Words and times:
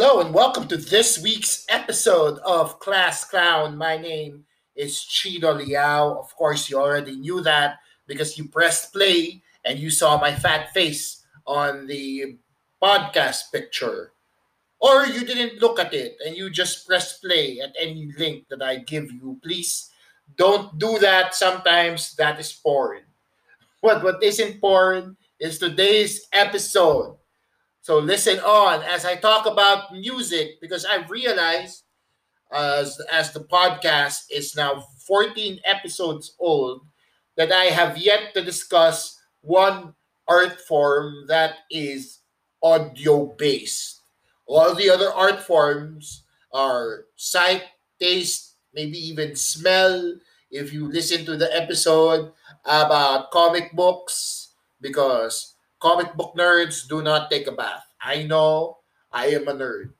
Hello 0.00 0.20
and 0.20 0.32
welcome 0.32 0.68
to 0.68 0.76
this 0.76 1.18
week's 1.18 1.66
episode 1.68 2.38
of 2.46 2.78
Class 2.78 3.24
Clown. 3.24 3.76
My 3.76 3.96
name 3.96 4.44
is 4.76 4.94
Chido 4.94 5.58
Liao. 5.58 6.14
Of 6.20 6.36
course, 6.36 6.70
you 6.70 6.78
already 6.78 7.16
knew 7.16 7.40
that 7.40 7.80
because 8.06 8.38
you 8.38 8.46
pressed 8.46 8.92
play 8.92 9.42
and 9.64 9.76
you 9.76 9.90
saw 9.90 10.16
my 10.20 10.32
fat 10.32 10.72
face 10.72 11.26
on 11.48 11.88
the 11.88 12.36
podcast 12.80 13.50
picture. 13.50 14.12
Or 14.78 15.04
you 15.04 15.26
didn't 15.26 15.60
look 15.60 15.80
at 15.80 15.92
it 15.92 16.16
and 16.24 16.36
you 16.36 16.48
just 16.48 16.86
pressed 16.86 17.20
play 17.20 17.58
at 17.58 17.74
any 17.74 18.12
link 18.16 18.46
that 18.50 18.62
I 18.62 18.76
give 18.76 19.10
you. 19.10 19.40
Please 19.42 19.90
don't 20.36 20.78
do 20.78 21.00
that. 21.00 21.34
Sometimes 21.34 22.14
that 22.14 22.38
is 22.38 22.52
porn. 22.52 23.02
What 23.80 24.04
what 24.04 24.22
isn't 24.22 24.60
porn 24.60 25.16
is 25.40 25.58
today's 25.58 26.28
episode. 26.32 27.17
So 27.88 28.00
listen 28.00 28.38
on 28.40 28.82
as 28.84 29.06
I 29.06 29.16
talk 29.16 29.46
about 29.46 29.96
music 29.96 30.60
because 30.60 30.84
I've 30.84 31.08
realized 31.08 31.88
as 32.52 33.00
as 33.10 33.32
the 33.32 33.40
podcast 33.40 34.28
is 34.28 34.52
now 34.52 34.84
14 35.08 35.56
episodes 35.64 36.36
old 36.38 36.84
that 37.40 37.50
I 37.50 37.72
have 37.72 37.96
yet 37.96 38.34
to 38.34 38.44
discuss 38.44 39.16
one 39.40 39.96
art 40.28 40.60
form 40.68 41.32
that 41.32 41.64
is 41.70 42.20
audio 42.62 43.32
based. 43.40 44.04
All 44.44 44.74
the 44.74 44.90
other 44.90 45.08
art 45.08 45.40
forms 45.40 46.28
are 46.52 47.08
sight, 47.16 47.72
taste, 47.98 48.52
maybe 48.74 49.00
even 49.00 49.34
smell. 49.34 50.12
If 50.50 50.74
you 50.74 50.92
listen 50.92 51.24
to 51.24 51.40
the 51.40 51.48
episode 51.56 52.36
about 52.66 53.30
comic 53.30 53.72
books, 53.72 54.52
because 54.78 55.56
comic 55.80 56.14
book 56.14 56.34
nerds 56.36 56.88
do 56.88 57.02
not 57.02 57.30
take 57.30 57.46
a 57.46 57.52
bath. 57.52 57.84
I 58.00 58.24
know 58.24 58.78
I 59.12 59.26
am 59.28 59.48
a 59.48 59.54
nerd. 59.54 59.92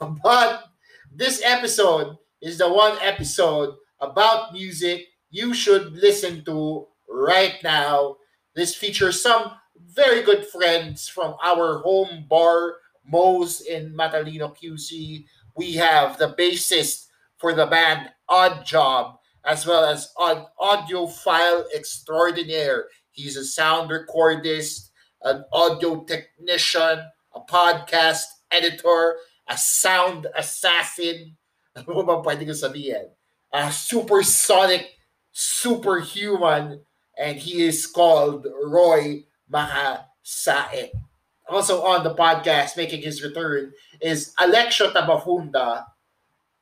but 0.22 0.64
this 1.12 1.42
episode 1.44 2.16
is 2.40 2.58
the 2.58 2.72
one 2.72 2.96
episode 3.00 3.74
about 4.00 4.52
music 4.52 5.06
you 5.30 5.54
should 5.54 5.92
listen 5.92 6.44
to 6.44 6.86
right 7.08 7.56
now. 7.62 8.16
This 8.54 8.74
features 8.74 9.22
some 9.22 9.52
very 9.78 10.22
good 10.22 10.46
friends 10.46 11.08
from 11.08 11.34
our 11.42 11.78
home 11.80 12.26
bar, 12.28 12.76
Moe's 13.04 13.60
in 13.62 13.94
Matalino 13.94 14.56
QC. 14.56 15.24
We 15.56 15.74
have 15.74 16.18
the 16.18 16.34
bassist 16.34 17.06
for 17.38 17.54
the 17.54 17.66
band 17.66 18.10
Odd 18.28 18.64
Job, 18.64 19.16
as 19.44 19.66
well 19.66 19.84
as 19.84 20.12
an 20.18 20.46
audiophile 20.60 21.64
extraordinaire. 21.74 22.86
He's 23.10 23.36
a 23.36 23.44
sound 23.44 23.90
recordist, 23.90 24.90
an 25.22 25.44
audio 25.52 26.04
technician, 26.04 27.04
a 27.34 27.40
podcast 27.48 28.24
editor, 28.50 29.16
a 29.48 29.56
sound 29.56 30.26
assassin. 30.36 31.36
Ano 31.76 32.08
ba 32.08 32.24
pwede 32.24 32.48
ko 32.48 32.56
sabihin? 32.56 33.12
A 33.52 33.68
supersonic 33.68 34.96
superhuman 35.28 36.80
and 37.20 37.36
he 37.36 37.68
is 37.68 37.84
called 37.84 38.48
Roy 38.64 39.28
Mahasae. 39.52 40.88
Also 41.48 41.84
on 41.84 42.00
the 42.02 42.14
podcast 42.16 42.76
making 42.80 43.02
his 43.02 43.22
return 43.22 43.72
is 44.00 44.32
Alexio 44.40 44.88
Tabafunda 44.92 45.84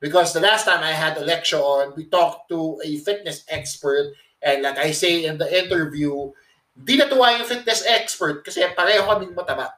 because 0.01 0.35
the 0.35 0.43
last 0.43 0.67
time 0.67 0.83
I 0.83 0.91
had 0.91 1.17
Alexio 1.17 1.63
on, 1.63 1.95
we 1.97 2.07
talked 2.11 2.51
to 2.51 2.83
a 2.85 2.99
fitness 2.99 3.47
expert 3.49 4.13
and 4.43 4.63
like 4.63 4.77
I 4.79 4.91
say 4.91 5.25
in 5.25 5.39
the 5.39 5.49
interview, 5.49 6.31
di 6.75 6.99
natuwa 6.99 7.39
yung 7.39 7.47
fitness 7.47 7.87
expert 7.87 8.45
kasi 8.45 8.67
pareho 8.75 9.07
kaming 9.07 9.35
mataba. 9.35 9.71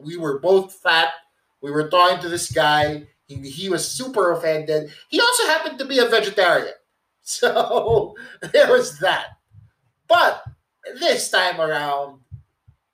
We 0.00 0.16
were 0.16 0.40
both 0.40 0.72
fat. 0.72 1.12
We 1.60 1.70
were 1.70 1.92
talking 1.92 2.20
to 2.24 2.28
this 2.28 2.50
guy. 2.50 3.04
He, 3.28 3.36
he 3.36 3.68
was 3.68 3.86
super 3.86 4.32
offended. 4.32 4.90
He 5.08 5.20
also 5.20 5.44
happened 5.46 5.78
to 5.78 5.84
be 5.84 5.98
a 5.98 6.08
vegetarian. 6.08 6.74
So 7.22 8.16
there 8.40 8.72
was 8.72 8.98
that. 9.04 9.38
But 10.08 10.42
this 10.98 11.30
time 11.30 11.60
around, 11.60 12.20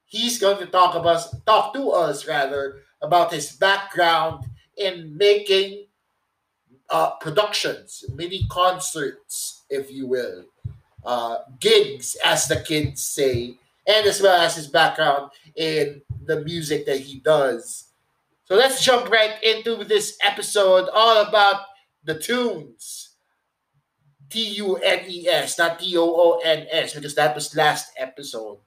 he's 0.05 0.39
going 0.39 0.59
to 0.59 0.67
talk 0.67 0.95
about 0.95 1.25
talk 1.47 1.73
to 1.73 1.91
us 1.91 2.27
rather 2.27 2.83
about 3.01 3.33
his 3.33 3.53
background 3.53 4.45
in 4.77 5.17
making 5.17 5.87
uh, 6.91 7.17
productions, 7.17 8.05
mini 8.15 8.47
concerts, 8.51 9.65
if 9.71 9.91
you 9.91 10.06
will, 10.06 10.45
uh, 11.06 11.39
gigs, 11.61 12.17
as 12.25 12.49
the 12.49 12.61
kids 12.61 13.03
say, 13.03 13.56
and 13.87 14.06
as 14.06 14.21
well 14.21 14.41
as 14.41 14.56
his 14.56 14.67
background 14.67 15.31
in 15.55 16.03
the 16.27 16.43
music 16.44 16.84
that 16.87 16.99
he 16.99 17.21
does. 17.21 17.84
So 18.44 18.56
let's 18.56 18.84
jump 18.84 19.09
right 19.09 19.43
into 19.43 19.84
this 19.84 20.19
episode 20.22 20.89
all 20.93 21.22
about 21.22 21.62
the 22.05 22.19
tunes. 22.19 23.11
T 24.28 24.59
U 24.59 24.77
N 24.77 25.05
E 25.09 25.28
S, 25.28 25.56
not 25.59 25.78
T 25.78 25.97
O 25.97 26.03
O 26.03 26.41
N 26.44 26.67
S, 26.71 26.94
because 26.94 27.15
that 27.15 27.34
was 27.34 27.55
last 27.55 27.93
episode. 27.97 28.59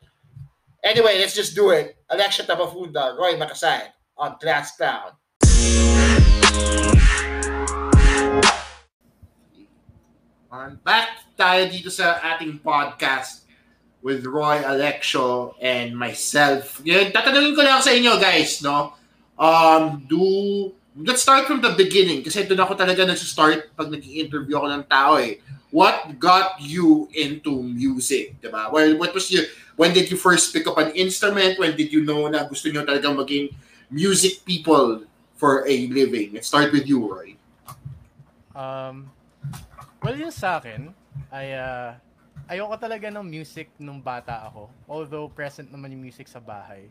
Anyway, 0.83 1.19
let's 1.19 1.35
just 1.35 1.53
do 1.53 1.71
it. 1.71 1.97
Alexia 2.09 2.45
Tabafunda, 2.45 3.17
Roy 3.17 3.33
Makasay 3.33 3.83
on 4.17 4.39
Class 4.39 4.77
Clown. 4.77 5.11
I'm 10.51 10.79
back 10.83 11.09
tayo 11.39 11.72
dito 11.72 11.88
sa 11.88 12.19
ating 12.35 12.59
podcast 12.59 13.47
with 14.03 14.27
Roy 14.27 14.59
Alexio 14.59 15.55
and 15.63 15.95
myself. 15.95 16.83
Yun, 16.83 17.16
tatanungin 17.16 17.55
ko 17.55 17.63
lang 17.63 17.79
sa 17.79 17.95
inyo 17.95 18.19
guys, 18.19 18.59
no? 18.59 19.00
Um, 19.39 20.03
do 20.03 20.19
let's 21.00 21.23
start 21.23 21.47
from 21.47 21.63
the 21.63 21.72
beginning 21.79 22.19
kasi 22.19 22.44
doon 22.44 22.59
ako 22.59 22.75
talaga 22.75 23.07
nag-start 23.07 23.72
pag 23.72 23.88
nag-interview 23.88 24.59
ako 24.59 24.67
ng 24.67 24.83
tao 24.91 25.16
eh. 25.16 25.39
What 25.72 26.17
got 26.19 26.59
you 26.59 27.07
into 27.13 27.61
music, 27.61 28.41
diba? 28.41 28.73
Well, 28.73 28.97
what 28.97 29.13
was 29.13 29.29
your, 29.29 29.45
when 29.77 29.94
did 29.94 30.09
you 30.11 30.17
first 30.17 30.51
pick 30.51 30.66
up 30.66 30.81
an 30.81 30.91
instrument? 30.97 31.61
When 31.61 31.77
did 31.77 31.94
you 31.94 32.03
know 32.03 32.25
na 32.27 32.44
gusto 32.50 32.67
niyo 32.67 32.83
talagang 32.83 33.16
maging 33.16 33.53
music 33.88 34.44
people 34.44 35.06
for 35.38 35.63
a 35.69 35.75
living? 35.94 36.33
Let's 36.33 36.50
start 36.50 36.73
with 36.73 36.89
you, 36.89 37.06
Roy. 37.06 37.38
Um, 38.57 39.13
well, 40.01 40.17
yun 40.17 40.33
sa 40.33 40.57
akin, 40.57 40.89
ay, 41.28 41.59
uh, 41.59 42.00
ayoko 42.47 42.80
talaga 42.80 43.12
ng 43.12 43.25
music 43.28 43.68
nung 43.75 44.00
bata 44.00 44.47
ako. 44.47 44.72
Although 44.88 45.28
present 45.28 45.68
naman 45.68 45.91
yung 45.91 46.03
music 46.07 46.31
sa 46.31 46.40
bahay. 46.40 46.88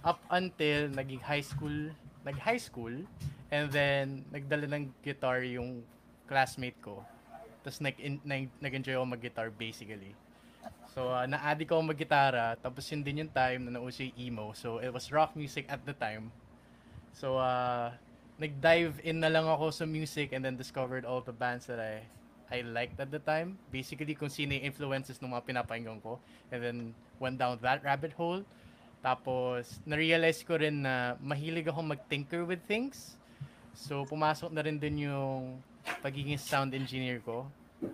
Up 0.00 0.22
until 0.32 0.88
naging 0.90 1.20
high 1.20 1.44
school 1.44 1.92
nag-high 2.26 2.58
school, 2.58 3.06
and 3.54 3.70
then 3.70 4.26
nagdala 4.34 4.66
ng 4.66 4.90
guitar 4.98 5.46
yung 5.46 5.86
classmate 6.26 6.76
ko. 6.82 7.06
Tapos 7.62 7.78
nag, 7.78 7.94
nag, 8.26 8.50
nag-enjoy 8.58 8.98
ako 8.98 9.06
mag-guitar 9.06 9.48
basically. 9.54 10.10
So, 10.90 11.14
uh, 11.14 11.22
na-addict 11.30 11.70
ako 11.70 11.94
mag-gitara, 11.94 12.58
tapos 12.58 12.82
yun 12.90 13.06
din 13.06 13.22
yung 13.22 13.30
time 13.30 13.70
na 13.70 13.78
nauso 13.78 14.02
yung 14.02 14.16
emo. 14.18 14.50
So, 14.58 14.82
it 14.82 14.90
was 14.90 15.14
rock 15.14 15.38
music 15.38 15.70
at 15.70 15.86
the 15.86 15.94
time. 15.94 16.34
So, 17.14 17.38
uh, 17.38 17.94
nag-dive 18.42 18.98
in 19.06 19.22
na 19.22 19.30
lang 19.30 19.46
ako 19.46 19.70
sa 19.70 19.86
music 19.86 20.34
and 20.34 20.42
then 20.42 20.58
discovered 20.58 21.06
all 21.06 21.22
the 21.22 21.32
bands 21.32 21.70
that 21.70 21.78
I 21.78 22.02
I 22.46 22.62
liked 22.62 22.98
at 23.02 23.10
the 23.10 23.18
time. 23.18 23.58
Basically, 23.74 24.14
kung 24.14 24.30
sino 24.30 24.54
yung 24.54 24.70
influences 24.70 25.18
ng 25.18 25.30
mga 25.34 25.42
pinapakinggan 25.46 25.98
ko. 25.98 26.22
And 26.54 26.60
then, 26.62 26.78
went 27.18 27.42
down 27.42 27.58
that 27.62 27.82
rabbit 27.82 28.14
hole. 28.14 28.46
Tapos, 29.02 29.82
na-realize 29.86 30.42
ko 30.46 30.58
rin 30.58 30.82
na 30.86 31.18
mahilig 31.18 31.66
ako 31.66 31.82
mag-tinker 31.82 32.46
with 32.46 32.62
things. 32.66 33.18
So, 33.74 34.06
pumasok 34.06 34.50
na 34.54 34.62
rin 34.62 34.78
din 34.78 35.10
yung 35.10 35.58
pagiging 36.02 36.38
sound 36.38 36.74
engineer 36.74 37.18
ko. 37.22 37.46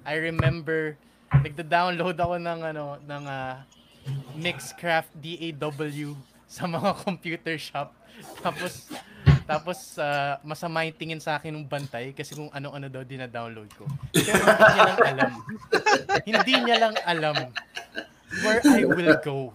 I 0.05 0.21
remember, 0.21 0.97
nagda-download 1.33 2.17
ako 2.17 2.37
ng, 2.41 2.61
ano, 2.65 2.97
ng 3.03 3.25
uh, 3.25 3.57
Mixcraft 4.37 5.13
DAW 5.17 6.17
sa 6.45 6.69
mga 6.69 6.91
computer 7.05 7.57
shop. 7.57 7.97
Tapos, 8.45 8.89
tapos 9.59 9.79
uh, 10.01 10.41
masama 10.41 10.89
yung 10.89 10.97
tingin 10.97 11.21
sa 11.21 11.37
akin 11.37 11.53
ng 11.53 11.69
bantay 11.69 12.17
kasi 12.17 12.33
kung 12.33 12.49
ano-ano 12.53 12.89
daw 12.89 13.05
dina-download 13.05 13.71
ko. 13.77 13.85
Pero 14.15 14.43
hindi 14.45 14.73
niya 14.73 14.85
lang 14.87 15.01
alam. 15.05 15.33
hindi 16.25 16.55
niya 16.65 16.77
lang 16.81 16.95
alam 17.05 17.37
where 18.41 18.61
I 18.65 18.89
will 18.89 19.17
go 19.21 19.53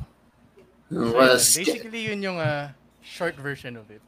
well, 0.91 1.35
basically, 1.35 2.07
yun 2.07 2.23
yung 2.23 2.39
uh, 2.39 2.71
short 3.01 3.35
version 3.35 3.75
of 3.75 3.89
it. 3.91 4.01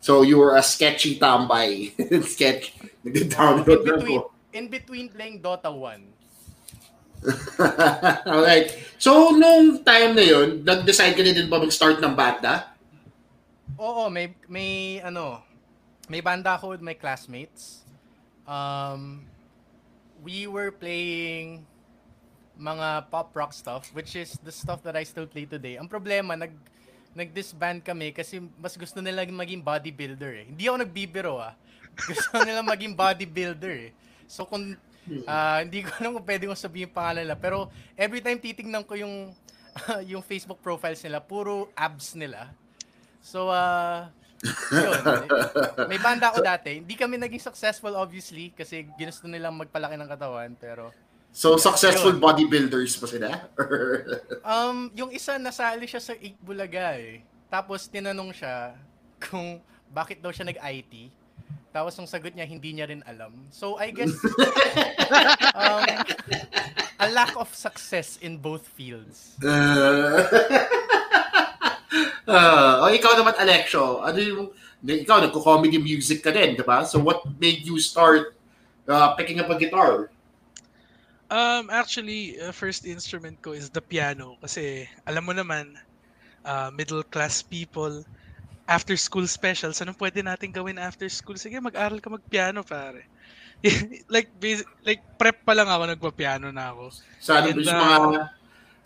So, 0.00 0.22
you 0.22 0.38
were 0.38 0.56
a 0.56 0.62
sketchy 0.62 1.18
tambay. 1.18 1.90
Sketch. 2.34 2.74
Nag-download 3.02 3.66
in 3.66 3.84
between, 3.84 4.22
in 4.52 4.66
between 4.68 5.08
playing 5.08 5.42
Dota 5.42 5.72
1. 5.72 6.02
Alright. 8.30 8.70
So, 8.98 9.34
nung 9.34 9.82
time 9.82 10.14
na 10.14 10.22
yun, 10.22 10.62
nag-decide 10.62 11.16
ka 11.16 11.22
na 11.24 11.32
din 11.34 11.50
ba 11.50 11.58
mag-start 11.58 11.98
ng 11.98 12.14
banda? 12.14 12.75
Oo, 13.74 14.06
may, 14.06 14.30
may, 14.46 15.02
ano, 15.02 15.42
may 16.06 16.22
banda 16.22 16.54
ako 16.54 16.78
with 16.78 16.82
my 16.82 16.94
classmates. 16.94 17.82
Um, 18.46 19.26
we 20.22 20.46
were 20.46 20.70
playing 20.70 21.66
mga 22.56 23.10
pop 23.12 23.36
rock 23.36 23.52
stuff 23.52 23.92
which 23.92 24.16
is 24.16 24.40
the 24.40 24.54
stuff 24.54 24.80
that 24.86 24.96
I 24.96 25.04
still 25.04 25.26
play 25.26 25.44
today. 25.44 25.76
Ang 25.76 25.90
problema 25.90 26.38
nag 26.38 26.54
nag-disband 27.16 27.80
kami 27.80 28.12
kasi 28.12 28.44
mas 28.60 28.76
gusto 28.76 29.00
nila 29.00 29.24
maging 29.24 29.60
bodybuilder 29.64 30.32
eh. 30.40 30.46
Hindi 30.52 30.68
ako 30.68 30.76
nagbibiro 30.84 31.34
ah. 31.40 31.56
Gusto 31.96 32.36
nila 32.48 32.60
maging 32.60 32.92
bodybuilder 32.92 33.74
eh. 33.88 33.92
So 34.28 34.44
kung 34.44 34.76
uh, 35.24 35.58
hindi 35.64 35.84
ko 35.84 35.90
alam 35.96 36.20
kung 36.20 36.26
pwede 36.28 36.44
kong 36.44 36.60
sabihin 36.60 36.92
pangalan 36.92 37.24
nila, 37.24 37.36
pero 37.36 37.72
every 37.96 38.20
time 38.20 38.36
titingnan 38.36 38.84
ko 38.84 38.96
yung 38.96 39.32
yung 40.12 40.24
Facebook 40.24 40.60
profiles 40.60 41.00
nila, 41.04 41.20
puro 41.20 41.68
abs 41.76 42.16
nila. 42.16 42.52
So 43.26 43.50
uh 43.50 44.06
yun. 44.70 45.02
May 45.90 45.98
banda 45.98 46.30
ako 46.30 46.46
dati. 46.46 46.78
Hindi 46.78 46.94
kami 46.94 47.18
naging 47.18 47.42
successful 47.42 47.98
obviously 47.98 48.54
kasi 48.54 48.86
ginusto 48.94 49.26
nilang 49.26 49.58
magpalaki 49.58 49.98
ng 49.98 50.06
katawan 50.06 50.54
pero 50.54 50.94
So 51.36 51.60
successful 51.60 52.16
yun. 52.16 52.22
bodybuilders 52.22 52.96
pa 52.96 53.06
sila? 53.10 53.28
um, 54.56 54.88
yung 54.96 55.12
isa 55.12 55.36
nasali 55.36 55.84
siya 55.84 56.00
sa 56.00 56.16
8 56.16 56.40
Bulaga 56.40 56.96
eh. 56.96 57.20
Tapos 57.52 57.90
tinanong 57.92 58.32
siya 58.32 58.72
kung 59.20 59.60
bakit 59.92 60.24
daw 60.24 60.32
siya 60.32 60.48
nag-IT. 60.48 61.12
Tapos 61.76 61.92
ang 62.00 62.08
sagot 62.08 62.32
niya 62.32 62.48
hindi 62.48 62.72
niya 62.72 62.88
rin 62.88 63.04
alam. 63.04 63.36
So 63.52 63.76
I 63.76 63.92
guess 63.92 64.08
um, 65.60 65.84
a 67.04 67.06
lack 67.12 67.36
of 67.36 67.52
success 67.52 68.16
in 68.24 68.40
both 68.40 68.64
fields. 68.72 69.36
Uh, 69.44 70.24
uh, 72.26 72.82
oh, 72.84 72.90
ikaw 72.90 73.14
naman, 73.14 73.34
Alexio, 73.38 74.02
ano 74.02 74.18
yung, 74.18 74.42
ikaw, 74.82 75.22
nagko-comedy 75.22 75.78
music 75.78 76.22
ka 76.22 76.30
din, 76.30 76.58
di 76.58 76.64
ba? 76.66 76.82
So 76.84 76.98
what 76.98 77.22
made 77.38 77.66
you 77.66 77.78
start 77.78 78.34
uh, 78.86 79.14
picking 79.14 79.40
up 79.40 79.50
a 79.50 79.56
guitar? 79.58 80.10
Um, 81.26 81.70
actually, 81.74 82.38
uh, 82.38 82.54
first 82.54 82.86
instrument 82.86 83.42
ko 83.42 83.50
is 83.50 83.66
the 83.70 83.82
piano 83.82 84.38
kasi 84.38 84.86
alam 85.10 85.26
mo 85.26 85.34
naman, 85.34 85.74
uh, 86.46 86.70
middle 86.70 87.02
class 87.02 87.42
people, 87.42 88.06
after 88.66 88.94
school 88.98 89.26
specials, 89.26 89.78
anong 89.82 89.98
pwede 89.98 90.22
natin 90.22 90.50
gawin 90.50 90.78
after 90.78 91.06
school? 91.10 91.38
Sige, 91.38 91.58
mag-aral 91.58 92.02
ka 92.02 92.10
mag-piano, 92.10 92.62
pare. 92.66 93.06
like 94.14 94.28
basic, 94.38 94.68
like 94.84 95.02
prep 95.16 95.42
pa 95.46 95.56
lang 95.56 95.70
ako 95.70 95.82
nagpa-piano 95.88 96.50
na 96.52 96.74
ako. 96.74 96.94
Sa 97.22 97.40
ano 97.40 97.46
And, 97.54 97.66
uh, 97.66 97.72
mga 97.74 98.00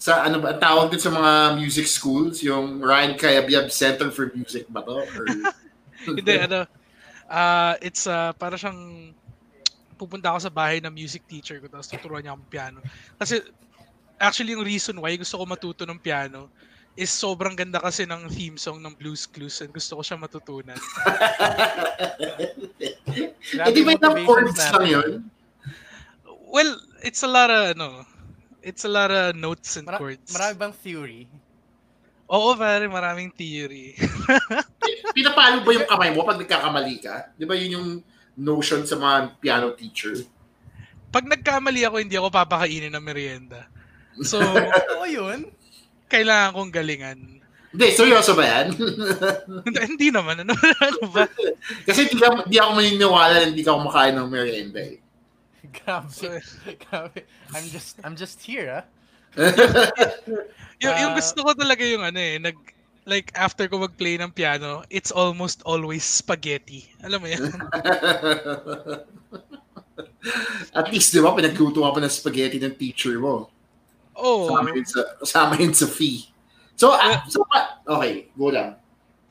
sa 0.00 0.25
ano 0.25 0.41
ba 0.41 0.56
tawag 0.56 0.88
din 0.88 0.97
sa 0.97 1.12
mga 1.12 1.61
music 1.61 1.85
schools, 1.85 2.41
yung 2.41 2.81
Ryan 2.81 3.20
Kayabyab 3.20 3.69
Center 3.69 4.08
for 4.08 4.32
Music 4.32 4.64
ba 4.73 4.81
to? 4.81 5.05
Or... 5.05 5.25
Hindi 6.17 6.35
ano 6.41 6.64
uh, 7.29 7.76
it's 7.85 8.08
uh, 8.08 8.32
para 8.41 8.56
siyang 8.56 9.12
pupunta 10.00 10.32
ako 10.32 10.49
sa 10.49 10.52
bahay 10.52 10.81
ng 10.81 10.88
music 10.88 11.29
teacher 11.29 11.61
ko 11.61 11.69
tapos 11.69 11.93
tuturuan 11.93 12.25
niya 12.25 12.32
akong 12.32 12.49
piano. 12.49 12.81
Kasi 13.20 13.44
actually 14.17 14.56
yung 14.56 14.64
reason 14.64 14.97
why 14.97 15.12
gusto 15.20 15.37
ko 15.37 15.44
matuto 15.44 15.85
ng 15.85 16.00
piano 16.00 16.49
is 16.96 17.12
sobrang 17.12 17.53
ganda 17.53 17.79
kasi 17.79 18.08
ng 18.08 18.26
theme 18.32 18.56
song 18.56 18.81
ng 18.81 18.96
Blues 18.96 19.29
Clues 19.29 19.61
and 19.61 19.70
gusto 19.70 20.00
ko 20.00 20.03
siya 20.03 20.17
matutunan. 20.17 20.81
Hindi 23.69 23.81
ba 23.85 23.93
yung 24.00 24.25
chords 24.25 24.58
lang 24.73 24.88
yun? 24.88 25.11
Well, 26.50 26.82
it's 27.05 27.23
a 27.23 27.31
lot 27.31 27.46
of, 27.53 27.79
ano, 27.79 28.03
it's 28.62 28.84
a 28.84 28.92
lot 28.92 29.10
of 29.10 29.36
notes 29.36 29.76
and 29.76 29.86
Mara- 29.86 29.98
chords. 29.98 30.30
Marami 30.32 30.54
bang 30.58 30.74
theory? 30.74 31.22
Oo, 32.30 32.54
pare, 32.54 32.86
maraming 32.86 33.34
theory. 33.34 33.98
Pinapalo 35.16 35.66
ba 35.66 35.70
yung 35.74 35.88
kamay 35.90 36.10
mo 36.14 36.22
pag 36.22 36.38
nagkakamali 36.38 36.96
ka? 37.02 37.34
Di 37.34 37.42
ba 37.42 37.58
yun 37.58 37.74
yung 37.74 37.88
notion 38.38 38.86
sa 38.86 38.94
mga 38.94 39.34
piano 39.42 39.74
teacher? 39.74 40.14
Pag 41.10 41.26
nagkamali 41.26 41.82
ako, 41.82 41.96
hindi 41.98 42.14
ako 42.14 42.30
papakainin 42.30 42.94
ng 42.94 43.02
merienda. 43.02 43.66
So, 44.22 44.38
oo 44.94 45.06
yun. 45.10 45.50
Kailangan 46.06 46.54
kong 46.54 46.70
galingan. 46.70 47.18
Hindi, 47.70 47.86
seryoso 47.94 48.34
ba 48.34 48.46
yan? 48.46 48.78
hindi 49.94 50.10
naman. 50.10 50.42
Ano, 50.42 50.54
ano 50.58 51.02
ba? 51.10 51.26
Kasi 51.86 52.06
hindi, 52.10 52.18
hindi 52.18 52.58
ako 52.58 52.70
maniniwala 52.78 53.34
na 53.42 53.46
hindi 53.50 53.62
ka 53.62 53.74
kumakain 53.78 54.14
ng 54.18 54.30
merienda 54.30 54.82
eh. 54.82 54.98
Grabe. 55.72 56.43
Grabe. 56.88 57.20
I'm 57.55 57.67
just 57.70 57.96
I'm 58.02 58.17
just 58.17 58.43
here, 58.43 58.82
ah. 58.82 58.84
yung, 60.82 60.96
yung 60.99 61.14
gusto 61.14 61.46
ko 61.46 61.55
talaga 61.55 61.87
yung 61.87 62.02
ano 62.02 62.19
eh, 62.19 62.43
nag 62.43 62.58
like 63.06 63.31
after 63.38 63.70
ko 63.70 63.78
mag-play 63.87 64.19
ng 64.19 64.31
piano, 64.34 64.82
it's 64.90 65.14
almost 65.14 65.62
always 65.62 66.02
spaghetti. 66.05 66.90
Alam 67.02 67.19
mo 67.22 67.28
yan? 67.31 67.46
At 70.76 70.93
least, 70.93 71.17
di 71.17 71.20
ba, 71.22 71.32
pinagluto 71.32 71.81
ka 71.81 71.90
pa 71.96 72.00
ng 72.02 72.12
spaghetti 72.12 72.61
ng 72.61 72.76
teacher 72.76 73.17
mo. 73.19 73.49
Oh. 74.14 74.52
Sama 74.52 74.70
yun 74.76 74.84
sa, 74.87 75.00
sama 75.25 75.55
yun 75.56 75.72
sa 75.72 75.88
fee. 75.88 76.28
So, 76.76 76.93
uh, 76.93 77.25
so 77.26 77.40
okay, 77.88 78.28
go 78.37 78.52
lang. 78.52 78.76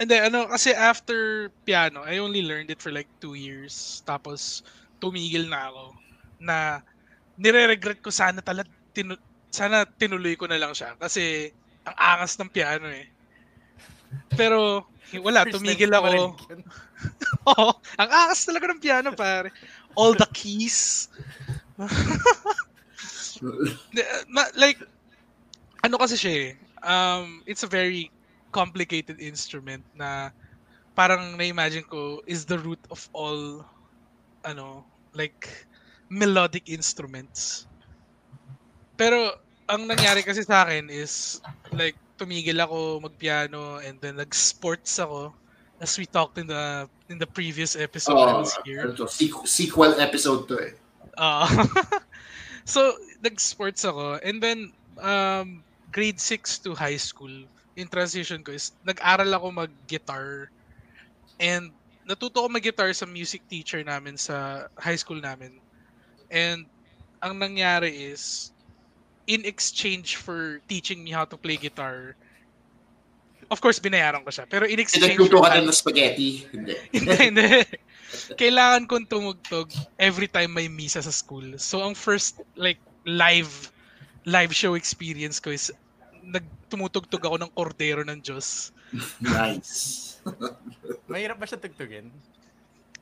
And 0.02 0.10
then, 0.10 0.34
ano, 0.34 0.50
kasi 0.50 0.74
after 0.74 1.52
piano, 1.64 2.02
I 2.02 2.18
only 2.18 2.42
learned 2.42 2.72
it 2.74 2.82
for 2.82 2.90
like 2.92 3.08
two 3.22 3.36
years. 3.38 4.02
Tapos, 4.08 4.64
tumigil 4.98 5.46
na 5.48 5.70
ako 5.70 5.99
na 6.40 6.82
nire-regret 7.40 8.00
ko 8.04 8.12
sana 8.12 8.40
talaga 8.44 8.72
tinu- 8.96 9.20
sana 9.52 9.86
tinuloy 9.86 10.36
ko 10.36 10.48
na 10.48 10.60
lang 10.60 10.74
siya 10.76 10.96
kasi 11.00 11.52
ang 11.88 11.96
angas 11.96 12.36
ng 12.40 12.52
piano 12.52 12.88
eh. 12.90 13.08
Pero 14.36 14.84
wala, 15.26 15.46
tumigil 15.48 15.92
ako. 15.92 16.36
Oo, 17.52 17.72
ang 17.98 18.10
angas 18.10 18.46
talaga 18.46 18.68
ng 18.70 18.82
piano 18.82 19.12
pare. 19.16 19.52
All 19.96 20.14
the 20.14 20.28
keys. 20.32 21.10
like 24.60 24.80
ano 25.84 25.96
kasi 25.98 26.16
siya 26.20 26.34
eh. 26.36 26.52
Um, 26.80 27.44
it's 27.44 27.64
a 27.64 27.72
very 27.72 28.12
complicated 28.52 29.20
instrument 29.20 29.84
na 29.94 30.32
parang 30.96 31.38
na-imagine 31.38 31.86
ko 31.88 32.20
is 32.28 32.44
the 32.44 32.60
root 32.60 32.80
of 32.92 33.08
all 33.16 33.64
ano 34.44 34.84
like 35.16 35.69
melodic 36.10 36.68
instruments. 36.68 37.70
Pero 38.98 39.38
ang 39.70 39.86
nangyari 39.86 40.26
kasi 40.26 40.42
sa 40.42 40.66
akin 40.66 40.90
is 40.90 41.40
like 41.72 41.96
tumigil 42.18 42.58
ako 42.60 43.00
magpiano 43.00 43.80
and 43.80 44.02
then 44.02 44.18
nag-sports 44.18 44.98
ako 45.00 45.32
as 45.80 45.96
we 45.96 46.04
talked 46.04 46.36
in 46.36 46.50
the 46.50 46.90
in 47.08 47.16
the 47.16 47.30
previous 47.30 47.80
episode 47.80 48.20
oh, 48.20 48.28
I 48.28 48.36
was 48.44 48.58
here. 48.68 48.92
Ito, 48.92 49.08
sequel 49.48 49.96
episode 49.96 50.50
to 50.52 50.60
eh. 50.60 50.74
Uh, 51.16 51.48
so 52.74 52.98
nag-sports 53.24 53.88
ako 53.88 54.20
and 54.26 54.44
then 54.44 54.74
um, 55.00 55.64
grade 55.94 56.20
6 56.20 56.66
to 56.68 56.76
high 56.76 57.00
school 57.00 57.32
in 57.80 57.88
transition 57.88 58.44
ko 58.44 58.52
is 58.52 58.76
nag-aral 58.84 59.32
ako 59.32 59.64
mag-guitar 59.64 60.52
and 61.40 61.72
natuto 62.04 62.44
ko 62.44 62.48
mag-guitar 62.52 62.92
sa 62.92 63.08
music 63.08 63.46
teacher 63.48 63.80
namin 63.86 64.20
sa 64.20 64.68
high 64.76 65.00
school 65.00 65.22
namin 65.22 65.56
And 66.30 66.66
ang 67.22 67.38
nangyari 67.42 68.14
is, 68.14 68.54
in 69.28 69.46
exchange 69.46 70.18
for 70.18 70.62
teaching 70.70 71.04
me 71.04 71.12
how 71.12 71.26
to 71.26 71.38
play 71.38 71.58
guitar, 71.58 72.16
of 73.50 73.60
course, 73.62 73.82
binayaran 73.82 74.22
ko 74.24 74.30
siya. 74.30 74.46
Pero 74.46 74.66
in 74.70 74.80
exchange... 74.80 75.18
Nagluto 75.18 75.42
ka 75.42 75.58
ng 75.58 75.74
spaghetti? 75.74 76.46
Hindi. 76.54 76.76
hindi. 76.94 77.50
Kailangan 78.38 78.90
kong 78.90 79.06
tumugtog 79.06 79.70
every 80.02 80.30
time 80.30 80.54
may 80.54 80.70
misa 80.70 81.02
sa 81.02 81.14
school. 81.14 81.46
So, 81.58 81.82
ang 81.86 81.94
first, 81.94 82.42
like, 82.58 82.82
live 83.06 83.74
live 84.28 84.54
show 84.54 84.76
experience 84.76 85.40
ko 85.40 85.50
is 85.50 85.72
nagtumutugtog 86.22 87.24
ako 87.24 87.38
ng 87.42 87.52
Cordero 87.56 88.02
ng 88.06 88.20
Diyos. 88.22 88.70
Nice. 89.24 90.18
Mahirap 91.10 91.42
ba 91.42 91.46
siya 91.50 91.58
tugtugin? 91.58 92.14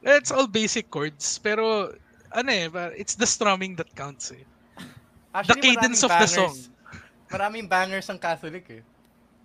It's 0.06 0.32
all 0.32 0.48
basic 0.48 0.88
chords. 0.88 1.42
Pero 1.42 1.92
ano 2.38 2.50
eh, 2.54 2.70
it's 2.94 3.18
the 3.18 3.26
strumming 3.26 3.74
that 3.74 3.90
counts 3.98 4.30
eh. 4.30 4.46
Actually, 5.34 5.58
the 5.58 5.58
cadence 5.74 6.06
of 6.06 6.14
bangers, 6.14 6.34
the 6.34 6.38
song. 6.38 6.56
Maraming 7.34 7.66
bangers 7.66 8.08
ang 8.14 8.22
Catholic 8.22 8.66
eh. 8.70 8.84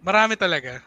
Marami 0.04 0.36
talaga. 0.36 0.84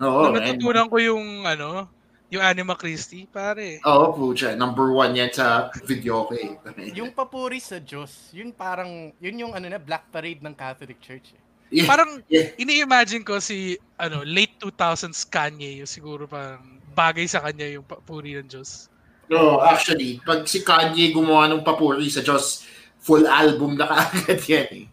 Oo. 0.00 0.28
Nung 0.28 0.36
natutunan 0.36 0.86
ko 0.92 0.96
yung 1.00 1.48
ano, 1.48 1.88
yung 2.30 2.44
Anima 2.44 2.76
Christi, 2.76 3.26
pare. 3.26 3.82
Oo, 3.82 4.14
po 4.14 4.30
siya. 4.36 4.54
Number 4.54 4.92
one 4.94 5.16
yan 5.16 5.32
sa 5.34 5.72
video 5.82 6.28
ko 6.28 6.36
eh. 6.36 6.54
yung 6.94 7.10
papuri 7.10 7.58
sa 7.58 7.82
Diyos, 7.82 8.30
yun 8.30 8.54
parang, 8.54 9.10
yun 9.18 9.48
yung 9.48 9.52
ano 9.56 9.66
na, 9.66 9.80
Black 9.80 10.06
Parade 10.12 10.44
ng 10.44 10.54
Catholic 10.54 11.00
Church 11.02 11.34
eh. 11.34 11.42
Yeah. 11.70 11.86
Parang 11.86 12.18
yeah. 12.26 12.50
ini-imagine 12.58 13.22
ko 13.22 13.38
si 13.38 13.78
ano 13.94 14.26
late 14.26 14.58
2000s 14.58 15.22
Kanye, 15.30 15.78
yung 15.78 15.90
siguro 15.90 16.26
parang 16.26 16.82
bagay 16.98 17.30
sa 17.30 17.38
kanya 17.38 17.70
yung 17.70 17.86
papuri 17.86 18.34
ng 18.34 18.50
Diyos. 18.50 18.89
No, 19.30 19.62
actually, 19.62 20.18
pag 20.26 20.42
si 20.50 20.66
Kanye 20.66 21.14
gumawa 21.14 21.46
ng 21.46 21.62
papuri 21.62 22.10
sa 22.10 22.18
Diyos, 22.18 22.66
full 22.98 23.30
album 23.30 23.78
na 23.78 23.86
kaagad 23.86 24.42
yan 24.42 24.68
eh. 24.74 24.86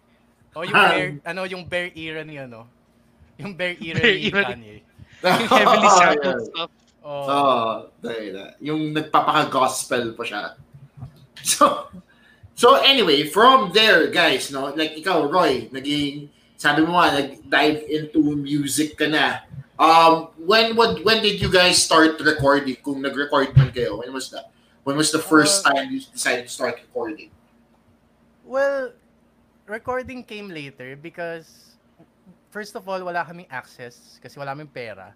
Oh, 0.54 0.62
yung 0.62 0.78
um, 0.78 0.86
bear, 0.86 1.06
ano, 1.26 1.42
yung 1.50 1.64
bear 1.66 1.90
era 1.98 2.22
ni 2.22 2.38
ano? 2.38 2.70
Yung 3.42 3.58
bear 3.58 3.74
era 3.82 3.98
bear 3.98 4.14
ni 4.22 4.30
Kanye. 4.30 4.76
yung 5.26 5.50
heavily 5.50 5.90
sampled 5.90 6.38
oh, 6.38 6.46
stuff. 6.46 6.72
Oh, 7.02 7.26
oh 7.26 7.70
dahil 7.98 8.30
na. 8.38 8.46
Yung 8.62 8.82
nagpapaka-gospel 8.94 10.14
pa 10.14 10.24
siya. 10.24 10.44
So, 11.42 11.90
so 12.54 12.78
anyway, 12.78 13.26
from 13.26 13.74
there, 13.74 14.14
guys, 14.14 14.54
no, 14.54 14.70
like 14.78 14.94
ikaw, 14.94 15.26
Roy, 15.26 15.66
naging, 15.74 16.30
sabi 16.54 16.86
mo 16.86 17.02
nga, 17.02 17.26
nag-dive 17.26 17.90
into 17.90 18.22
music 18.38 19.02
ka 19.02 19.10
na 19.10 19.47
Um, 19.78 20.34
when 20.42 20.74
would 20.74 21.06
when 21.06 21.22
did 21.22 21.38
you 21.38 21.54
guys 21.54 21.78
start 21.78 22.18
recording? 22.18 22.82
Kung 22.82 23.02
nag-record 23.02 23.54
man 23.54 23.70
kayo, 23.70 24.02
when 24.02 24.10
was 24.10 24.34
that? 24.34 24.50
When 24.82 24.98
was 24.98 25.14
the 25.14 25.22
first 25.22 25.62
Uh, 25.62 25.74
time 25.74 25.94
you 25.94 26.02
decided 26.02 26.50
to 26.50 26.54
start 26.54 26.82
recording? 26.82 27.30
Well, 28.42 28.90
recording 29.70 30.26
came 30.26 30.50
later 30.50 30.98
because 30.98 31.78
first 32.50 32.74
of 32.74 32.90
all, 32.90 32.98
wala 33.06 33.22
kaming 33.22 33.46
access 33.54 34.18
kasi 34.18 34.40
wala 34.42 34.58
kaming 34.58 34.72
pera. 34.74 35.14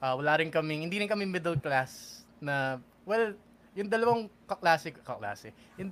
Ah, 0.00 0.16
wala 0.16 0.40
rin 0.40 0.48
kaming, 0.48 0.88
hindi 0.88 1.00
rin 1.00 1.08
kami 1.08 1.28
middle 1.28 1.56
class 1.56 2.24
na, 2.40 2.80
well, 3.04 3.32
yung 3.76 3.88
dalawang 3.88 4.28
kaklase, 4.48 4.92
kaklase, 5.04 5.52
yung, 5.76 5.90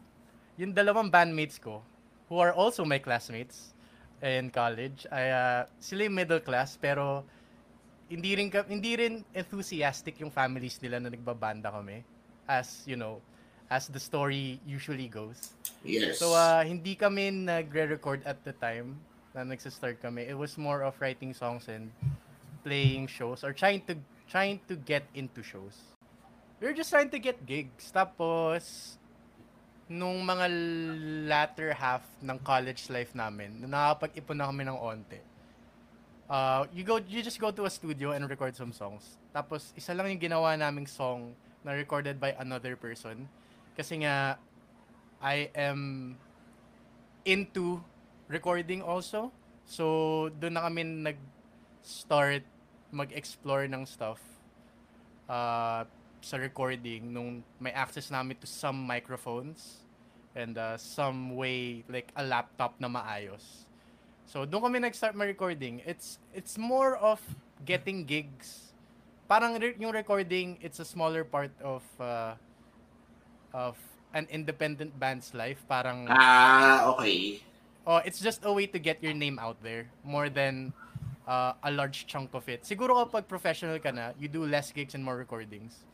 yung 0.56 0.72
dalawang 0.72 1.08
bandmates 1.08 1.56
ko, 1.60 1.80
who 2.28 2.36
are 2.40 2.52
also 2.52 2.84
my 2.84 3.00
classmates 3.00 3.72
in 4.22 4.48
college, 4.48 5.04
ay 5.12 5.28
ah, 5.32 5.60
sila 5.82 6.08
yung 6.08 6.16
middle 6.16 6.40
class 6.40 6.78
pero 6.80 7.24
hindi 8.12 8.36
rin 8.36 8.48
hindi 8.68 8.92
rin 9.00 9.14
enthusiastic 9.32 10.20
yung 10.20 10.28
families 10.28 10.76
nila 10.84 11.00
na 11.00 11.08
nagbabanda 11.08 11.72
kami 11.72 12.04
as 12.44 12.84
you 12.84 13.00
know 13.00 13.24
as 13.72 13.88
the 13.88 14.00
story 14.00 14.60
usually 14.68 15.08
goes 15.08 15.56
Yes. 15.82 16.22
So, 16.22 16.34
uh, 16.34 16.62
hindi 16.62 16.94
kami 16.94 17.34
nagre-record 17.34 18.22
at 18.22 18.38
the 18.46 18.54
time 18.54 19.02
na 19.34 19.42
nagsa-start 19.42 19.98
kami. 19.98 20.22
It 20.30 20.38
was 20.38 20.54
more 20.54 20.86
of 20.86 20.94
writing 21.02 21.34
songs 21.34 21.66
and 21.66 21.90
playing 22.62 23.10
shows 23.10 23.42
or 23.42 23.50
trying 23.50 23.82
to 23.90 23.98
trying 24.30 24.62
to 24.70 24.78
get 24.78 25.02
into 25.18 25.42
shows. 25.42 25.74
We 26.62 26.70
were 26.70 26.78
just 26.78 26.94
trying 26.94 27.10
to 27.10 27.18
get 27.18 27.42
gigs. 27.42 27.90
Tapos, 27.90 28.94
nung 29.90 30.22
mga 30.22 30.46
latter 31.26 31.74
half 31.74 32.06
ng 32.22 32.38
college 32.46 32.86
life 32.86 33.10
namin, 33.18 33.58
nung 33.58 33.74
nakapag-ipon 33.74 34.38
na 34.38 34.46
kami 34.46 34.62
ng 34.62 34.78
onte, 34.78 35.18
uh, 36.32 36.64
you 36.72 36.80
go 36.80 36.96
you 37.04 37.20
just 37.20 37.36
go 37.36 37.52
to 37.52 37.68
a 37.68 37.70
studio 37.70 38.16
and 38.16 38.24
record 38.24 38.56
some 38.56 38.72
songs. 38.72 39.20
Tapos, 39.36 39.76
isa 39.76 39.92
lang 39.92 40.08
yung 40.08 40.22
ginawa 40.32 40.56
naming 40.56 40.88
song 40.88 41.36
na 41.60 41.76
recorded 41.76 42.16
by 42.16 42.32
another 42.40 42.72
person. 42.74 43.28
Kasi 43.76 44.00
nga, 44.00 44.40
I 45.20 45.52
am 45.52 46.16
into 47.28 47.84
recording 48.32 48.80
also. 48.80 49.28
So, 49.68 50.32
doon 50.40 50.56
na 50.56 50.64
kami 50.66 50.82
nag-start 50.82 52.42
mag-explore 52.92 53.68
ng 53.70 53.86
stuff 53.86 54.20
uh, 55.30 55.86
sa 56.20 56.36
recording 56.36 57.08
nung 57.08 57.40
may 57.56 57.72
access 57.72 58.10
namin 58.10 58.36
to 58.36 58.48
some 58.48 58.76
microphones 58.76 59.86
and 60.36 60.56
uh, 60.58 60.76
some 60.76 61.36
way 61.36 61.84
like 61.88 62.10
a 62.16 62.24
laptop 62.24 62.76
na 62.80 62.88
maayos. 62.88 63.61
So, 64.32 64.48
doon 64.48 64.64
kami 64.64 64.80
nag-start 64.80 65.12
ma-recording. 65.12 65.84
It's 65.84 66.16
it's 66.32 66.56
more 66.56 66.96
of 66.96 67.20
getting 67.68 68.08
gigs. 68.08 68.72
Parang 69.28 69.60
re- 69.60 69.76
yung 69.76 69.92
recording, 69.92 70.56
it's 70.64 70.80
a 70.80 70.88
smaller 70.88 71.20
part 71.20 71.52
of 71.60 71.84
uh, 72.00 72.40
of 73.52 73.76
an 74.16 74.24
independent 74.32 74.96
band's 74.96 75.36
life. 75.36 75.60
Parang 75.68 76.08
Ah, 76.08 76.88
okay. 76.96 77.44
oh, 77.84 78.00
it's 78.08 78.24
just 78.24 78.40
a 78.48 78.48
way 78.48 78.64
to 78.64 78.80
get 78.80 79.04
your 79.04 79.12
name 79.12 79.36
out 79.36 79.60
there 79.60 79.92
more 80.00 80.32
than 80.32 80.72
uh, 81.28 81.52
a 81.60 81.68
large 81.68 82.08
chunk 82.08 82.32
of 82.32 82.48
it. 82.48 82.64
Siguro 82.64 83.04
kapag 83.04 83.28
professional 83.28 83.76
ka 83.84 83.92
na, 83.92 84.16
you 84.16 84.32
do 84.32 84.48
less 84.48 84.72
gigs 84.72 84.96
and 84.96 85.04
more 85.04 85.20
recordings. 85.20 85.84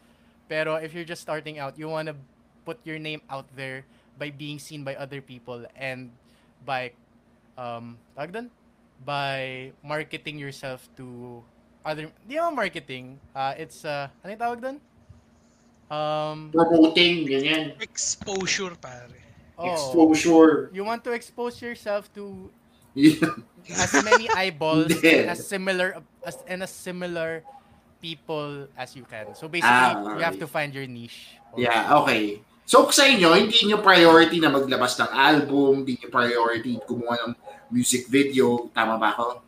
Pero 0.47 0.79
if 0.79 0.95
you're 0.95 1.03
just 1.03 1.27
starting 1.27 1.59
out, 1.59 1.75
you 1.75 1.91
wanna 1.91 2.15
put 2.63 2.79
your 2.87 3.03
name 3.03 3.19
out 3.35 3.51
there 3.59 3.83
by 4.15 4.31
being 4.31 4.63
seen 4.63 4.87
by 4.87 4.95
other 4.95 5.19
people 5.19 5.67
and 5.75 6.15
by 6.63 6.95
um 7.59 7.99
tawag 8.15 8.31
doon? 8.33 8.49
by 8.99 9.71
marketing 9.83 10.39
yourself 10.43 10.87
to 10.99 11.39
other 11.87 12.11
di 12.27 12.35
naman 12.35 12.55
marketing 12.59 13.15
uh, 13.35 13.55
it's 13.55 13.83
uh 13.87 14.11
ano 14.23 14.31
yung 14.35 14.43
tawag 14.43 14.59
doon? 14.63 14.77
um 15.89 16.39
Promoting, 16.53 17.27
ganyan. 17.27 17.75
Exposure, 17.81 18.75
pare. 18.79 19.09
oh, 19.59 19.67
Exposure. 19.75 20.71
you 20.75 20.85
want 20.85 21.03
to 21.03 21.13
expose 21.13 21.59
yourself 21.61 22.07
to 22.15 22.51
Yeah. 22.99 23.31
as 23.79 23.95
many 24.03 24.27
eyeballs 24.35 24.91
and 25.07 25.31
as 25.31 25.39
similar 25.47 26.03
as 26.27 26.43
and 26.51 26.67
as 26.67 26.73
similar 26.75 27.47
people 28.03 28.67
as 28.75 28.99
you 28.99 29.07
can. 29.07 29.35
So 29.39 29.47
basically, 29.47 29.95
Ah, 29.95 30.19
you 30.19 30.23
have 30.27 30.35
okay. 30.35 30.43
to 30.43 30.49
find 30.51 30.75
your 30.75 30.87
niche. 30.91 31.39
Yeah, 31.55 31.95
okay. 32.03 32.43
So 32.69 32.85
sa 32.93 33.09
inyo, 33.09 33.33
hindi 33.33 33.65
nyo 33.65 33.81
priority 33.81 34.45
na 34.45 34.53
maglabas 34.53 34.93
ng 35.01 35.09
album, 35.09 35.89
hindi 35.89 35.97
nyo 36.05 36.09
priority 36.13 36.77
gumawa 36.85 37.17
ng 37.25 37.33
music 37.73 38.13
video, 38.13 38.69
tama 38.77 39.01
ba 39.01 39.17
ako? 39.17 39.41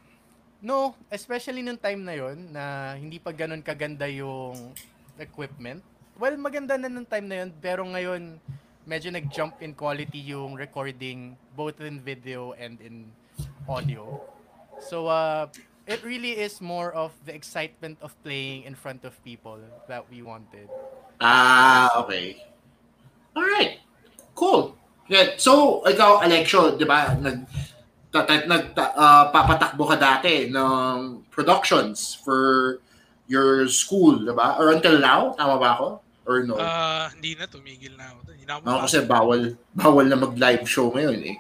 No, 0.65 0.97
especially 1.13 1.61
nung 1.61 1.77
time 1.77 2.01
na 2.01 2.17
yon 2.17 2.49
na 2.49 2.97
hindi 2.97 3.21
pa 3.21 3.29
ganun 3.37 3.61
kaganda 3.61 4.09
yung 4.09 4.73
equipment. 5.21 5.85
Well, 6.17 6.33
maganda 6.41 6.81
na 6.81 6.89
nung 6.89 7.05
time 7.05 7.29
na 7.29 7.45
yon 7.45 7.53
pero 7.61 7.85
ngayon 7.85 8.41
medyo 8.89 9.13
nag-jump 9.13 9.61
in 9.61 9.77
quality 9.77 10.25
yung 10.33 10.57
recording 10.57 11.37
both 11.53 11.77
in 11.85 12.01
video 12.01 12.57
and 12.57 12.81
in 12.81 13.13
audio. 13.69 14.17
So 14.81 15.13
uh 15.13 15.53
it 15.85 16.01
really 16.01 16.41
is 16.41 16.65
more 16.65 16.89
of 16.97 17.13
the 17.29 17.37
excitement 17.37 18.01
of 18.01 18.17
playing 18.25 18.65
in 18.65 18.73
front 18.73 19.05
of 19.05 19.13
people 19.21 19.61
that 19.93 20.09
we 20.09 20.25
wanted. 20.25 20.73
Ah, 21.21 22.01
okay. 22.01 22.50
Alright. 23.37 23.81
Cool. 24.35 24.75
Yeah. 25.11 25.35
So, 25.37 25.83
ikaw, 25.87 26.23
Alexio, 26.23 26.79
di 26.79 26.87
ba, 26.87 27.19
nag, 27.19 27.47
ta, 28.15 28.23
ta, 28.27 28.47
nag, 28.47 28.75
ah, 28.79 29.31
papatakbo 29.35 29.87
ka 29.91 29.97
dati 29.99 30.51
ng 30.51 31.27
productions 31.35 32.15
for 32.23 32.79
your 33.31 33.67
school, 33.71 34.23
di 34.23 34.35
ba? 34.35 34.59
Or 34.59 34.75
until 34.75 34.99
now, 34.99 35.35
tama 35.35 35.59
ba 35.59 35.69
ako? 35.79 35.87
Or 36.31 36.47
no? 36.47 36.55
Ah, 36.59 37.11
hindi 37.11 37.35
na, 37.35 37.51
tumigil 37.51 37.99
na 37.99 38.15
ako. 38.15 38.19
Hindi 38.31 38.45
na 38.47 38.53
ako 38.59 38.87
kasi 38.87 38.99
bawal, 39.07 39.41
bawal 39.75 40.07
na 40.07 40.19
mag-live 40.19 40.67
show 40.67 40.95
ngayon 40.95 41.21
eh. 41.27 41.37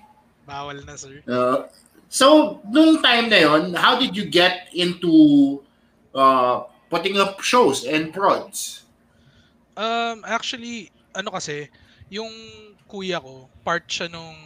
Bawal 0.47 0.83
na, 0.83 0.95
sir. 0.99 1.23
Uh, 1.31 1.71
so, 2.11 2.59
nung 2.67 2.99
time 2.99 3.31
na 3.31 3.39
yon, 3.39 3.75
how 3.79 3.95
did 3.95 4.19
you 4.19 4.27
get 4.27 4.67
into 4.75 5.63
uh, 6.11 6.67
putting 6.91 7.19
up 7.23 7.39
shows 7.39 7.87
and 7.87 8.11
prods? 8.11 8.83
Um, 9.79 10.27
actually, 10.27 10.91
ano 11.15 11.31
kasi, 11.35 11.67
yung 12.11 12.31
kuya 12.91 13.23
ko, 13.23 13.47
part 13.63 13.87
siya 13.87 14.11
nung 14.11 14.39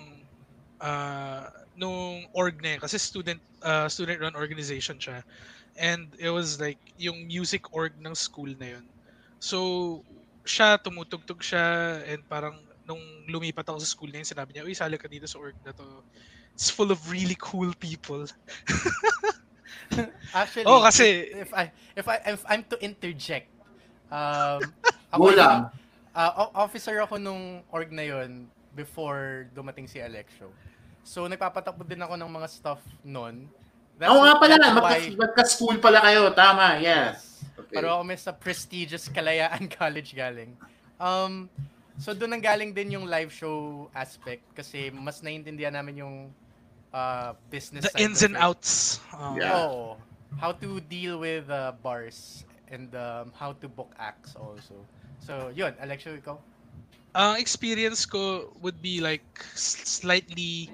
uh, 0.80 1.49
nung 1.75 2.28
org 2.33 2.61
na 2.62 2.76
yun. 2.76 2.80
Kasi 2.80 3.00
student 3.00 3.40
uh, 3.64 3.88
student 3.88 4.21
run 4.21 4.37
organization 4.37 5.00
siya. 5.00 5.25
And 5.75 6.06
it 6.23 6.30
was 6.30 6.62
like 6.62 6.78
yung 7.00 7.26
music 7.26 7.66
org 7.75 7.97
ng 7.99 8.14
school 8.14 8.52
na 8.61 8.78
yun. 8.78 8.85
So, 9.42 10.00
siya, 10.47 10.78
tumutugtog 10.78 11.42
siya 11.42 11.99
and 12.06 12.23
parang 12.28 12.61
nung 12.85 13.00
lumipat 13.26 13.64
ako 13.66 13.80
sa 13.80 13.88
school 13.88 14.12
na 14.12 14.21
yun, 14.21 14.28
sinabi 14.28 14.52
niya, 14.54 14.64
uy, 14.68 14.76
sali 14.76 15.00
ka 15.00 15.09
dito 15.09 15.25
sa 15.25 15.40
org 15.40 15.56
na 15.64 15.73
to. 15.73 16.04
It's 16.54 16.71
full 16.71 16.92
of 16.94 17.00
really 17.11 17.35
cool 17.40 17.73
people. 17.80 18.28
Actually, 20.35 20.66
Oh, 20.66 20.83
kasi- 20.83 21.30
if 21.35 21.50
I 21.54 21.71
if 21.94 22.06
I 22.06 22.16
if 22.26 22.42
I'm 22.47 22.62
to 22.71 22.76
interject, 22.83 23.50
um, 24.11 24.62
ako 25.11 25.18
Go 25.18 25.28
yung- 25.35 25.66
ah, 26.14 26.47
o- 26.47 26.54
officer 26.56 27.02
ako 27.02 27.18
nung 27.18 27.61
org 27.68 27.90
na 27.90 28.02
yon 28.02 28.47
before 28.73 29.47
dumating 29.52 29.85
si 29.85 29.99
Alexio. 29.99 30.50
So 31.04 31.26
nagpapatakbo 31.26 31.85
din 31.85 32.00
ako 32.00 32.14
ng 32.16 32.30
mga 32.30 32.49
stuff 32.49 32.80
noon. 33.02 33.47
Oo 34.00 34.21
nga 34.23 34.35
pala, 34.40 34.54
magka, 34.75 34.97
magka-school 35.14 35.78
pala 35.78 36.02
kayo, 36.02 36.35
tama, 36.35 36.83
yes. 36.83 37.47
Okay. 37.54 37.78
Pero 37.78 37.94
ako 37.94 38.02
may 38.02 38.18
sa 38.18 38.35
prestigious 38.35 39.06
Kalayaan 39.06 39.71
College 39.78 40.11
galing. 40.11 40.59
Um, 40.99 41.47
so 41.94 42.11
doon 42.11 42.35
ang 42.35 42.42
galing 42.42 42.75
din 42.75 42.99
yung 42.99 43.06
live 43.06 43.30
show 43.30 43.87
aspect 43.94 44.42
kasi 44.50 44.90
mas 44.90 45.23
naiintindihan 45.23 45.71
namin 45.71 46.02
yung 46.02 46.16
uh, 46.90 47.38
business 47.47 47.87
The 47.87 48.02
ins 48.02 48.26
and 48.26 48.35
outs. 48.35 48.99
Um, 49.14 49.38
Yeah. 49.38 49.54
Oo. 49.54 49.94
how 50.35 50.50
to 50.50 50.83
deal 50.90 51.23
with 51.23 51.47
uh, 51.47 51.71
bars 51.78 52.42
and 52.66 52.90
um, 52.99 53.30
how 53.38 53.54
to 53.54 53.71
book 53.71 53.94
acts 54.02 54.35
also. 54.35 54.75
So, 55.25 55.49
yun, 55.57 55.73
Alexio, 55.81 56.12
ikaw? 56.21 56.37
Ang 57.14 57.38
experience 57.38 58.04
ko 58.07 58.50
would 58.61 58.83
be 58.83 59.00
like 59.00 59.26
slightly 59.57 60.71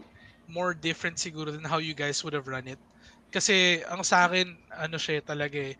more 0.48 0.74
different 0.74 1.16
siguro 1.20 1.52
than 1.52 1.64
how 1.68 1.78
you 1.78 1.94
guys 1.94 2.24
would 2.24 2.34
have 2.34 2.48
run 2.48 2.66
it. 2.66 2.80
Kasi 3.30 3.84
ang 3.86 4.02
sa 4.02 4.26
akin, 4.26 4.58
ano 4.74 4.96
siya 4.98 5.22
talaga 5.22 5.58
eh, 5.72 5.76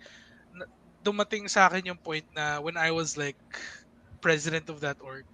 dumating 1.02 1.48
sa 1.48 1.66
akin 1.68 1.90
yung 1.94 2.00
point 2.02 2.26
na 2.36 2.60
when 2.60 2.76
I 2.76 2.90
was 2.92 3.16
like 3.16 3.38
president 4.20 4.68
of 4.68 4.80
that 4.84 5.00
org, 5.00 5.26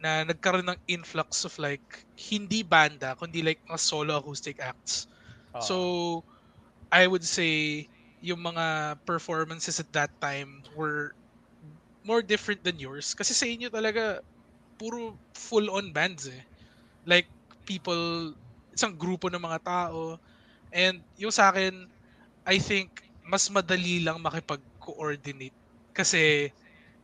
na 0.00 0.24
nagkaroon 0.24 0.66
ng 0.68 0.80
influx 0.88 1.44
of 1.44 1.54
like 1.60 1.84
hindi 2.16 2.62
banda, 2.64 3.14
kundi 3.20 3.44
like 3.44 3.60
mga 3.68 3.80
solo 3.80 4.16
acoustic 4.18 4.58
acts. 4.60 5.06
Oo. 5.54 5.62
So, 5.62 5.76
I 6.92 7.06
would 7.06 7.24
say 7.24 7.86
yung 8.20 8.40
mga 8.42 8.98
performances 9.06 9.80
at 9.80 9.92
that 9.92 10.10
time 10.20 10.64
were 10.74 11.12
more 12.04 12.22
different 12.24 12.62
than 12.64 12.80
yours. 12.80 13.12
Kasi 13.14 13.32
sa 13.36 13.46
inyo 13.48 13.68
talaga, 13.72 14.20
puro 14.80 15.18
full-on 15.36 15.92
bands 15.94 16.28
eh. 16.30 16.42
Like, 17.06 17.28
people, 17.66 18.34
isang 18.74 18.96
grupo 18.98 19.28
ng 19.32 19.42
mga 19.42 19.60
tao. 19.64 20.18
And 20.72 21.04
yung 21.18 21.32
sa 21.34 21.50
akin, 21.52 21.88
I 22.46 22.58
think 22.60 22.92
mas 23.26 23.48
madali 23.52 24.02
lang 24.04 24.20
makipag-coordinate. 24.22 25.56
Kasi, 25.94 26.50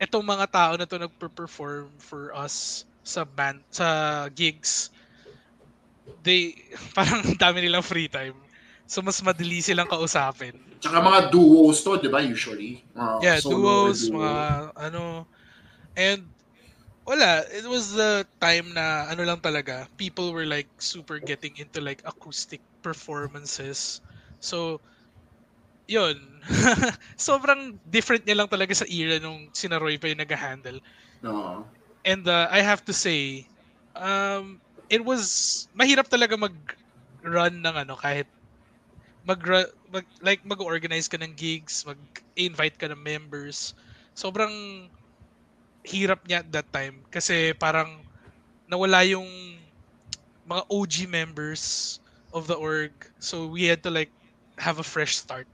etong 0.01 0.25
mga 0.27 0.47
tao 0.53 0.73
na 0.79 0.87
to 0.89 0.99
nagper-perform 1.01 1.99
for 2.03 2.33
us 2.37 2.85
sa 3.05 3.25
band, 3.27 3.65
sa 3.73 4.27
gigs, 4.33 4.91
they, 6.17 6.55
parang 6.97 7.23
dami 7.37 7.65
nilang 7.65 7.85
free 7.85 8.09
time. 8.09 8.46
So, 8.87 9.03
mas 9.03 9.19
madali 9.23 9.59
silang 9.63 9.91
kausapin. 9.91 10.55
Tsaka 10.79 11.03
mga 11.03 11.21
duos 11.35 11.83
to, 11.83 11.99
di 11.99 12.07
ba, 12.09 12.23
usually? 12.23 12.87
Mga 12.95 13.15
Yeah, 13.23 13.39
duos, 13.43 14.07
duo. 14.07 14.15
mga 14.15 14.33
ano. 14.79 15.27
And 15.97 16.31
wala, 17.07 17.45
it 17.51 17.67
was 17.67 17.95
the 17.95 18.27
time 18.43 18.75
na 18.75 19.09
ano 19.11 19.25
lang 19.25 19.41
talaga, 19.41 19.89
people 19.97 20.33
were 20.33 20.47
like 20.47 20.69
super 20.81 21.19
getting 21.19 21.55
into 21.59 21.81
like 21.81 22.03
acoustic 22.07 22.63
performances. 22.83 24.01
So, 24.41 24.83
yun. 25.87 26.17
Sobrang 27.19 27.79
different 27.87 28.27
niya 28.27 28.43
lang 28.43 28.51
talaga 28.51 28.75
sa 28.75 28.89
era 28.91 29.19
nung 29.23 29.51
sinaroy 29.55 29.99
pa 29.99 30.11
yung 30.11 30.23
nag-handle. 30.23 30.79
Oo. 31.25 31.67
And 32.05 32.27
uh, 32.29 32.49
I 32.51 32.61
have 32.63 32.85
to 32.87 32.95
say, 32.95 33.49
um, 33.95 34.61
it 34.89 35.03
was 35.03 35.67
mahirap 35.75 36.07
talaga 36.09 36.39
mag-run 36.39 37.61
ng 37.63 37.77
ano 37.87 37.95
kahit 37.99 38.31
mag, 39.27 39.43
mag 39.91 40.07
like 40.23 40.41
mag-organize 40.47 41.11
ka 41.11 41.19
ng 41.19 41.35
gigs, 41.35 41.83
mag-invite 41.83 42.79
ka 42.79 42.87
ng 42.87 43.03
members. 43.03 43.75
Sobrang 44.15 44.87
hirap 45.87 46.23
niya 46.27 46.43
at 46.43 46.51
that 46.51 46.69
time 46.71 47.03
kasi 47.11 47.53
parang 47.59 48.03
nawala 48.71 49.03
yung 49.07 49.27
mga 50.47 50.63
OG 50.71 50.95
members 51.11 51.99
of 52.31 52.47
the 52.47 52.55
org. 52.55 52.95
So 53.19 53.51
we 53.51 53.67
had 53.67 53.83
to 53.83 53.91
like 53.91 54.15
have 54.57 54.79
a 54.79 54.87
fresh 54.87 55.19
start. 55.19 55.47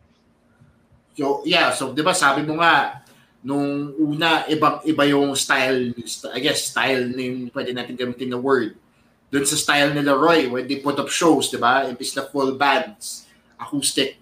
So, 1.16 1.44
yeah. 1.44 1.72
So, 1.76 1.92
di 1.92 2.00
ba, 2.00 2.16
sabi 2.16 2.40
mo 2.46 2.56
nga, 2.60 3.04
nung 3.44 3.92
una, 4.00 4.48
ibang 4.48 4.80
iba 4.86 5.04
yung 5.04 5.36
style, 5.36 5.92
I 6.32 6.40
guess, 6.40 6.72
style 6.72 7.10
na 7.12 7.20
yung 7.20 7.52
pwede 7.52 7.76
natin 7.76 7.98
gamitin 7.98 8.32
na 8.32 8.40
word. 8.40 8.78
Doon 9.28 9.44
sa 9.44 9.56
style 9.56 9.92
nila 9.92 10.16
Roy, 10.16 10.48
when 10.48 10.64
they 10.68 10.80
put 10.80 10.96
up 11.00 11.08
shows, 11.08 11.48
di 11.52 11.60
ba? 11.60 11.88
Imbis 11.88 12.16
na 12.16 12.24
full 12.28 12.56
bands, 12.56 13.28
acoustic 13.62 14.18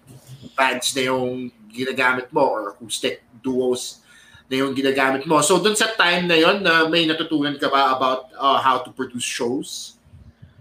bands 0.53 0.93
na 0.93 1.09
yung 1.09 1.49
ginagamit 1.71 2.29
mo 2.29 2.45
or 2.45 2.61
acoustic 2.75 3.25
duos 3.41 4.01
na 4.51 4.59
yung 4.67 4.75
ginagamit 4.75 5.23
mo. 5.23 5.39
So, 5.39 5.63
doon 5.63 5.79
sa 5.79 5.95
time 5.95 6.27
na 6.27 6.35
yon 6.35 6.59
na 6.59 6.85
may 6.91 7.07
natutunan 7.07 7.55
ka 7.55 7.71
ba 7.71 7.95
about 7.95 8.27
uh, 8.35 8.59
how 8.59 8.83
to 8.83 8.91
produce 8.91 9.23
shows? 9.23 9.95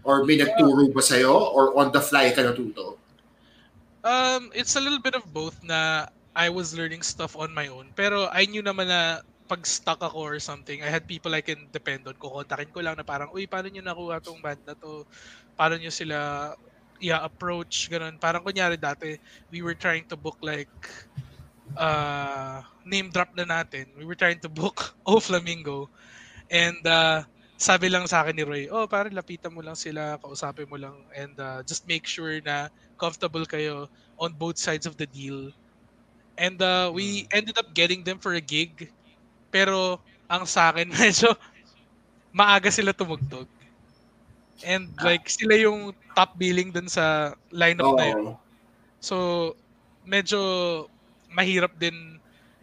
Or 0.07 0.23
may 0.23 0.39
nagturo 0.39 0.95
ba 0.95 1.03
sa'yo? 1.03 1.35
Or 1.35 1.75
on 1.75 1.91
the 1.91 1.99
fly 1.99 2.31
ka 2.31 2.41
natuto? 2.47 2.95
Um, 4.07 4.49
it's 4.55 4.79
a 4.79 4.83
little 4.83 5.03
bit 5.03 5.19
of 5.19 5.27
both 5.35 5.59
na 5.67 6.09
I 6.33 6.49
was 6.49 6.73
learning 6.73 7.03
stuff 7.03 7.35
on 7.35 7.51
my 7.51 7.67
own. 7.67 7.91
Pero 7.99 8.31
I 8.31 8.47
knew 8.47 8.63
naman 8.63 8.89
na 8.89 9.27
pag 9.51 9.67
stuck 9.67 9.99
ako 9.99 10.23
or 10.23 10.39
something, 10.39 10.79
I 10.79 10.89
had 10.89 11.11
people 11.11 11.35
I 11.35 11.43
can 11.43 11.67
depend 11.75 12.07
on. 12.07 12.15
Kukontakin 12.15 12.71
ko 12.71 12.87
lang 12.87 12.95
na 12.95 13.03
parang, 13.03 13.35
uy, 13.35 13.51
paano 13.51 13.67
nyo 13.67 13.83
nakuha 13.83 14.23
tong 14.23 14.39
band 14.39 14.63
na 14.63 14.79
to? 14.79 15.03
Paano 15.59 15.75
nyo 15.75 15.91
sila 15.91 16.55
i-approach? 17.01 17.89
Ganun. 17.91 18.21
Parang 18.21 18.45
kunyari 18.45 18.77
dati, 18.77 19.17
we 19.51 19.61
were 19.65 19.77
trying 19.77 20.07
to 20.09 20.17
book 20.17 20.39
like, 20.41 20.71
uh, 21.77 22.63
name 22.87 23.11
drop 23.11 23.35
na 23.37 23.45
natin. 23.45 23.91
We 23.99 24.05
were 24.05 24.19
trying 24.19 24.41
to 24.43 24.51
book 24.51 24.95
O 25.09 25.21
Flamingo. 25.21 25.91
And 26.51 26.81
uh, 26.87 27.23
sabi 27.61 27.93
lang 27.93 28.09
sa 28.09 28.25
akin 28.25 28.35
ni 28.35 28.45
Roy, 28.45 28.65
oh, 28.73 28.89
parang 28.89 29.13
lapitan 29.13 29.53
mo 29.53 29.61
lang 29.61 29.77
sila, 29.77 30.17
kausapin 30.19 30.67
mo 30.67 30.81
lang, 30.81 30.97
and 31.13 31.37
uh, 31.37 31.61
just 31.69 31.85
make 31.85 32.09
sure 32.09 32.41
na 32.41 32.73
comfortable 32.97 33.45
kayo 33.45 33.87
on 34.17 34.33
both 34.33 34.57
sides 34.57 34.89
of 34.89 34.97
the 34.97 35.07
deal. 35.07 35.53
And 36.41 36.57
uh, 36.57 36.89
we 36.89 37.29
ended 37.31 37.61
up 37.61 37.77
getting 37.77 38.03
them 38.03 38.17
for 38.19 38.33
a 38.33 38.41
gig. 38.41 38.89
Pero 39.53 40.01
ang 40.25 40.49
sa 40.49 40.73
akin, 40.73 40.89
medyo 40.97 41.37
maaga 42.33 42.73
sila 42.73 42.97
tumugtog. 42.97 43.47
And 44.65 44.93
like, 45.01 45.29
sila 45.29 45.57
yung 45.57 45.95
top 46.15 46.37
billing 46.39 46.73
dun 46.73 46.89
sa 46.89 47.35
lineup 47.53 47.91
na 47.97 48.13
yun. 48.13 48.37
So, 49.01 49.55
medyo 50.07 50.41
mahirap 51.33 51.77
din 51.79 52.21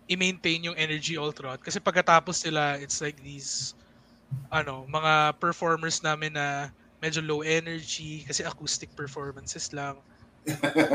i-maintain 0.07 0.63
yung 0.63 0.77
energy 0.77 1.17
all 1.17 1.31
throughout. 1.31 1.62
Kasi 1.63 1.79
pagkatapos 1.79 2.39
sila, 2.47 2.79
it's 2.79 3.01
like 3.01 3.19
these, 3.23 3.75
ano, 4.51 4.86
mga 4.89 5.39
performers 5.39 6.03
namin 6.03 6.33
na 6.36 6.71
medyo 7.03 7.21
low 7.23 7.41
energy 7.43 8.23
kasi 8.27 8.43
acoustic 8.43 8.93
performances 8.95 9.71
lang. 9.73 9.99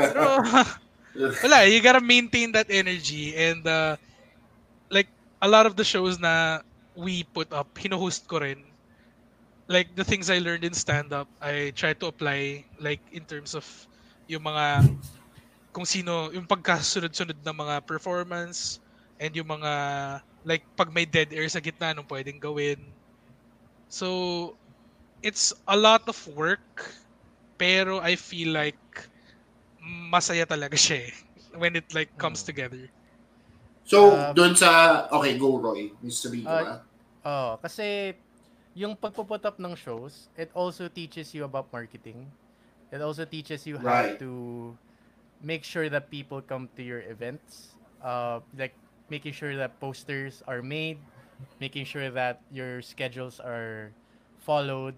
Pero, 0.00 0.40
wala, 1.44 1.68
you 1.68 1.80
gotta 1.82 2.00
maintain 2.02 2.52
that 2.52 2.68
energy 2.70 3.36
and 3.36 3.66
uh, 3.66 3.96
like 4.90 5.08
a 5.42 5.48
lot 5.48 5.66
of 5.66 5.76
the 5.76 5.84
shows 5.84 6.18
na 6.20 6.60
we 6.96 7.24
put 7.24 7.52
up, 7.52 7.68
hino-host 7.78 8.28
ko 8.28 8.40
rin. 8.40 8.71
Like 9.68 9.94
the 9.94 10.04
things 10.04 10.28
I 10.28 10.38
learned 10.38 10.64
in 10.64 10.74
stand-up, 10.74 11.28
I 11.40 11.72
try 11.74 11.94
to 11.94 12.06
apply 12.10 12.64
like 12.82 13.00
in 13.14 13.24
terms 13.24 13.54
of 13.54 13.64
yung 14.26 14.42
mga 14.42 14.84
kung 15.72 15.88
sino, 15.88 16.28
yung 16.34 16.44
pagkasunod-sunod 16.44 17.40
ng 17.40 17.56
mga 17.56 17.86
performance 17.88 18.82
and 19.16 19.32
yung 19.32 19.48
mga 19.48 19.72
like 20.44 20.66
pag 20.76 20.92
may 20.92 21.06
dead 21.06 21.32
air 21.32 21.48
sa 21.48 21.62
gitna 21.62 21.96
anong 21.96 22.08
pwedeng 22.10 22.42
gawin. 22.42 22.78
So 23.88 24.56
it's 25.22 25.54
a 25.70 25.76
lot 25.78 26.04
of 26.10 26.18
work 26.34 26.92
pero 27.56 28.02
I 28.02 28.18
feel 28.18 28.50
like 28.50 28.80
masaya 30.10 30.42
talaga 30.42 30.74
siya 30.74 31.08
eh, 31.08 31.12
when 31.54 31.78
it 31.78 31.86
like 31.94 32.10
comes 32.18 32.42
together. 32.42 32.90
So, 33.86 34.14
Uh, 34.14 34.30
doon 34.34 34.54
sa, 34.54 35.04
okay, 35.10 35.38
go 35.38 35.58
Roy. 35.58 35.90
Mr. 36.02 36.30
Bito, 36.30 36.46
Uh, 36.50 36.78
ah. 36.78 36.80
Oh, 37.22 37.50
kasi 37.62 38.14
yung 38.74 38.96
pagpuput 38.96 39.44
up 39.44 39.58
ng 39.60 39.74
shows, 39.76 40.28
it 40.36 40.50
also 40.54 40.88
teaches 40.88 41.34
you 41.34 41.44
about 41.44 41.72
marketing. 41.72 42.32
It 42.92 43.00
also 43.02 43.24
teaches 43.24 43.66
you 43.66 43.78
how 43.78 44.04
Right. 44.04 44.18
to 44.18 44.76
make 45.42 45.64
sure 45.64 45.88
that 45.90 46.10
people 46.10 46.40
come 46.42 46.68
to 46.76 46.82
your 46.82 47.00
events. 47.02 47.76
Uh, 48.02 48.40
like 48.56 48.74
making 49.10 49.32
sure 49.32 49.56
that 49.56 49.78
posters 49.80 50.42
are 50.46 50.62
made, 50.62 50.98
making 51.60 51.84
sure 51.84 52.10
that 52.10 52.42
your 52.50 52.82
schedules 52.82 53.40
are 53.40 53.92
followed. 54.38 54.94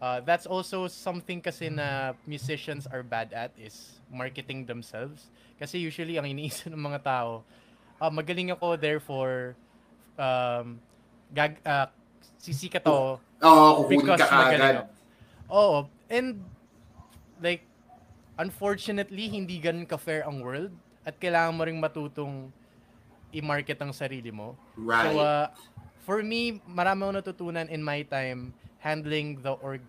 Uh, 0.00 0.20
that's 0.20 0.46
also 0.46 0.86
something 0.86 1.40
kasi 1.42 1.68
na 1.70 2.14
musicians 2.26 2.86
are 2.86 3.02
bad 3.02 3.32
at 3.34 3.50
is 3.58 4.00
marketing 4.10 4.66
themselves. 4.66 5.30
Kasi 5.58 5.78
usually 5.78 6.16
ang 6.18 6.26
iniisip 6.26 6.70
ng 6.72 6.78
mga 6.80 7.02
tao, 7.02 7.42
ah, 8.00 8.10
magaling 8.10 8.50
ako 8.52 8.76
therefore 8.76 9.56
um, 10.18 10.80
gag, 11.34 11.58
ah, 12.28 12.40
sisikat 12.40 12.84
ako 12.84 13.18
Oo, 13.42 13.86
kukunin 13.86 13.98
because 14.02 14.20
ka 14.20 14.26
ako. 14.28 14.82
Oo. 15.48 15.78
And, 16.10 16.42
like, 17.40 17.62
unfortunately, 18.36 19.30
hindi 19.30 19.62
ganun 19.62 19.86
ka-fair 19.86 20.26
ang 20.26 20.42
world 20.42 20.74
at 21.06 21.16
kailangan 21.16 21.52
mo 21.54 21.62
ring 21.64 21.80
matutong 21.80 22.50
i-market 23.32 23.78
ang 23.80 23.92
sarili 23.92 24.32
mo. 24.32 24.56
Right. 24.76 25.12
So, 25.14 25.20
uh, 25.20 25.46
for 26.02 26.24
me, 26.24 26.60
marami 26.64 27.04
akong 27.04 27.18
natutunan 27.20 27.66
in 27.68 27.84
my 27.84 28.02
time 28.04 28.52
handling 28.80 29.42
the 29.44 29.52
org 29.60 29.82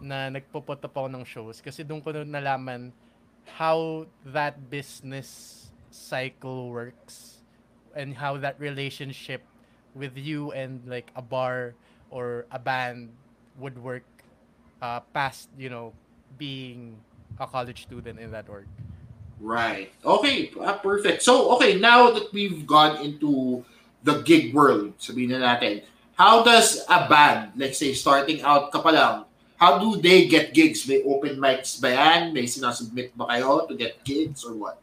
na 0.00 0.28
nagpuput 0.28 0.80
up 0.80 0.92
ako 0.92 1.08
ng 1.08 1.24
shows 1.24 1.60
kasi 1.64 1.80
doon 1.80 2.04
ko 2.04 2.12
na 2.12 2.24
nalaman 2.24 2.92
how 3.56 4.04
that 4.28 4.56
business 4.68 5.68
cycle 5.88 6.68
works 6.68 7.40
and 7.96 8.12
how 8.12 8.36
that 8.36 8.60
relationship 8.60 9.40
with 9.96 10.16
you 10.16 10.52
and 10.52 10.84
like 10.84 11.10
a 11.16 11.22
bar 11.24 11.74
or 12.12 12.44
a 12.52 12.58
band 12.60 13.10
would 13.58 13.80
work 13.80 14.04
uh, 14.82 15.00
past, 15.16 15.48
you 15.56 15.72
know, 15.72 15.92
being 16.38 17.00
a 17.40 17.46
college 17.46 17.82
student 17.82 18.20
in 18.20 18.30
that 18.30 18.48
org. 18.48 18.68
Right. 19.40 19.92
Okay, 20.04 20.52
ah, 20.60 20.78
perfect. 20.80 21.22
So, 21.22 21.52
okay, 21.56 21.76
now 21.80 22.10
that 22.10 22.32
we've 22.32 22.66
gone 22.66 23.04
into 23.04 23.64
the 24.04 24.20
gig 24.24 24.54
world, 24.54 24.96
sabihin 24.96 25.36
na 25.36 25.40
natin, 25.44 25.84
how 26.16 26.40
does 26.40 26.80
a 26.88 27.04
band, 27.08 27.52
let's 27.56 27.76
say, 27.76 27.92
starting 27.92 28.40
out 28.40 28.72
ka 28.72 28.80
pa 28.80 28.92
lang, 28.92 29.16
how 29.56 29.76
do 29.80 30.00
they 30.00 30.28
get 30.28 30.52
gigs? 30.56 30.88
May 30.88 31.04
open 31.04 31.36
mics 31.36 31.80
ba 31.80 31.92
yan? 31.92 32.32
May 32.32 32.48
sinasubmit 32.48 33.12
ba 33.16 33.28
kayo 33.28 33.68
to 33.68 33.74
get 33.76 34.00
gigs 34.04 34.44
or 34.44 34.56
what? 34.56 34.80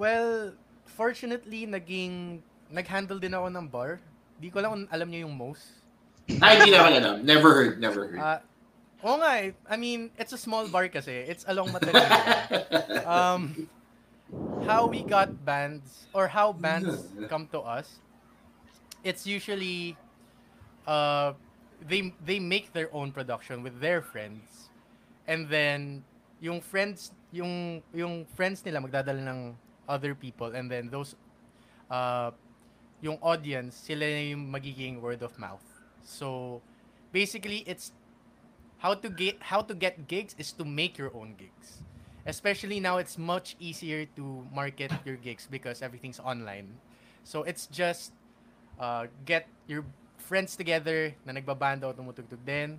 Well, 0.00 0.56
fortunately, 0.88 1.68
naging 1.68 2.40
nag-handle 2.70 3.18
din 3.18 3.34
ako 3.34 3.46
ng 3.50 3.66
bar. 3.68 4.00
Di 4.40 4.48
ko 4.48 4.62
lang 4.62 4.88
alam 4.88 5.08
niyo 5.10 5.28
yung 5.28 5.36
most. 5.36 5.66
Ay, 6.38 6.62
hindi 6.62 6.72
naman 6.72 6.94
alam. 6.96 7.14
Never 7.26 7.50
heard, 7.50 7.74
never 7.82 8.06
heard. 8.06 8.22
Ah, 8.22 8.40
oo 9.02 9.18
nga 9.18 9.32
eh. 9.42 9.52
I 9.66 9.76
mean, 9.76 10.14
it's 10.14 10.32
a 10.32 10.40
small 10.40 10.70
bar 10.70 10.86
kasi. 10.88 11.26
It's 11.26 11.44
along 11.50 11.74
Matalino. 11.74 12.06
um, 13.18 13.66
how 14.62 14.86
we 14.86 15.02
got 15.02 15.34
bands 15.44 16.06
or 16.14 16.30
how 16.30 16.54
bands 16.54 17.10
come 17.32 17.50
to 17.50 17.60
us, 17.60 17.98
it's 19.02 19.26
usually 19.26 19.98
uh, 20.86 21.34
they 21.82 22.14
they 22.22 22.38
make 22.38 22.72
their 22.72 22.88
own 22.94 23.10
production 23.10 23.66
with 23.66 23.82
their 23.82 24.00
friends, 24.00 24.70
and 25.26 25.50
then 25.50 26.06
yung 26.38 26.62
friends 26.62 27.10
yung 27.30 27.82
yung 27.94 28.26
friends 28.34 28.64
nila 28.66 28.82
magdadala 28.82 29.22
ng 29.22 29.40
other 29.86 30.14
people 30.14 30.50
and 30.54 30.70
then 30.70 30.90
those 30.90 31.14
uh 31.90 32.30
yung 33.00 33.16
audience 33.24 33.76
sila 33.76 34.04
yung 34.04 34.48
magiging 34.48 35.00
word 35.00 35.24
of 35.24 35.32
mouth. 35.40 35.64
So 36.04 36.60
basically 37.12 37.64
it's 37.66 37.92
how 38.80 38.94
to 38.96 39.08
get 39.08 39.36
how 39.40 39.60
to 39.60 39.74
get 39.76 40.08
gigs 40.08 40.36
is 40.38 40.52
to 40.56 40.64
make 40.64 40.96
your 40.96 41.12
own 41.16 41.36
gigs. 41.36 41.84
Especially 42.24 42.80
now 42.80 43.00
it's 43.00 43.16
much 43.16 43.56
easier 43.60 44.04
to 44.16 44.44
market 44.52 44.92
your 45.04 45.16
gigs 45.16 45.48
because 45.48 45.80
everything's 45.80 46.20
online. 46.20 46.68
So 47.24 47.42
it's 47.44 47.66
just 47.66 48.12
uh, 48.76 49.08
get 49.24 49.48
your 49.68 49.84
friends 50.20 50.56
together 50.56 51.16
na 51.24 51.32
nagbabanda 51.32 51.88
o 51.88 51.92
tumutugtog 51.96 52.40
din. 52.44 52.76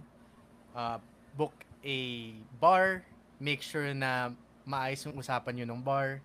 Uh, 0.77 1.01
book 1.33 1.53
a 1.81 2.31
bar. 2.61 3.01
Make 3.41 3.65
sure 3.65 3.89
na 3.97 4.29
maayos 4.65 5.01
yung 5.09 5.17
usapan 5.17 5.57
nyo 5.57 5.65
ng 5.73 5.81
bar. 5.81 6.21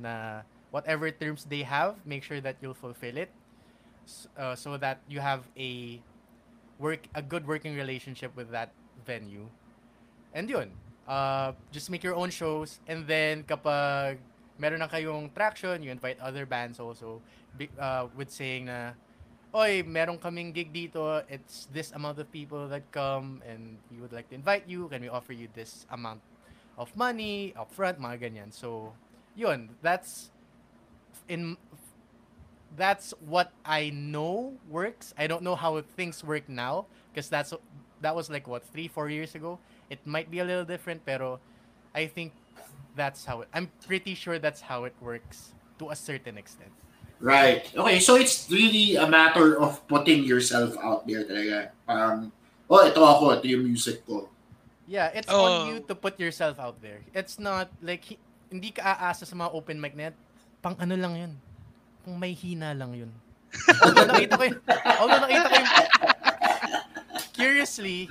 Na 0.00 0.44
whatever 0.74 1.06
terms 1.14 1.46
they 1.46 1.62
have, 1.62 1.94
make 2.02 2.26
sure 2.26 2.42
that 2.42 2.58
you'll 2.58 2.74
fulfill 2.74 3.14
it. 3.14 3.30
Uh, 4.34 4.58
so 4.58 4.76
that 4.76 4.98
you 5.06 5.22
have 5.22 5.46
a 5.56 6.02
work 6.82 7.06
a 7.14 7.22
good 7.22 7.46
working 7.46 7.78
relationship 7.78 8.34
with 8.34 8.50
that 8.50 8.74
venue. 9.06 9.46
And 10.34 10.50
yun, 10.50 10.74
uh, 11.06 11.54
just 11.70 11.88
make 11.94 12.02
your 12.02 12.18
own 12.18 12.28
shows. 12.34 12.82
And 12.90 13.06
then 13.06 13.46
kapag 13.46 14.18
meron 14.58 14.82
na 14.82 14.90
kayong 14.90 15.30
traction, 15.30 15.80
you 15.80 15.94
invite 15.94 16.18
other 16.18 16.44
bands 16.44 16.82
also 16.82 17.22
uh, 17.78 18.10
with 18.18 18.28
saying 18.28 18.66
na, 18.66 18.98
Oy, 19.54 19.86
meron 19.86 20.18
kaming 20.18 20.50
gig 20.50 20.74
dito. 20.74 21.22
It's 21.30 21.70
this 21.70 21.94
amount 21.94 22.18
of 22.18 22.26
people 22.34 22.66
that 22.66 22.90
come 22.90 23.38
and 23.46 23.78
we 23.88 24.02
would 24.02 24.12
like 24.12 24.26
to 24.28 24.34
invite 24.34 24.66
you. 24.66 24.90
Can 24.90 25.00
we 25.00 25.08
offer 25.08 25.32
you 25.32 25.46
this 25.54 25.86
amount 25.94 26.20
of 26.74 26.90
money 26.98 27.54
upfront, 27.54 28.02
mga 28.02 28.18
ganyan. 28.18 28.50
So, 28.50 28.90
yun, 29.38 29.70
that's 29.78 30.33
in 31.28 31.56
that's 32.76 33.14
what 33.26 33.52
I 33.64 33.90
know 33.94 34.54
works. 34.68 35.14
I 35.16 35.26
don't 35.26 35.42
know 35.42 35.54
how 35.54 35.80
things 35.96 36.24
work 36.24 36.48
now 36.48 36.86
because 37.12 37.28
that's 37.28 37.54
that 38.00 38.14
was 38.14 38.28
like 38.30 38.46
what 38.48 38.64
three 38.72 38.88
four 38.88 39.08
years 39.08 39.34
ago. 39.34 39.58
It 39.90 40.00
might 40.06 40.30
be 40.30 40.40
a 40.40 40.44
little 40.44 40.64
different, 40.64 41.04
pero 41.06 41.38
I 41.94 42.06
think 42.06 42.32
that's 42.96 43.24
how 43.24 43.42
it. 43.42 43.48
I'm 43.54 43.70
pretty 43.86 44.14
sure 44.14 44.38
that's 44.38 44.60
how 44.60 44.84
it 44.84 44.94
works 45.00 45.54
to 45.78 45.90
a 45.90 45.96
certain 45.96 46.38
extent. 46.38 46.70
Right. 47.20 47.64
Okay, 47.74 48.00
so 48.00 48.16
it's 48.16 48.50
really 48.50 48.96
a 48.96 49.06
matter 49.06 49.56
of 49.58 49.80
putting 49.88 50.24
yourself 50.24 50.76
out 50.82 51.06
there 51.06 51.24
talaga. 51.24 51.70
Parang, 51.88 52.32
oh, 52.68 52.82
ito 52.84 53.00
ako, 53.00 53.38
ito 53.38 53.46
yung 53.48 53.64
music 53.64 54.04
ko. 54.04 54.28
Yeah, 54.84 55.08
it's 55.14 55.30
Oh. 55.30 55.40
on 55.40 55.54
you 55.72 55.76
to 55.88 55.94
put 55.94 56.18
yourself 56.20 56.58
out 56.60 56.82
there. 56.82 57.00
It's 57.14 57.38
not 57.38 57.70
like 57.80 58.04
hi- 58.04 58.20
hindi 58.50 58.74
ka 58.76 58.82
aasa 58.84 59.24
sa 59.24 59.32
mga 59.32 59.54
open 59.54 59.80
mic 59.80 59.96
net. 59.96 60.12
Pang 60.64 60.80
ano 60.80 60.96
lang 60.96 61.12
'yun. 61.12 61.32
Pang 62.00 62.16
may 62.16 62.32
hina 62.32 62.72
lang 62.72 62.96
'yun. 62.96 63.12
Although 63.84 64.08
nakita 64.08 64.40
ko 64.40 64.44
yun. 64.48 64.56
Although 64.96 65.22
nakita 65.28 65.44
ko 65.44 65.56
yun. 65.60 65.68
Curiously, 67.36 68.08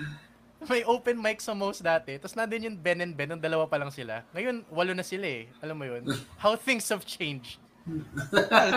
may 0.70 0.86
open 0.86 1.18
mic 1.18 1.42
sa 1.42 1.58
most 1.58 1.82
dati. 1.82 2.22
Tapos 2.22 2.38
nandun 2.38 2.70
yung 2.70 2.78
Ben 2.78 3.02
and 3.02 3.18
Ben, 3.18 3.26
nung 3.26 3.42
dalawa 3.42 3.66
pa 3.66 3.82
lang 3.82 3.90
sila. 3.90 4.22
Ngayon, 4.38 4.64
walo 4.70 4.94
na 4.94 5.02
sila 5.02 5.26
eh. 5.26 5.50
Alam 5.66 5.76
mo 5.82 5.86
yun? 5.90 6.06
How 6.38 6.54
things 6.54 6.86
have 6.94 7.02
changed. 7.04 7.58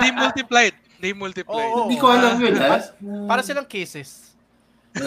they 0.02 0.10
multiplied. 0.10 0.74
They 0.98 1.12
multiplied. 1.12 1.70
Oo. 1.70 1.86
Hindi 1.86 2.00
ko 2.00 2.06
alam 2.10 2.40
yun, 2.40 2.56
ha? 2.58 2.82
Para 3.28 3.44
silang 3.44 3.68
cases. 3.68 4.34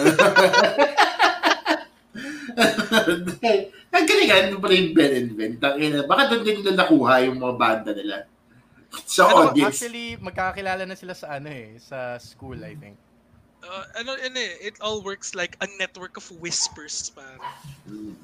Ang 3.90 4.06
galingan 4.06 4.54
mo 4.54 4.62
pala 4.62 4.74
yung 4.78 4.94
Ben 4.94 5.12
and 5.18 5.30
Ben. 5.36 5.52
Tangina, 5.58 6.06
baka 6.06 6.30
doon 6.32 6.46
din 6.46 6.62
nila 6.62 6.86
nakuha 6.86 7.26
yung 7.26 7.36
mga 7.36 7.54
banda 7.58 7.90
nila. 7.92 8.24
Sa 9.06 9.26
Ano, 9.26 9.36
audience. 9.48 9.78
actually, 9.78 10.18
magkakakilala 10.18 10.82
na 10.82 10.94
sila 10.94 11.14
sa 11.14 11.38
ano 11.38 11.46
eh, 11.46 11.78
sa 11.78 12.18
school, 12.18 12.58
I 12.58 12.74
think. 12.74 12.98
Uh, 13.60 13.84
ano, 13.94 14.16
ano 14.16 14.34
eh, 14.34 14.56
it 14.64 14.80
all 14.80 15.04
works 15.04 15.36
like 15.36 15.52
a 15.60 15.68
network 15.76 16.16
of 16.16 16.24
whispers, 16.40 17.12
man. 17.12 17.38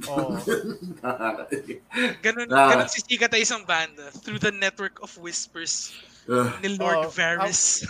Oo. 0.08 0.40
Ganun, 2.24 2.48
Ah. 2.50 2.72
ganun 2.72 2.88
sisikat 2.88 3.30
ay 3.30 3.44
isang 3.44 3.62
banda 3.62 4.08
through 4.24 4.40
the 4.40 4.50
network 4.50 4.96
of 5.00 5.12
whispers 5.18 5.92
Uh, 6.26 6.50
ni 6.58 6.74
Lord 6.74 7.06
Oh, 7.06 7.12
Varys. 7.12 7.86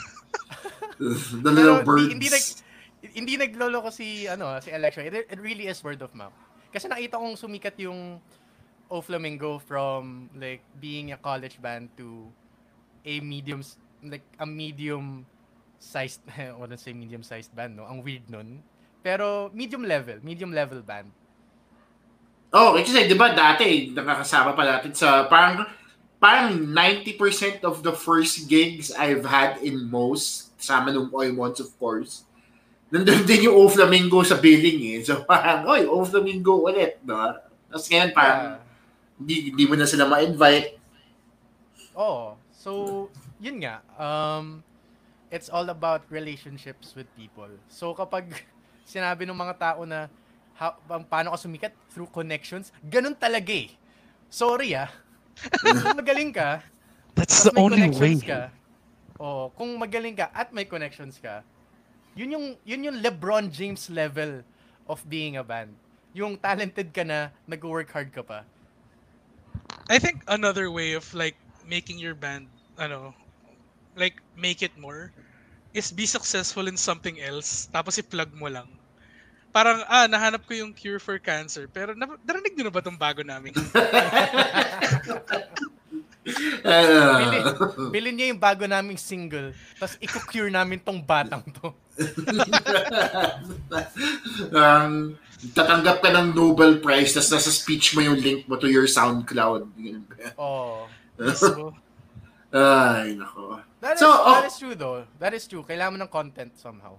the 1.41 1.49
little 1.49 1.81
Pero 1.81 1.89
birds. 1.89 2.13
Hindi, 2.13 2.29
hindi, 2.29 2.29
nag, 2.29 2.45
hindi 3.17 3.35
naglolo 3.41 3.81
ko 3.81 3.89
si, 3.89 4.29
ano, 4.29 4.61
si 4.61 4.69
Election. 4.69 5.09
It, 5.09 5.25
it 5.31 5.41
really 5.41 5.73
is 5.73 5.81
word 5.81 6.05
of 6.05 6.13
mouth. 6.13 6.37
Kasi 6.69 6.85
nakita 6.85 7.17
kong 7.17 7.33
sumikat 7.33 7.81
yung 7.81 8.21
O 8.87 9.01
Flamingo 9.01 9.57
from 9.57 10.29
like 10.37 10.61
being 10.77 11.11
a 11.11 11.19
college 11.19 11.57
band 11.59 11.89
to 11.97 12.29
a 13.07 13.23
medium, 13.23 13.63
like 14.03 14.27
a 14.43 14.45
medium 14.45 15.25
sized, 15.79 16.21
I 16.35 16.51
wouldn't 16.53 16.83
say 16.83 16.93
medium 16.93 17.23
sized 17.23 17.55
band, 17.55 17.79
no? 17.79 17.87
Ang 17.87 18.03
weird 18.03 18.27
nun. 18.27 18.61
Pero 19.07 19.55
medium 19.55 19.87
level, 19.87 20.19
medium 20.27 20.51
level 20.51 20.83
band. 20.83 21.15
Oh, 22.51 22.75
kasi 22.75 23.07
di 23.07 23.15
ba 23.15 23.31
dati 23.31 23.95
nakakasama 23.95 24.55
pa 24.55 24.63
natin 24.67 24.91
sa 24.95 25.27
parang 25.31 25.67
parang 26.17 26.57
90% 26.57 27.63
of 27.63 27.85
the 27.85 27.93
first 27.93 28.49
gigs 28.49 28.91
I've 28.95 29.27
had 29.27 29.61
in 29.61 29.87
most 29.87 30.57
sama 30.57 30.91
nung 30.91 31.13
Oymons 31.13 31.63
of 31.63 31.71
course. 31.79 32.27
Nandun 32.89 33.27
din 33.27 33.51
yung 33.51 33.59
O 33.59 33.67
Flamingo 33.67 34.23
sa 34.23 34.39
billing 34.39 34.79
eh. 34.95 34.99
So 35.03 35.27
parang, 35.27 35.67
oy, 35.67 35.91
O 35.91 36.07
Flamingo 36.07 36.65
ulit, 36.65 37.03
no? 37.03 37.19
Tapos 37.67 37.87
ngayon 37.91 38.11
parang 38.15 38.63
hindi, 39.19 39.51
hindi 39.53 39.65
mo 39.67 39.75
na 39.75 39.89
sila 39.91 40.07
ma-invite. 40.07 40.79
Oh, 41.99 42.39
so 42.67 43.07
yun 43.39 43.63
nga. 43.63 43.79
Um 43.95 44.67
it's 45.31 45.47
all 45.47 45.71
about 45.71 46.03
relationships 46.11 46.99
with 46.99 47.07
people. 47.15 47.51
So 47.71 47.95
kapag 47.95 48.27
sinabi 48.91 49.23
ng 49.31 49.39
mga 49.39 49.55
tao 49.55 49.87
na 49.87 50.11
ha, 50.59 50.75
pa- 50.75 51.07
paano 51.07 51.31
ka 51.31 51.39
sumikat 51.39 51.71
through 51.95 52.11
connections, 52.11 52.75
ganun 52.83 53.15
talaga 53.15 53.55
eh. 53.55 53.71
Sorry 54.27 54.75
ah. 54.75 54.91
kung 55.63 55.95
magaling 55.95 56.35
ka, 56.35 56.67
That's 57.15 57.47
tas 57.47 57.55
may 57.55 57.63
connections 57.71 58.27
ka. 58.27 58.51
Oh, 59.17 59.49
kung 59.55 59.73
magaling 59.79 60.19
ka 60.19 60.29
at 60.35 60.51
may 60.51 60.67
connections 60.67 61.23
ka, 61.23 61.47
yun 62.19 62.35
yung 62.35 62.47
yun 62.67 62.83
yung 62.91 62.99
LeBron 62.99 63.49
James 63.53 63.89
level 63.93 64.43
of 64.91 65.01
being 65.07 65.39
a 65.39 65.45
band. 65.45 65.73
Yung 66.17 66.41
talented 66.41 66.91
ka 66.97 67.05
na, 67.05 67.29
nag-work 67.45 67.93
hard 67.93 68.09
ka 68.09 68.25
pa. 68.25 68.49
I 69.93 70.01
think 70.01 70.25
another 70.27 70.73
way 70.73 70.97
of 70.97 71.05
like 71.13 71.37
making 71.69 72.01
your 72.01 72.17
band, 72.17 72.49
ano, 72.77 73.13
like 73.97 74.21
make 74.37 74.61
it 74.63 74.73
more, 74.79 75.13
is 75.77 75.93
be 75.93 76.07
successful 76.07 76.69
in 76.69 76.77
something 76.77 77.21
else, 77.21 77.69
tapos 77.73 78.01
i-plug 78.01 78.33
mo 78.37 78.49
lang. 78.49 78.69
Parang, 79.53 79.81
ah, 79.89 80.05
nahanap 80.05 80.45
ko 80.45 80.53
yung 80.53 80.73
cure 80.77 81.01
for 81.01 81.17
cancer, 81.17 81.65
pero 81.65 81.97
na, 81.97 82.05
narinig 82.25 82.53
nyo 82.57 82.65
na 82.69 82.75
ba 82.75 82.85
itong 82.85 83.01
bago 83.01 83.25
namin? 83.25 83.57
Bili, 86.27 86.51
Uh, 86.67 87.87
bilhin 87.95 88.19
niya 88.19 88.35
yung 88.35 88.43
bago 88.43 88.67
naming 88.67 88.99
single, 88.99 89.55
tapos 89.79 89.95
i-cure 90.03 90.51
namin 90.51 90.83
tong 90.83 90.99
batang 90.99 91.47
to. 91.55 91.71
um, 94.51 95.15
tatanggap 95.55 96.03
ka 96.03 96.11
ng 96.11 96.35
Nobel 96.35 96.83
Prize 96.83 97.15
tapos 97.15 97.31
nasa 97.31 97.55
speech 97.55 97.95
mo 97.95 98.03
yung 98.03 98.19
link 98.19 98.43
mo 98.51 98.59
to 98.59 98.67
your 98.67 98.91
SoundCloud. 98.91 99.71
Oh. 100.35 100.91
Ay, 102.57 103.13
nako. 103.21 103.61
That 103.85 103.95
is, 103.95 104.01
So, 104.01 104.09
oh. 104.09 104.41
that 104.41 104.49
is 104.49 104.57
true 104.57 104.75
though. 104.75 105.05
That 105.21 105.33
is 105.37 105.45
true. 105.45 105.61
Kailangan 105.61 105.93
mo 105.93 105.99
ng 106.09 106.13
content 106.13 106.57
somehow. 106.57 106.97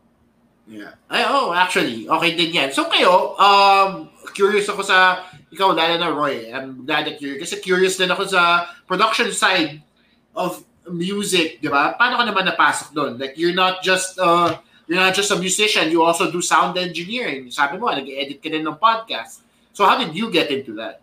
Yeah. 0.67 0.99
Ay, 1.09 1.23
oh, 1.23 1.55
actually, 1.55 2.05
okay 2.11 2.35
din 2.35 2.51
yan. 2.51 2.69
So 2.75 2.91
kayo, 2.91 3.39
um, 3.39 4.11
curious 4.35 4.67
ako 4.67 4.83
sa, 4.83 5.23
ikaw, 5.47 5.71
lalo 5.71 5.95
na 5.95 6.11
Roy, 6.11 6.51
I'm 6.51 6.83
glad 6.83 7.07
that 7.07 7.23
you're, 7.23 7.39
kasi 7.39 7.63
curious 7.63 7.95
din 7.95 8.11
ako 8.11 8.27
sa 8.27 8.67
production 8.83 9.31
side 9.31 9.79
of 10.35 10.59
music, 10.91 11.63
di 11.63 11.71
ba? 11.71 11.95
Paano 11.95 12.19
ka 12.19 12.23
naman 12.27 12.43
napasok 12.51 12.91
doon? 12.91 13.11
Like, 13.15 13.39
you're 13.39 13.55
not 13.55 13.79
just, 13.79 14.19
uh, 14.19 14.59
you're 14.91 14.99
not 14.99 15.15
just 15.15 15.31
a 15.31 15.39
musician, 15.39 15.87
you 15.87 16.03
also 16.03 16.27
do 16.27 16.43
sound 16.43 16.75
engineering. 16.75 17.47
Sabi 17.47 17.79
mo, 17.79 17.87
nag-edit 17.87 18.43
ka 18.43 18.51
din 18.51 18.67
ng 18.67 18.75
podcast. 18.75 19.47
So 19.71 19.87
how 19.87 19.95
did 19.95 20.11
you 20.11 20.27
get 20.27 20.51
into 20.51 20.75
that? 20.83 20.99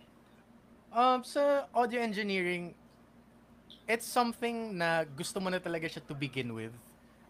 Um, 0.92 1.24
sa 1.24 1.64
audio 1.72 2.04
engineering, 2.04 2.76
it's 3.85 4.09
something 4.09 4.77
na 4.77 5.05
gusto 5.05 5.40
mo 5.40 5.53
na 5.53 5.61
talaga 5.61 5.88
siya 5.88 6.03
to 6.05 6.16
begin 6.16 6.53
with. 6.57 6.75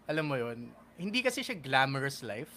Alam 0.07 0.25
mo 0.31 0.35
yon 0.39 0.71
Hindi 0.95 1.19
kasi 1.19 1.43
siya 1.43 1.59
glamorous 1.59 2.23
life. 2.23 2.51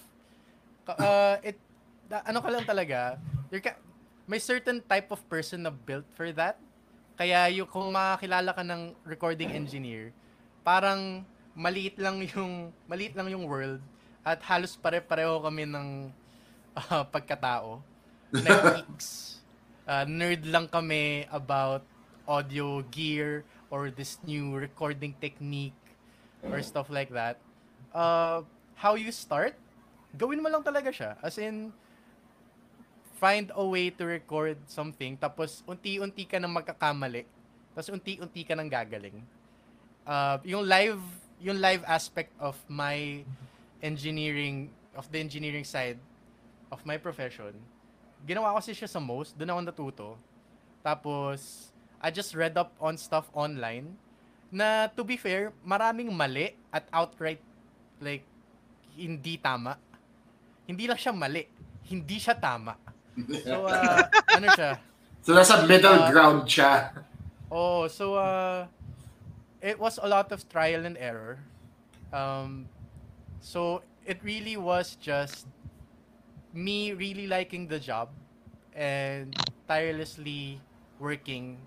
Uh, 0.86 1.36
it, 1.48 1.58
da- 2.06 2.24
ano 2.24 2.38
ka 2.38 2.48
lang 2.48 2.64
talaga, 2.64 3.18
you're 3.50 3.62
ka, 3.62 3.74
may 4.28 4.38
certain 4.38 4.78
type 4.84 5.10
of 5.10 5.20
person 5.26 5.66
na 5.66 5.72
built 5.72 6.06
for 6.14 6.30
that. 6.36 6.60
Kaya 7.18 7.50
yung, 7.50 7.66
kung 7.66 7.90
makakilala 7.90 8.54
ka 8.54 8.62
ng 8.62 8.94
recording 9.02 9.50
engineer, 9.50 10.14
parang 10.62 11.26
maliit 11.58 11.98
lang 11.98 12.22
yung 12.22 12.70
maliit 12.86 13.18
lang 13.18 13.26
yung 13.34 13.42
world 13.42 13.82
at 14.22 14.38
halos 14.46 14.78
pare-pareho 14.78 15.42
kami 15.42 15.66
ng 15.66 16.12
ah, 16.78 17.02
pagkatao. 17.02 17.82
Geeks. 18.30 19.40
Uh, 19.88 20.04
nerd 20.04 20.44
lang 20.44 20.68
kami 20.68 21.24
about 21.32 21.80
audio 22.28 22.84
gear, 22.92 23.40
or 23.68 23.92
this 23.92 24.18
new 24.24 24.56
recording 24.56 25.14
technique 25.20 25.76
or 26.48 26.60
stuff 26.62 26.88
like 26.88 27.12
that, 27.12 27.36
uh, 27.92 28.42
how 28.74 28.94
you 28.94 29.12
start, 29.12 29.54
gawin 30.16 30.40
mo 30.40 30.48
lang 30.48 30.62
talaga 30.62 30.88
siya. 30.88 31.10
As 31.20 31.36
in, 31.36 31.72
find 33.18 33.50
a 33.54 33.64
way 33.64 33.90
to 33.90 34.06
record 34.06 34.56
something, 34.70 35.18
tapos 35.18 35.66
unti-unti 35.66 36.24
ka 36.24 36.38
nang 36.38 36.54
magkakamali, 36.54 37.26
tapos 37.74 37.90
unti-unti 37.90 38.46
ka 38.46 38.54
nang 38.54 38.70
gagaling. 38.70 39.18
Uh, 40.06 40.38
yung 40.46 40.64
live, 40.64 41.02
yung 41.42 41.58
live 41.58 41.82
aspect 41.84 42.30
of 42.38 42.54
my 42.70 43.26
engineering, 43.82 44.70
of 44.94 45.10
the 45.10 45.18
engineering 45.18 45.66
side 45.66 45.98
of 46.70 46.80
my 46.86 46.96
profession, 46.96 47.52
ginawa 48.22 48.54
ko 48.54 48.62
siya 48.62 48.88
sa 48.88 49.02
most, 49.02 49.34
doon 49.34 49.50
ako 49.50 49.60
natuto. 49.66 50.08
Tapos, 50.82 51.70
I 52.00 52.10
just 52.10 52.34
read 52.34 52.56
up 52.56 52.74
on 52.78 52.96
stuff 52.96 53.26
online 53.34 53.98
na 54.48 54.88
to 54.96 55.04
be 55.04 55.16
fair, 55.18 55.52
maraming 55.66 56.14
mali 56.14 56.56
at 56.72 56.88
outright 56.92 57.42
like 58.00 58.24
hindi 58.96 59.36
tama. 59.36 59.76
Hindi 60.64 60.86
lang 60.88 60.96
siya 60.98 61.12
mali, 61.12 61.44
hindi 61.90 62.16
siya 62.16 62.38
tama. 62.38 62.76
So 63.44 63.66
uh, 63.66 64.02
ano 64.36 64.46
siya? 64.54 64.78
So 65.20 65.34
nasa 65.34 65.66
middle 65.66 65.98
Uh, 65.98 66.08
ground 66.08 66.46
siya. 66.48 66.94
Oh, 67.50 67.88
so 67.90 68.14
uh 68.16 68.66
it 69.60 69.76
was 69.76 69.98
a 69.98 70.06
lot 70.08 70.30
of 70.30 70.46
trial 70.48 70.86
and 70.86 70.96
error. 70.96 71.42
Um 72.14 72.70
so 73.42 73.82
it 74.06 74.22
really 74.24 74.56
was 74.56 74.96
just 74.96 75.44
me 76.54 76.96
really 76.96 77.26
liking 77.28 77.68
the 77.68 77.76
job 77.78 78.08
and 78.72 79.36
tirelessly 79.68 80.62
working 80.96 81.60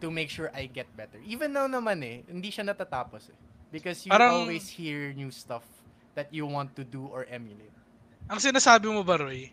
to 0.00 0.08
make 0.08 0.32
sure 0.32 0.48
I 0.50 0.66
get 0.66 0.88
better. 0.96 1.20
Even 1.22 1.52
now 1.52 1.68
naman 1.68 2.00
eh, 2.00 2.24
hindi 2.26 2.48
siya 2.48 2.64
natatapos 2.64 3.30
eh. 3.30 3.38
Because 3.70 4.02
you 4.02 4.10
Parang- 4.10 4.42
always 4.44 4.66
hear 4.66 5.14
new 5.14 5.30
stuff 5.30 5.62
that 6.16 6.32
you 6.34 6.42
want 6.42 6.74
to 6.74 6.82
do 6.82 7.06
or 7.06 7.28
emulate. 7.30 7.70
Ang 8.26 8.42
sinasabi 8.42 8.90
mo 8.90 9.04
ba, 9.06 9.20
Roy, 9.20 9.52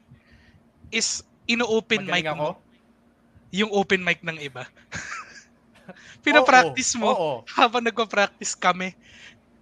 is 0.89 1.21
ino-open 1.45 2.07
mic 2.07 2.25
ako? 2.25 2.35
mo 2.35 2.49
yung 3.51 3.71
open 3.71 4.03
mic 4.03 4.19
ng 4.23 4.37
iba. 4.43 4.67
Pinapractice 6.25 6.95
Oo, 6.97 6.99
mo 6.99 7.09
Oo. 7.15 7.33
habang 7.55 7.79
nagpa-practice 7.79 8.59
kami. 8.59 8.91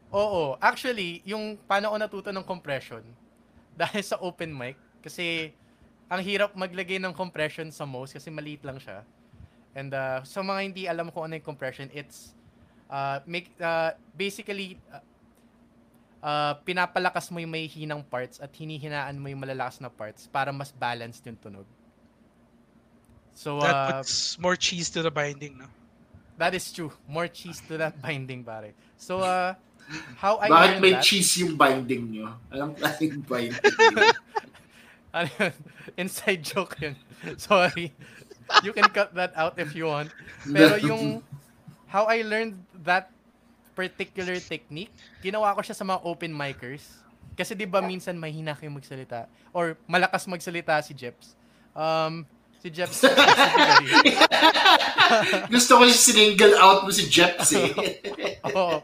Oo. 0.10 0.58
Actually, 0.58 1.22
yung 1.22 1.54
paano 1.70 1.94
ako 1.94 1.98
natuto 2.02 2.30
ng 2.34 2.46
compression, 2.46 3.04
dahil 3.82 4.02
sa 4.02 4.18
open 4.24 4.50
mic, 4.50 4.76
kasi 5.06 5.54
ang 6.10 6.22
hirap 6.22 6.54
maglagay 6.58 6.98
ng 7.02 7.14
compression 7.14 7.70
sa 7.70 7.86
mouse 7.86 8.14
kasi 8.14 8.30
maliit 8.30 8.62
lang 8.66 8.78
siya. 8.82 9.06
And 9.76 9.92
uh, 9.92 10.24
sa 10.24 10.40
mga 10.40 10.60
hindi 10.64 10.84
alam 10.88 11.12
kung 11.12 11.28
ano 11.28 11.36
yung 11.36 11.44
compression, 11.44 11.92
it's 11.92 12.32
uh, 12.88 13.20
make, 13.28 13.52
uh, 13.60 13.92
basically, 14.16 14.80
uh, 14.88 15.04
uh, 16.24 16.54
pinapalakas 16.64 17.28
mo 17.30 17.44
yung 17.44 17.52
may 17.52 17.68
hinang 17.68 18.02
parts 18.08 18.40
at 18.40 18.50
hinihinaan 18.56 19.20
mo 19.20 19.28
yung 19.28 19.44
malalakas 19.44 19.84
na 19.84 19.92
parts 19.92 20.32
para 20.32 20.56
mas 20.56 20.72
balanced 20.72 21.28
yung 21.28 21.36
tunog. 21.38 21.68
So, 23.36 23.60
That 23.60 23.76
uh, 23.76 23.88
puts 24.00 24.40
more 24.40 24.56
cheese 24.56 24.88
to 24.96 25.04
the 25.04 25.12
binding, 25.12 25.60
no? 25.60 25.68
that 26.38 26.54
is 26.54 26.72
true. 26.72 26.92
More 27.08 27.28
cheese 27.28 27.62
to 27.68 27.78
that 27.78 28.02
binding, 28.02 28.44
pare. 28.44 28.72
So, 28.98 29.20
uh, 29.20 29.56
how 30.18 30.38
I 30.38 30.50
Bakit 30.50 30.82
may 30.82 30.92
that... 30.96 31.04
cheese 31.04 31.36
yung 31.40 31.56
binding 31.56 32.12
nyo? 32.12 32.36
Anong 32.52 32.76
klaseng 32.76 33.24
binding 33.24 33.60
nyo? 33.96 34.12
Ano 35.16 35.30
yun? 35.40 35.54
Inside 35.96 36.44
joke 36.44 36.76
yun. 36.84 36.96
Sorry. 37.40 37.96
You 38.64 38.74
can 38.74 38.90
cut 38.94 39.14
that 39.18 39.34
out 39.34 39.58
if 39.58 39.74
you 39.74 39.90
want. 39.90 40.14
Pero 40.46 40.78
yung 40.78 41.26
how 41.90 42.06
I 42.06 42.22
learned 42.22 42.62
that 42.86 43.10
particular 43.76 44.40
technique, 44.40 44.94
ginawa 45.20 45.52
ko 45.56 45.62
siya 45.62 45.76
sa 45.76 45.84
mga 45.84 46.00
open 46.06 46.32
micers. 46.32 47.04
Kasi 47.36 47.52
'di 47.52 47.68
ba 47.68 47.84
minsan 47.84 48.16
mahina 48.16 48.56
kayo 48.56 48.72
magsalita 48.72 49.28
or 49.52 49.76
malakas 49.86 50.24
magsalita 50.24 50.80
si 50.80 50.96
Jeps. 50.96 51.36
Um 51.76 52.24
si 52.64 52.72
Jeps. 52.72 53.04
Gusto 55.54 55.78
ko 55.78 55.84
yung 55.86 56.00
single 56.00 56.56
out 56.58 56.88
mo 56.88 56.90
si 56.90 57.06
Jeps 57.06 57.54
eh. 57.54 57.70
Oo. 58.50 58.82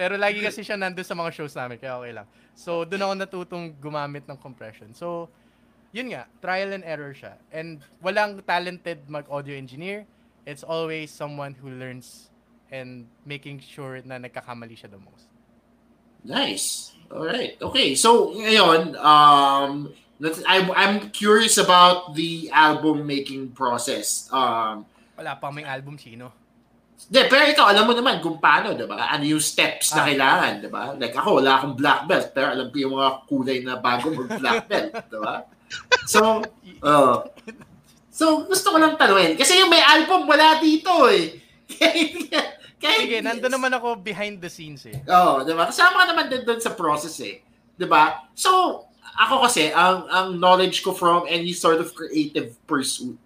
Pero 0.00 0.16
lagi 0.16 0.40
kasi 0.40 0.64
siya 0.64 0.80
nandun 0.80 1.04
sa 1.04 1.12
mga 1.12 1.28
shows 1.36 1.52
namin, 1.52 1.76
kaya 1.76 2.00
okay 2.00 2.16
lang. 2.16 2.24
So, 2.56 2.88
doon 2.88 3.04
ako 3.04 3.12
natutong 3.20 3.76
gumamit 3.76 4.24
ng 4.24 4.38
compression. 4.40 4.96
So, 4.96 5.28
yun 5.90 6.10
nga, 6.10 6.26
trial 6.40 6.70
and 6.72 6.84
error 6.84 7.12
siya. 7.12 7.34
And 7.50 7.82
walang 7.98 8.42
talented 8.44 9.06
mag-audio 9.06 9.54
engineer. 9.54 10.06
It's 10.46 10.62
always 10.62 11.10
someone 11.10 11.54
who 11.54 11.70
learns 11.70 12.30
and 12.70 13.06
making 13.26 13.60
sure 13.60 13.98
na 14.06 14.16
nagkakamali 14.16 14.74
siya 14.74 14.90
the 14.90 15.02
most. 15.02 15.26
Nice. 16.24 16.92
All 17.10 17.24
right. 17.26 17.56
Okay. 17.60 17.94
So 17.94 18.30
ngayon, 18.36 18.94
um, 19.00 19.90
let's, 20.20 20.42
I'm 20.46 20.70
I'm 20.72 21.10
curious 21.10 21.56
about 21.56 22.14
the 22.14 22.50
album 22.52 23.06
making 23.06 23.56
process. 23.56 24.28
Um, 24.30 24.84
Wala 25.16 25.36
pa 25.36 25.48
kaming 25.50 25.66
album, 25.66 25.96
Chino. 25.96 26.32
de, 27.08 27.24
pero 27.32 27.48
ikaw 27.48 27.72
alam 27.72 27.88
mo 27.88 27.96
naman 27.96 28.20
kung 28.20 28.36
paano, 28.36 28.76
'di 28.76 28.84
ba? 28.84 29.08
Ano 29.08 29.24
yung 29.24 29.40
steps 29.40 29.96
na 29.96 30.04
Ah. 30.04 30.06
kailangan, 30.06 30.52
'di 30.60 30.68
ba? 30.70 30.92
Like 30.94 31.16
ako 31.16 31.40
wala 31.40 31.56
akong 31.56 31.74
black 31.74 32.04
belt, 32.04 32.28
pero 32.36 32.52
alam 32.52 32.68
ko 32.68 32.76
yung 32.76 32.94
mga 32.94 33.10
kulay 33.24 33.58
na 33.64 33.74
bago 33.80 34.12
mag 34.12 34.28
black 34.36 34.68
belt, 34.68 34.92
'di 35.08 35.18
ba? 35.18 35.34
So, 36.08 36.44
uh, 36.84 37.26
so 38.08 38.44
gusto 38.48 38.72
ko 38.72 38.76
lang 38.80 38.96
tanungin 38.96 39.36
kasi 39.36 39.58
yung 39.60 39.72
may 39.72 39.82
album 39.82 40.24
wala 40.24 40.60
dito 40.60 41.08
eh. 41.08 41.40
Kaya, 42.80 43.04
Sige, 43.04 43.20
nandun 43.20 43.52
naman 43.52 43.72
ako 43.76 44.00
behind 44.00 44.40
the 44.40 44.48
scenes 44.48 44.88
eh. 44.88 44.96
Oo, 45.04 45.44
'di 45.44 45.52
ba? 45.52 45.68
Kasama 45.68 46.00
ka 46.00 46.06
naman 46.08 46.26
din 46.32 46.42
doon 46.48 46.60
sa 46.64 46.72
process 46.72 47.20
eh. 47.20 47.44
'Di 47.76 47.84
ba? 47.84 48.24
So, 48.32 48.82
ako 49.20 49.44
kasi 49.44 49.68
ang 49.68 50.08
ang 50.08 50.28
knowledge 50.40 50.80
ko 50.80 50.96
from 50.96 51.28
any 51.28 51.52
sort 51.52 51.76
of 51.76 51.92
creative 51.92 52.56
pursuit 52.64 53.20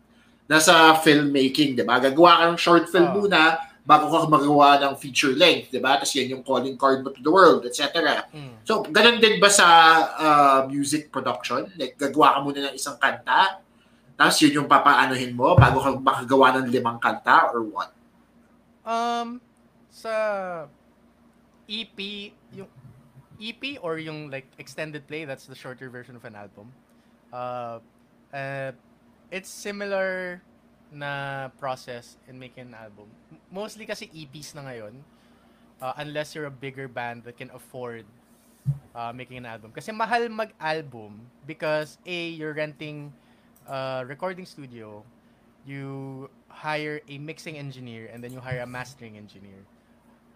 nasa 0.44 0.92
filmmaking, 1.00 1.78
'di 1.78 1.84
ba? 1.86 2.02
Gagawa 2.02 2.32
ka 2.40 2.44
ng 2.52 2.60
short 2.60 2.84
film 2.90 3.14
Oo. 3.14 3.24
muna 3.24 3.56
bago 3.84 4.08
ka 4.08 4.24
magawa 4.24 4.80
ng 4.80 4.96
feature 4.96 5.36
length, 5.36 5.68
'di 5.68 5.78
ba? 5.78 6.00
Tapos 6.00 6.16
yan 6.16 6.32
yung 6.32 6.42
calling 6.42 6.74
card 6.80 7.04
mo 7.04 7.12
to 7.12 7.20
the 7.20 7.28
world, 7.28 7.68
etc. 7.68 8.24
Mm. 8.32 8.64
So, 8.64 8.80
ganun 8.88 9.20
din 9.20 9.36
ba 9.36 9.52
sa 9.52 9.66
uh, 10.16 10.60
music 10.72 11.12
production? 11.12 11.68
Like, 11.76 12.00
gagawa 12.00 12.36
ka 12.36 12.38
muna 12.40 12.60
ng 12.72 12.74
isang 12.80 12.96
kanta, 12.96 13.60
tapos 14.16 14.40
yun 14.40 14.64
yung 14.64 14.68
papaanuhin 14.70 15.36
mo 15.36 15.52
bago 15.58 15.84
ka 15.84 15.90
makagawa 16.00 16.56
ng 16.58 16.72
limang 16.72 16.96
kanta 16.96 17.52
or 17.52 17.60
what? 17.66 17.90
Um, 18.88 19.44
sa 19.92 20.12
EP, 21.66 21.98
yung 22.56 22.70
EP 23.42 23.76
or 23.82 23.98
yung 23.98 24.30
like 24.30 24.46
extended 24.56 25.04
play, 25.10 25.26
that's 25.26 25.44
the 25.50 25.58
shorter 25.58 25.90
version 25.90 26.14
of 26.14 26.24
an 26.24 26.38
album. 26.38 26.70
Uh, 27.34 27.82
uh, 28.30 28.70
it's 29.34 29.50
similar 29.50 30.40
na 30.94 31.50
process 31.58 32.16
in 32.30 32.38
making 32.38 32.70
an 32.70 32.76
album. 32.78 33.10
Mostly 33.50 33.84
kasi 33.84 34.06
EPs 34.14 34.54
na 34.54 34.70
ngayon, 34.70 34.94
uh, 35.82 35.94
unless 35.98 36.34
you're 36.34 36.46
a 36.46 36.54
bigger 36.54 36.86
band 36.86 37.26
that 37.26 37.36
can 37.36 37.50
afford 37.50 38.06
uh, 38.94 39.12
making 39.12 39.36
an 39.42 39.46
album. 39.46 39.74
Kasi 39.74 39.92
mahal 39.92 40.24
mag-album 40.30 41.20
because 41.46 41.98
A, 42.06 42.30
you're 42.30 42.54
renting 42.54 43.12
a 43.66 44.04
recording 44.06 44.46
studio, 44.46 45.02
you 45.66 46.30
hire 46.48 47.02
a 47.08 47.18
mixing 47.18 47.58
engineer, 47.58 48.08
and 48.12 48.22
then 48.22 48.32
you 48.32 48.40
hire 48.40 48.62
a 48.62 48.68
mastering 48.68 49.18
engineer. 49.18 49.66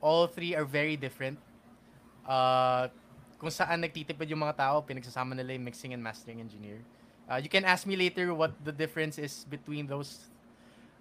All 0.02 0.26
three 0.26 0.54
are 0.54 0.66
very 0.66 0.96
different. 0.96 1.38
Uh, 2.26 2.88
kung 3.38 3.54
saan 3.54 3.80
nagtitipid 3.80 4.26
yung 4.28 4.42
mga 4.42 4.58
tao, 4.58 4.82
pinagsasama 4.82 5.32
nila 5.38 5.54
yung 5.54 5.64
mixing 5.64 5.94
and 5.94 6.02
mastering 6.02 6.42
engineer. 6.42 6.82
Uh, 7.30 7.38
you 7.38 7.48
can 7.48 7.62
ask 7.62 7.86
me 7.86 7.94
later 7.94 8.34
what 8.34 8.50
the 8.64 8.72
difference 8.72 9.20
is 9.20 9.44
between 9.46 9.86
those 9.86 10.32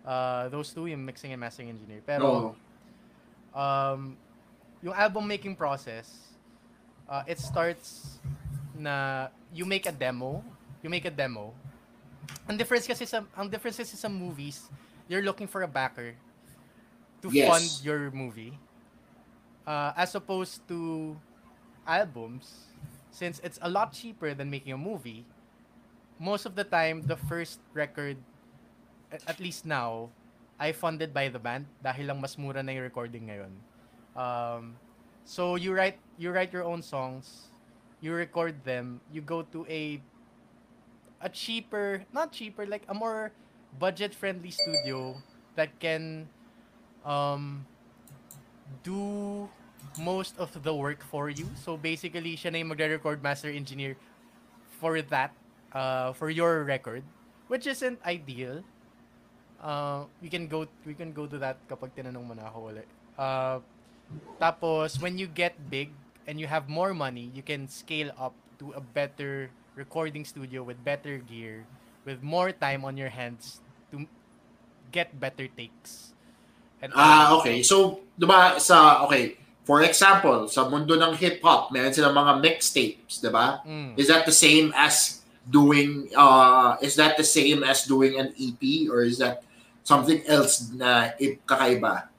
uh, 0.08 0.48
those 0.48 0.72
two, 0.72 0.88
yung 0.88 1.04
mixing 1.04 1.36
and 1.36 1.42
mastering 1.42 1.70
engineer. 1.70 2.02
Pero, 2.08 2.56
um, 3.54 4.16
yung 4.82 4.96
album 4.96 5.28
making 5.28 5.56
process, 5.56 6.08
uh, 7.10 7.24
it 7.28 7.40
starts 7.40 8.20
na 8.74 9.28
you 9.52 9.66
make 9.66 9.86
a 9.86 9.92
demo, 9.92 10.44
you 10.82 10.90
make 10.90 11.06
a 11.06 11.12
demo. 11.12 11.54
Ang 12.48 12.56
difference 12.58 12.88
kasi 12.88 13.04
sa 13.04 13.28
ang 13.36 13.52
difference 13.52 13.76
kasi 13.78 14.00
sa 14.00 14.08
movies, 14.08 14.72
you're 15.12 15.24
looking 15.26 15.48
for 15.48 15.64
a 15.64 15.68
backer 15.70 16.16
to 17.22 17.28
Yes. 17.30 17.50
fund 17.52 17.66
your 17.84 18.12
movie. 18.12 18.56
Uh, 19.68 19.92
as 20.00 20.16
opposed 20.16 20.64
to 20.68 21.18
albums, 21.86 22.72
since 23.12 23.40
it's 23.44 23.60
a 23.62 23.70
lot 23.70 23.92
cheaper 23.92 24.34
than 24.34 24.50
making 24.50 24.72
a 24.72 24.80
movie, 24.80 25.28
most 26.20 26.46
of 26.46 26.56
the 26.56 26.64
time 26.64 27.04
the 27.08 27.18
first 27.18 27.60
record 27.76 28.16
at 29.12 29.40
least 29.40 29.66
now 29.66 30.10
I 30.60 30.72
funded 30.72 31.14
by 31.14 31.30
the 31.30 31.40
band 31.40 31.70
dahil 31.86 32.10
lang 32.10 32.20
mas 32.20 32.38
mura 32.38 32.64
na 32.64 32.74
yung 32.74 32.84
recording 32.84 33.30
ngayon. 33.30 33.54
Um, 34.18 34.76
so 35.24 35.56
you 35.56 35.74
write 35.74 36.02
you 36.18 36.34
write 36.34 36.50
your 36.50 36.66
own 36.66 36.82
songs, 36.82 37.54
you 38.02 38.14
record 38.14 38.66
them, 38.66 39.00
you 39.14 39.22
go 39.22 39.46
to 39.54 39.66
a 39.70 40.02
a 41.22 41.30
cheaper, 41.30 42.06
not 42.14 42.34
cheaper, 42.34 42.66
like 42.66 42.86
a 42.90 42.94
more 42.94 43.32
budget 43.78 44.14
friendly 44.14 44.50
studio 44.50 45.18
that 45.54 45.70
can 45.78 46.26
um 47.06 47.66
do 48.84 49.48
most 50.02 50.38
of 50.38 50.52
the 50.64 50.74
work 50.74 51.06
for 51.06 51.30
you. 51.30 51.46
So 51.56 51.78
basically, 51.78 52.36
siya 52.36 52.52
na 52.52 52.58
yung 52.60 52.74
magre-record 52.74 53.22
master 53.22 53.50
engineer 53.50 53.96
for 54.82 55.02
that, 55.14 55.32
uh, 55.74 56.14
for 56.14 56.30
your 56.30 56.64
record, 56.66 57.02
which 57.48 57.66
isn't 57.66 58.02
ideal. 58.06 58.62
Uh, 59.58 60.06
we 60.22 60.30
can 60.30 60.46
go 60.46 60.70
we 60.86 60.94
can 60.94 61.10
go 61.12 61.26
to 61.26 61.38
that 61.42 61.58
kapag 61.66 61.94
tinanong 61.98 62.26
mo 62.30 62.34
na 62.38 62.50
ako 62.50 62.72
ulit. 62.74 62.88
Uh, 63.18 63.58
tapos 64.38 65.02
when 65.02 65.18
you 65.18 65.26
get 65.26 65.58
big 65.70 65.90
and 66.30 66.38
you 66.38 66.46
have 66.46 66.70
more 66.70 66.94
money, 66.94 67.34
you 67.34 67.42
can 67.42 67.66
scale 67.66 68.14
up 68.20 68.38
to 68.60 68.72
a 68.78 68.82
better 68.82 69.50
recording 69.78 70.26
studio 70.26 70.62
with 70.62 70.78
better 70.86 71.18
gear, 71.18 71.66
with 72.06 72.22
more 72.22 72.52
time 72.52 72.86
on 72.86 72.98
your 72.98 73.10
hands 73.10 73.62
to 73.94 74.06
get 74.92 75.14
better 75.20 75.48
takes. 75.48 76.14
And 76.82 76.94
ah, 76.94 77.38
okay. 77.42 77.66
So, 77.66 78.06
'di 78.18 78.26
ba 78.30 78.62
sa 78.62 79.02
okay, 79.10 79.42
for 79.66 79.82
example, 79.82 80.46
sa 80.46 80.70
mundo 80.70 80.94
ng 80.94 81.18
hip 81.18 81.42
hop, 81.42 81.74
meron 81.74 81.94
silang 81.94 82.14
mga 82.14 82.38
mixtapes, 82.42 83.18
'di 83.18 83.32
ba? 83.34 83.66
Mm. 83.66 83.98
Is 83.98 84.08
that 84.14 84.30
the 84.30 84.36
same 84.36 84.70
as 84.78 85.26
doing 85.48 86.12
uh 86.12 86.76
is 86.84 87.00
that 87.00 87.16
the 87.16 87.24
same 87.24 87.64
as 87.64 87.88
doing 87.88 88.20
an 88.20 88.36
EP 88.36 88.92
or 88.92 89.08
is 89.08 89.16
that 89.16 89.47
something 89.88 90.20
else 90.28 90.68
na 90.76 91.16
kakaiba? 91.48 92.12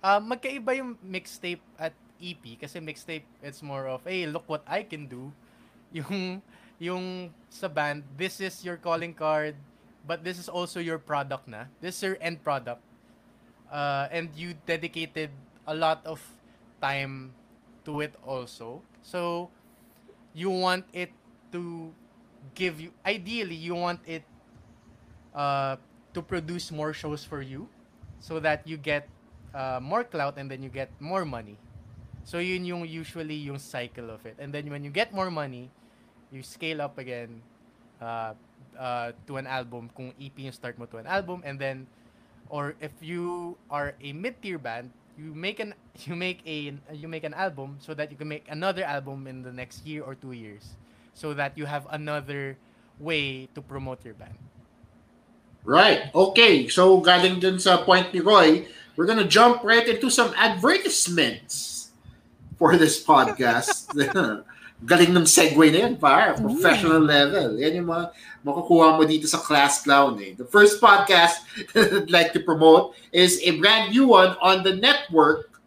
Uh, 0.00 0.20
magkaiba 0.24 0.72
yung 0.80 0.96
mixtape 1.04 1.60
at 1.76 1.92
EP 2.16 2.56
kasi 2.56 2.80
mixtape 2.80 3.28
it's 3.44 3.60
more 3.60 3.84
of 3.84 4.00
hey 4.08 4.24
look 4.24 4.48
what 4.48 4.64
I 4.64 4.80
can 4.80 5.04
do. 5.04 5.28
Yung 5.94 6.42
yung 6.82 7.30
sa 7.46 7.70
band 7.70 8.02
this 8.18 8.42
is 8.42 8.66
your 8.66 8.74
calling 8.74 9.14
card 9.14 9.54
but 10.02 10.26
this 10.26 10.42
is 10.42 10.50
also 10.50 10.82
your 10.82 10.98
product 10.98 11.46
na. 11.46 11.70
This 11.78 11.94
is 11.94 12.02
your 12.02 12.18
end 12.18 12.42
product. 12.42 12.82
Uh, 13.70 14.10
and 14.10 14.34
you 14.34 14.58
dedicated 14.66 15.30
a 15.70 15.74
lot 15.74 16.02
of 16.02 16.18
time 16.82 17.30
to 17.86 18.02
it 18.02 18.18
also. 18.26 18.82
So 19.06 19.54
you 20.34 20.50
want 20.50 20.82
it 20.90 21.14
to 21.54 21.94
give 22.58 22.82
you 22.82 22.90
ideally 23.06 23.54
you 23.54 23.78
want 23.78 24.02
it 24.02 24.26
uh, 25.30 25.78
to 26.14 26.22
produce 26.22 26.70
more 26.70 26.92
shows 26.94 27.24
for 27.24 27.42
you 27.42 27.68
so 28.20 28.40
that 28.40 28.66
you 28.66 28.76
get 28.76 29.08
uh, 29.54 29.78
more 29.82 30.04
clout 30.04 30.38
and 30.38 30.50
then 30.50 30.62
you 30.62 30.68
get 30.70 30.90
more 31.00 31.24
money. 31.24 31.58
So 32.24 32.38
yun 32.38 32.64
yung 32.64 32.88
usually 32.88 33.36
yung 33.36 33.58
cycle 33.58 34.08
of 34.08 34.24
it. 34.24 34.36
And 34.38 34.54
then 34.54 34.70
when 34.70 34.82
you 34.82 34.90
get 34.90 35.12
more 35.12 35.30
money, 35.30 35.70
you 36.32 36.42
scale 36.42 36.80
up 36.80 36.96
again 36.96 37.42
uh, 38.00 38.32
uh, 38.78 39.12
to 39.26 39.36
an 39.36 39.46
album 39.46 39.90
kung 39.94 40.14
EP 40.16 40.32
yung 40.38 40.56
start 40.56 40.78
mo 40.78 40.86
to 40.86 40.98
an 40.98 41.06
album 41.06 41.42
and 41.44 41.60
then 41.60 41.86
or 42.48 42.74
if 42.80 42.92
you 43.00 43.56
are 43.70 43.94
a 44.02 44.12
mid-tier 44.12 44.58
band, 44.58 44.90
you 45.16 45.34
make 45.34 45.60
an 45.60 45.74
you 46.06 46.16
make 46.16 46.40
a 46.46 46.74
you 46.92 47.08
make 47.08 47.24
an 47.24 47.34
album 47.34 47.76
so 47.78 47.94
that 47.94 48.10
you 48.10 48.16
can 48.16 48.28
make 48.28 48.48
another 48.48 48.82
album 48.84 49.26
in 49.26 49.42
the 49.42 49.52
next 49.52 49.86
year 49.86 50.02
or 50.02 50.14
two 50.14 50.32
years 50.32 50.74
so 51.14 51.32
that 51.32 51.56
you 51.56 51.64
have 51.64 51.86
another 51.90 52.58
way 52.98 53.46
to 53.54 53.62
promote 53.62 54.04
your 54.04 54.14
band. 54.14 54.34
Right. 55.64 56.12
Okay. 56.14 56.68
So 56.68 57.00
galing 57.00 57.40
dun 57.40 57.56
sa 57.58 57.80
point 57.82 58.12
ni 58.12 58.20
Roy, 58.20 58.68
we're 58.96 59.08
gonna 59.08 59.24
jump 59.24 59.64
right 59.64 59.88
into 59.88 60.12
some 60.12 60.36
advertisements 60.36 61.88
for 62.60 62.76
this 62.76 63.00
podcast. 63.00 63.88
galing 64.84 65.16
ng 65.16 65.24
segue 65.24 65.72
na 65.72 65.88
yan, 65.88 65.96
para 65.96 66.36
professional 66.36 67.00
Ooh. 67.00 67.08
level. 67.08 67.48
Yan 67.56 67.80
yung 67.80 67.88
mga 67.88 68.12
makukuha 68.44 69.00
mo 69.00 69.02
dito 69.08 69.24
sa 69.24 69.40
Class 69.40 69.80
Clown 69.80 70.20
eh. 70.20 70.36
The 70.36 70.44
first 70.44 70.76
podcast 70.76 71.40
I'd 71.74 72.12
like 72.12 72.36
to 72.36 72.44
promote 72.44 72.92
is 73.08 73.40
a 73.42 73.56
brand 73.56 73.96
new 73.96 74.12
one 74.12 74.36
on 74.44 74.60
the 74.60 74.76
network 74.76 75.62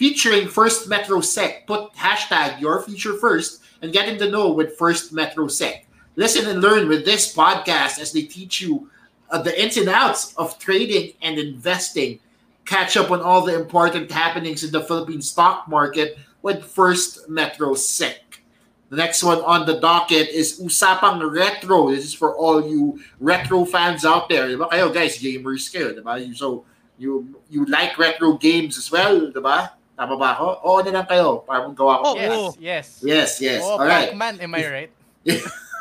featuring 0.00 0.48
First 0.48 0.88
Metro 0.88 1.20
Sec. 1.20 1.68
Put 1.68 1.92
hashtag 1.92 2.58
your 2.58 2.80
future 2.80 3.20
first 3.20 3.60
and 3.84 3.92
get 3.92 4.08
in 4.08 4.16
the 4.16 4.32
know 4.32 4.48
with 4.48 4.80
First 4.80 5.12
Metro 5.12 5.44
Sec. 5.46 5.84
Listen 6.16 6.48
and 6.48 6.64
learn 6.64 6.88
with 6.88 7.04
this 7.04 7.34
podcast 7.34 8.00
as 8.00 8.16
they 8.16 8.24
teach 8.24 8.62
you 8.62 8.88
uh, 9.30 9.40
the 9.42 9.52
ins 9.60 9.76
and 9.76 9.88
outs 9.88 10.34
of 10.36 10.58
trading 10.58 11.12
and 11.22 11.38
investing. 11.38 12.20
Catch 12.64 12.96
up 12.96 13.10
on 13.10 13.20
all 13.20 13.42
the 13.42 13.54
important 13.54 14.10
happenings 14.10 14.64
in 14.64 14.72
the 14.72 14.80
Philippine 14.80 15.20
stock 15.20 15.68
market 15.68 16.16
with 16.40 16.64
First 16.64 17.28
Metro 17.28 17.74
Sec. 17.74 18.40
The 18.90 18.96
next 18.96 19.22
one 19.22 19.40
on 19.42 19.66
the 19.66 19.80
docket 19.80 20.28
is 20.28 20.60
Usapang 20.60 21.20
Retro. 21.24 21.90
This 21.90 22.04
is 22.04 22.14
for 22.14 22.36
all 22.36 22.62
you 22.68 23.00
retro 23.18 23.64
fans 23.64 24.04
out 24.04 24.28
there. 24.28 24.46
Diba 24.48 24.70
kayo 24.70 24.92
guys, 24.92 25.18
gamers 25.18 25.66
kayo, 25.72 25.92
diba? 25.96 26.14
So, 26.36 26.64
you 26.96 27.26
you 27.50 27.64
like 27.66 27.98
retro 27.98 28.38
games 28.38 28.78
as 28.78 28.88
well, 28.92 29.32
diba? 29.32 29.72
Tama 29.98 30.14
ba 30.18 30.34
ako? 30.38 30.46
Oo 30.62 30.78
na 30.82 30.90
lang 31.00 31.06
kayo 31.06 31.42
para 31.46 31.66
mong 31.66 31.74
gawa 31.74 31.94
ko. 32.02 32.06
Oh, 32.06 32.14
yes, 32.14 32.56
yes. 32.58 32.86
Yes, 33.02 33.30
yes. 33.40 33.60
Oh, 33.62 33.78
all 33.78 33.86
right. 33.86 34.10
Pac-Man, 34.10 34.38
am 34.42 34.54
I 34.54 34.62
right? 34.82 34.90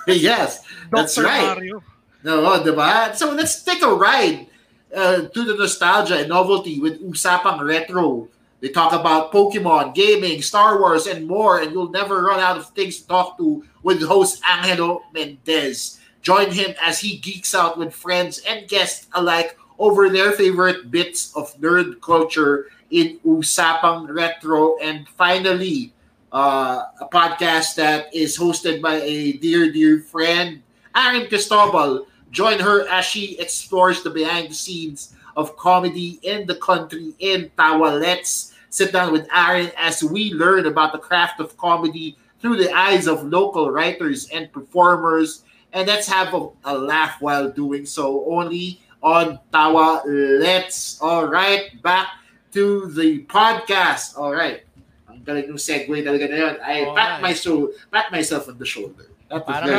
yes, 0.07 0.61
that's 0.89 1.15
Dr. 1.15 1.25
right. 1.27 1.47
Mario. 1.53 1.83
No? 2.23 3.13
So 3.13 3.31
let's 3.31 3.63
take 3.63 3.81
a 3.81 3.93
ride 3.93 4.47
uh, 4.95 5.27
to 5.27 5.43
the 5.43 5.55
nostalgia 5.55 6.19
and 6.19 6.29
novelty 6.29 6.79
with 6.79 7.01
Usapang 7.01 7.65
Retro. 7.65 8.29
They 8.61 8.69
talk 8.69 8.93
about 8.93 9.33
Pokemon, 9.33 9.93
gaming, 9.93 10.41
Star 10.41 10.79
Wars, 10.79 11.05
and 11.05 11.27
more, 11.27 11.59
and 11.59 11.73
you'll 11.73 11.91
never 11.91 12.23
run 12.23 12.39
out 12.39 12.55
of 12.55 12.69
things 12.69 13.01
to 13.01 13.07
talk 13.07 13.37
to 13.37 13.65
with 13.83 14.01
host 14.01 14.41
Angelo 14.47 15.03
Mendez. 15.13 15.99
Join 16.21 16.51
him 16.51 16.73
as 16.81 17.01
he 17.01 17.17
geeks 17.17 17.53
out 17.53 17.77
with 17.77 17.93
friends 17.93 18.41
and 18.47 18.69
guests 18.69 19.07
alike 19.11 19.57
over 19.77 20.07
their 20.09 20.31
favorite 20.31 20.89
bits 20.89 21.35
of 21.35 21.53
nerd 21.59 21.99
culture 21.99 22.67
in 22.89 23.19
Usapang 23.25 24.07
Retro. 24.07 24.77
And 24.77 25.09
finally, 25.09 25.91
uh, 26.31 26.85
a 27.01 27.07
podcast 27.11 27.75
that 27.75 28.13
is 28.15 28.37
hosted 28.37 28.81
by 28.81 29.01
a 29.01 29.33
dear, 29.33 29.73
dear 29.73 29.99
friend, 29.99 30.63
Aaron 30.95 31.27
Cristobal, 31.27 32.07
Join 32.33 32.57
her 32.57 32.89
as 32.89 33.05
she 33.05 33.37
explores 33.37 34.01
the 34.01 34.09
behind 34.09 34.49
the 34.49 34.57
scenes 34.57 35.13
of 35.37 35.55
comedy 35.55 36.17
in 36.23 36.49
the 36.49 36.55
country 36.57 37.13
in 37.19 37.51
Tawa. 37.55 38.01
Let's 38.01 38.57
sit 38.73 38.91
down 38.91 39.13
with 39.13 39.29
Aaron 39.29 39.69
as 39.77 40.03
we 40.03 40.33
learn 40.33 40.65
about 40.65 40.93
the 40.93 40.97
craft 40.97 41.39
of 41.39 41.55
comedy 41.57 42.17
through 42.41 42.57
the 42.57 42.73
eyes 42.73 43.05
of 43.05 43.23
local 43.23 43.69
writers 43.69 44.27
and 44.33 44.51
performers. 44.51 45.45
And 45.73 45.87
let's 45.87 46.09
have 46.09 46.33
a, 46.33 46.49
a 46.65 46.73
laugh 46.75 47.21
while 47.21 47.53
doing 47.53 47.85
so. 47.85 48.25
Only 48.25 48.81
on 49.03 49.37
Tawa. 49.53 50.01
Let's. 50.41 50.99
All 51.01 51.27
right, 51.27 51.69
back 51.83 52.17
to 52.53 52.89
the 52.97 53.29
podcast. 53.29 54.17
All 54.17 54.33
right. 54.33 54.65
Ang 55.05 55.21
galing 55.21 55.53
ng 55.53 55.61
segue 55.61 56.01
talaga 56.01 56.25
na 56.33 56.37
yun. 56.37 56.55
I 56.65 56.89
pat, 56.97 57.21
my 57.21 57.37
so, 57.37 57.77
pat 57.93 58.09
myself 58.09 58.49
on 58.49 58.57
the 58.57 58.65
shoulder. 58.65 59.13
That 59.29 59.45
Parang 59.45 59.69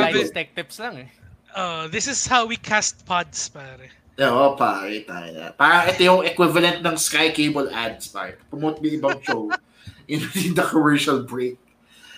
tips 0.55 0.79
lang 0.79 1.03
eh. 1.03 1.24
Uh, 1.55 1.87
this 1.87 2.11
is 2.11 2.27
how 2.27 2.45
we 2.45 2.59
cast 2.59 3.07
pods, 3.07 3.47
pare. 3.47 3.87
Oo, 4.19 4.59
pare, 4.59 5.07
tayo. 5.07 5.55
Parang 5.55 5.87
ito 5.87 6.03
yung 6.03 6.27
equivalent 6.27 6.83
ng 6.83 6.99
Sky 6.99 7.31
Cable 7.31 7.71
ads, 7.71 8.11
pare. 8.11 8.35
Promote 8.51 8.83
mo 8.83 8.91
ibang 8.91 9.23
show 9.23 9.47
in, 10.11 10.19
in 10.35 10.51
the 10.51 10.65
commercial 10.67 11.23
break. 11.23 11.55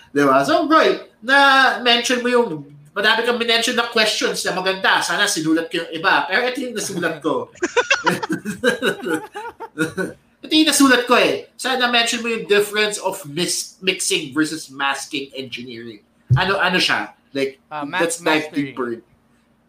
Diba? 0.10 0.42
So, 0.42 0.66
Roy, 0.66 1.06
na-mention 1.22 2.26
mo 2.26 2.34
yung 2.34 2.66
madami 2.98 3.30
kang 3.30 3.38
mention 3.38 3.78
na 3.78 3.86
questions 3.94 4.42
na 4.42 4.58
maganda. 4.58 5.06
Sana 5.06 5.30
sinulat 5.30 5.70
ko 5.70 5.86
yung 5.86 5.92
iba. 5.94 6.26
Pero 6.26 6.42
ito 6.50 6.58
yung 6.58 6.74
nasulat 6.74 7.22
ko. 7.22 7.54
ito 10.42 10.54
yung 10.58 10.70
nasulat 10.74 11.06
ko 11.06 11.14
eh. 11.14 11.54
Sana 11.54 11.94
mention 11.94 12.26
mo 12.26 12.34
yung 12.34 12.50
difference 12.50 12.98
of 12.98 13.22
mis- 13.30 13.78
mixing 13.86 14.34
versus 14.34 14.74
masking 14.74 15.30
engineering. 15.38 16.02
Ano 16.34 16.58
ano 16.58 16.82
siya? 16.82 17.14
Like, 17.38 17.62
uh, 17.70 17.86
ma- 17.86 18.02
let's 18.02 18.18
dive 18.18 18.50
deeper. 18.50 19.06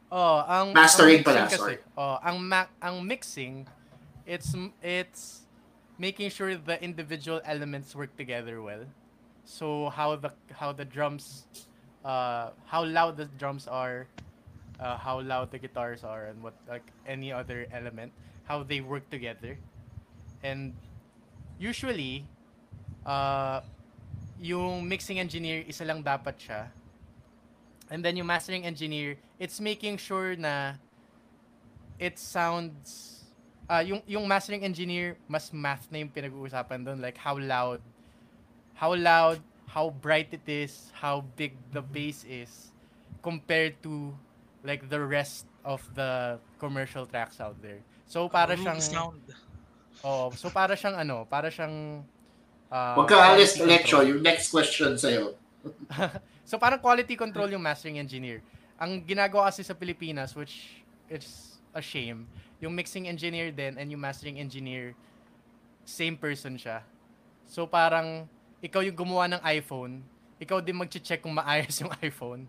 Oh, 0.08 0.40
ang 0.48 0.72
mastering 0.72 1.20
ang 1.20 1.26
pala, 1.28 1.40
kasi, 1.44 1.56
sorry. 1.60 1.76
Oh, 1.92 2.16
ang 2.24 2.40
ma- 2.40 2.72
ang 2.80 3.04
mixing 3.04 3.68
it's 4.24 4.56
it's 4.80 5.44
making 6.00 6.32
sure 6.32 6.56
the 6.56 6.80
individual 6.80 7.40
elements 7.44 7.92
work 7.92 8.12
together 8.16 8.60
well. 8.64 8.88
So 9.44 9.92
how 9.92 10.16
the 10.16 10.32
how 10.56 10.72
the 10.72 10.88
drums 10.88 11.44
uh 12.04 12.56
how 12.64 12.88
loud 12.88 13.20
the 13.20 13.28
drums 13.36 13.68
are, 13.68 14.08
uh, 14.80 14.96
how 14.96 15.20
loud 15.20 15.52
the 15.52 15.60
guitars 15.60 16.04
are 16.04 16.32
and 16.32 16.40
what 16.40 16.56
like 16.68 16.88
any 17.04 17.28
other 17.32 17.68
element, 17.68 18.12
how 18.48 18.64
they 18.64 18.80
work 18.80 19.04
together. 19.12 19.60
And 20.40 20.72
usually 21.60 22.24
uh 23.04 23.60
yung 24.40 24.88
mixing 24.88 25.18
engineer 25.18 25.66
isa 25.66 25.84
lang 25.84 26.00
dapat 26.00 26.38
siya 26.38 26.70
And 27.90 28.04
then 28.04 28.16
yung 28.16 28.26
mastering 28.26 28.64
engineer, 28.64 29.16
it's 29.38 29.60
making 29.60 29.96
sure 29.96 30.36
na 30.36 30.76
it 31.98 32.18
sounds 32.18 33.24
uh, 33.68 33.82
yung 33.84 34.02
yung 34.06 34.28
mastering 34.28 34.62
engineer 34.62 35.18
mas 35.26 35.50
math 35.50 35.90
na 35.90 35.98
yung 35.98 36.12
pinag-uusapan 36.14 36.86
doon 36.86 37.02
like 37.02 37.18
how 37.18 37.34
loud 37.34 37.82
how 38.78 38.94
loud 38.94 39.42
how 39.66 39.90
bright 39.90 40.30
it 40.30 40.46
is 40.46 40.94
how 40.94 41.26
big 41.34 41.58
the 41.74 41.82
bass 41.82 42.22
is 42.22 42.70
compared 43.18 43.74
to 43.82 44.14
like 44.62 44.86
the 44.86 45.00
rest 45.02 45.50
of 45.66 45.82
the 45.98 46.38
commercial 46.62 47.02
tracks 47.02 47.42
out 47.42 47.58
there 47.58 47.82
so 48.06 48.30
para 48.30 48.54
uh, 48.54 48.62
siyang 48.62 48.78
sound 48.78 49.18
Oh, 50.06 50.30
so 50.30 50.46
para 50.50 50.78
siyang 50.78 50.94
ano, 50.94 51.26
para 51.26 51.50
siyang 51.50 52.06
uh, 52.70 52.94
Huwag 52.94 53.10
ka 53.10 53.34
alis, 53.34 53.58
control. 53.58 54.14
Yung 54.14 54.22
next 54.22 54.54
question 54.54 54.94
sa'yo. 54.94 55.34
so 56.48 56.56
parang 56.56 56.80
quality 56.80 57.12
control 57.12 57.52
yung 57.52 57.60
mastering 57.60 58.00
engineer. 58.00 58.40
Ang 58.80 59.04
ginagawa 59.04 59.52
kasi 59.52 59.60
sa 59.60 59.76
Pilipinas, 59.76 60.32
which 60.32 60.80
is 61.12 61.60
a 61.76 61.84
shame, 61.84 62.24
yung 62.64 62.72
mixing 62.72 63.04
engineer 63.04 63.52
din 63.52 63.76
and 63.76 63.92
yung 63.92 64.00
mastering 64.00 64.40
engineer, 64.40 64.96
same 65.84 66.16
person 66.16 66.56
siya. 66.56 66.80
So 67.44 67.68
parang 67.68 68.24
ikaw 68.64 68.80
yung 68.80 68.96
gumawa 68.96 69.28
ng 69.36 69.42
iPhone, 69.44 70.00
ikaw 70.40 70.64
din 70.64 70.80
mag-check 70.80 71.20
kung 71.20 71.36
maayos 71.36 71.76
yung 71.84 71.92
iPhone. 72.08 72.48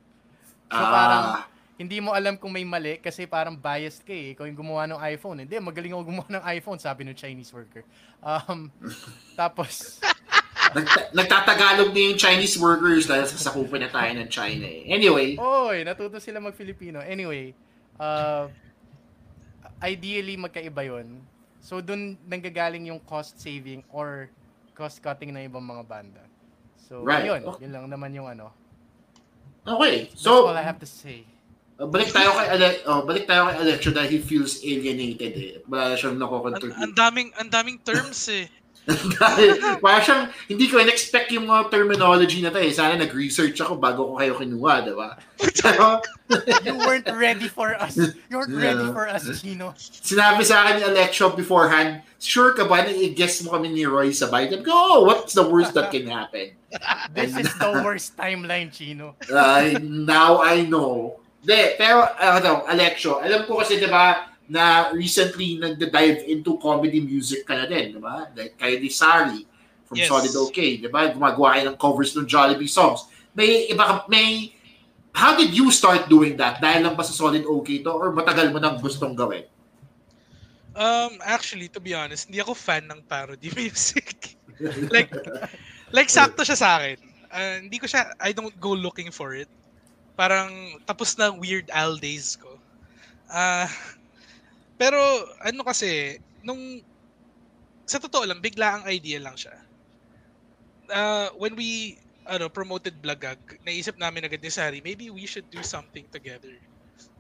So 0.72 0.80
parang 0.80 1.44
Ah, 1.44 1.46
hindi 1.80 2.04
mo 2.04 2.12
alam 2.12 2.36
kung 2.36 2.52
may 2.52 2.68
mali 2.68 3.00
kasi 3.00 3.24
parang 3.24 3.56
biased 3.56 4.04
ka 4.04 4.12
eh. 4.12 4.36
Ikaw 4.36 4.44
yung 4.52 4.60
gumawa 4.60 4.84
ng 4.84 5.00
iPhone. 5.16 5.48
Hindi, 5.48 5.56
magaling 5.64 5.96
ako 5.96 6.04
gumawa 6.12 6.28
ng 6.28 6.44
iPhone, 6.60 6.76
sabi 6.76 7.08
ng 7.08 7.16
Chinese 7.16 7.56
worker. 7.56 7.88
Um, 8.20 8.68
tapos, 9.40 10.04
nagta- 10.72 11.10
nagtatagalog 11.12 11.90
na 11.90 12.02
yung 12.04 12.18
Chinese 12.18 12.56
workers 12.56 13.06
dahil 13.06 13.26
sa 13.26 13.38
sakupan 13.42 13.80
na 13.80 13.90
tayo 13.90 14.12
ng 14.12 14.28
China 14.28 14.64
eh. 14.64 14.88
Anyway, 14.88 15.36
oy, 15.36 15.82
natuto 15.82 16.18
sila 16.18 16.40
mag-Filipino. 16.40 17.00
Anyway, 17.00 17.52
uh, 17.96 18.48
ideally 19.80 20.36
magkaiba 20.36 20.84
yon. 20.84 21.24
So, 21.60 21.80
dun 21.80 22.18
nanggagaling 22.24 22.88
yung 22.88 23.02
cost 23.02 23.38
saving 23.38 23.84
or 23.90 24.32
cost 24.74 25.00
cutting 25.00 25.30
ng 25.30 25.46
ibang 25.46 25.62
mga 25.62 25.84
banda. 25.86 26.24
So, 26.80 27.02
Right. 27.02 27.26
yun. 27.26 27.44
Okay. 27.46 27.68
Yun 27.68 27.72
lang 27.74 27.86
naman 27.88 28.12
yung 28.12 28.28
ano. 28.28 28.52
okay. 29.64 30.08
That's 30.08 30.20
So, 30.20 30.48
all 30.48 30.56
I 30.56 30.64
have 30.64 30.80
to 30.80 30.88
say. 30.88 31.28
uh, 31.76 31.86
balik 31.86 32.10
tayo 32.10 32.34
kay 32.34 32.48
Ale- 32.50 32.82
oh, 32.86 33.04
balik 33.04 33.24
tayo 33.24 33.46
kay 33.46 33.56
Electro 33.62 33.92
dahil 33.92 34.10
he 34.10 34.20
feels 34.20 34.60
alienated 34.62 35.34
eh. 35.34 35.52
Wala 35.64 35.94
siyang 35.94 36.16
Ang, 36.16 36.24
ang 36.24 36.24
nako-contribute. 36.26 36.92
daming 36.94 37.30
ang 37.36 37.48
daming 37.48 37.78
terms 37.80 38.20
eh. 38.30 38.48
Parang 39.84 40.04
siyang, 40.04 40.24
hindi 40.50 40.66
ko 40.70 40.82
in-expect 40.82 41.30
yung 41.34 41.46
mga 41.46 41.70
terminology 41.70 42.42
na 42.42 42.50
to 42.50 42.60
eh. 42.60 42.74
Sana 42.74 42.98
nag-research 42.98 43.58
ako 43.62 43.78
bago 43.78 44.10
ko 44.10 44.14
kayo 44.18 44.34
kinuha, 44.38 44.86
di 44.86 44.94
ba? 44.94 45.18
You 46.66 46.78
weren't 46.78 47.10
ready 47.10 47.50
for 47.50 47.74
us. 47.78 47.98
You 48.30 48.38
weren't 48.38 48.58
ready 48.58 48.88
for 48.94 49.10
us, 49.10 49.26
Chino. 49.42 49.74
sinabi 49.78 50.46
sa 50.46 50.66
akin 50.66 50.82
ni 50.82 50.84
Electro 50.90 51.34
beforehand, 51.34 52.02
sure 52.22 52.54
ka 52.54 52.66
ba 52.66 52.86
na 52.86 52.92
i-guess 52.94 53.42
mo 53.46 53.58
kami 53.58 53.74
ni 53.74 53.86
Roy 53.86 54.14
sabay? 54.14 54.50
Sabi 54.50 54.66
ko, 54.66 54.74
oh, 54.74 55.00
what's 55.06 55.34
the 55.34 55.46
worst 55.46 55.74
that 55.74 55.90
can 55.90 56.06
happen? 56.10 56.54
This 57.14 57.34
is 57.34 57.50
the 57.58 57.82
worst 57.82 58.14
timeline, 58.18 58.70
Chino. 58.70 59.18
Uh, 59.26 59.78
now 59.82 60.42
I 60.42 60.66
know. 60.66 61.18
De, 61.40 61.74
pero, 61.80 62.04
ano, 62.20 62.68
Alexio, 62.68 63.24
alam 63.24 63.48
ko 63.48 63.64
kasi, 63.64 63.80
di 63.80 63.88
ba, 63.88 64.29
na 64.50 64.90
recently 64.92 65.62
nagda-dive 65.62 66.26
into 66.26 66.58
comedy 66.58 66.98
music 66.98 67.46
ka 67.46 67.54
na 67.54 67.70
din, 67.70 67.94
di 67.96 68.02
ba? 68.02 68.34
Like, 68.34 68.58
kayo 68.58 68.82
ni 68.82 68.90
Sari 68.90 69.46
from 69.86 70.02
Yes. 70.02 70.10
Solid 70.10 70.34
OK, 70.34 70.58
di 70.82 70.90
ba? 70.90 71.14
Gumagawa 71.14 71.54
kayo 71.56 71.64
ng 71.70 71.78
covers 71.78 72.18
ng 72.18 72.26
Jollibee 72.26 72.68
songs. 72.68 73.06
May 73.38 73.70
iba 73.70 74.10
may, 74.10 74.58
how 75.14 75.38
did 75.38 75.54
you 75.54 75.70
start 75.70 76.10
doing 76.10 76.34
that? 76.42 76.58
Dahil 76.58 76.90
lang 76.90 76.98
ba 76.98 77.06
sa 77.06 77.14
Solid 77.14 77.46
OK 77.46 77.86
to 77.86 77.94
or 77.94 78.10
matagal 78.10 78.50
mo 78.50 78.58
nang 78.58 78.82
gustong 78.82 79.14
gawin? 79.14 79.46
Um, 80.74 81.22
actually, 81.22 81.70
to 81.70 81.80
be 81.82 81.94
honest, 81.94 82.26
hindi 82.26 82.42
ako 82.42 82.58
fan 82.58 82.90
ng 82.90 83.06
parody 83.06 83.54
music. 83.58 84.34
like, 84.90 85.14
like 85.94 86.10
sakto 86.10 86.42
siya 86.42 86.58
sa 86.58 86.70
akin. 86.82 86.98
Uh, 87.30 87.56
hindi 87.62 87.78
ko 87.78 87.86
siya, 87.86 88.18
I 88.18 88.34
don't 88.34 88.58
go 88.58 88.74
looking 88.74 89.14
for 89.14 89.38
it. 89.38 89.50
Parang 90.18 90.82
tapos 90.90 91.14
na 91.22 91.30
Weird 91.30 91.70
Al 91.70 92.02
days 92.02 92.34
ko. 92.34 92.58
Ah, 93.30 93.70
pero 94.80 94.98
ano 95.44 95.62
kasi, 95.68 96.18
nung 96.40 96.80
sa 97.84 98.00
totoo 98.00 98.24
lang, 98.24 98.40
bigla 98.40 98.80
ang 98.80 98.84
idea 98.88 99.20
lang 99.20 99.36
siya. 99.36 99.60
Uh, 100.88 101.28
when 101.36 101.54
we 101.60 102.00
ano, 102.30 102.48
promoted 102.48 102.96
Blagag, 103.02 103.42
naisip 103.66 103.98
namin 103.98 104.24
agad 104.24 104.40
ni 104.40 104.54
Sari, 104.54 104.80
maybe 104.86 105.10
we 105.10 105.26
should 105.26 105.50
do 105.50 105.60
something 105.66 106.06
together. 106.14 106.54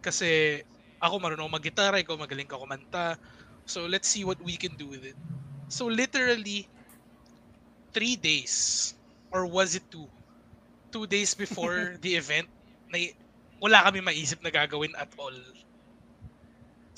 Kasi 0.05 0.62
ako 1.01 1.18
marunong 1.18 1.49
mag-gitara, 1.49 1.97
ikaw 1.97 2.14
magaling 2.16 2.45
ka 2.45 2.62
kumanta. 2.62 3.18
So 3.66 3.89
let's 3.89 4.07
see 4.07 4.22
what 4.22 4.38
we 4.45 4.55
can 4.55 4.78
do 4.78 4.86
with 4.86 5.01
it. 5.01 5.18
So 5.68 5.89
literally, 5.89 6.70
three 7.91 8.16
days, 8.16 8.93
or 9.34 9.49
was 9.49 9.74
it 9.74 9.86
two? 9.89 10.05
Two 10.93 11.10
days 11.10 11.34
before 11.34 11.93
the 12.05 12.14
event, 12.14 12.45
na 12.93 13.10
wala 13.57 13.89
kami 13.89 14.05
maisip 14.05 14.41
na 14.45 14.53
gagawin 14.53 14.93
at 14.93 15.10
all. 15.18 15.36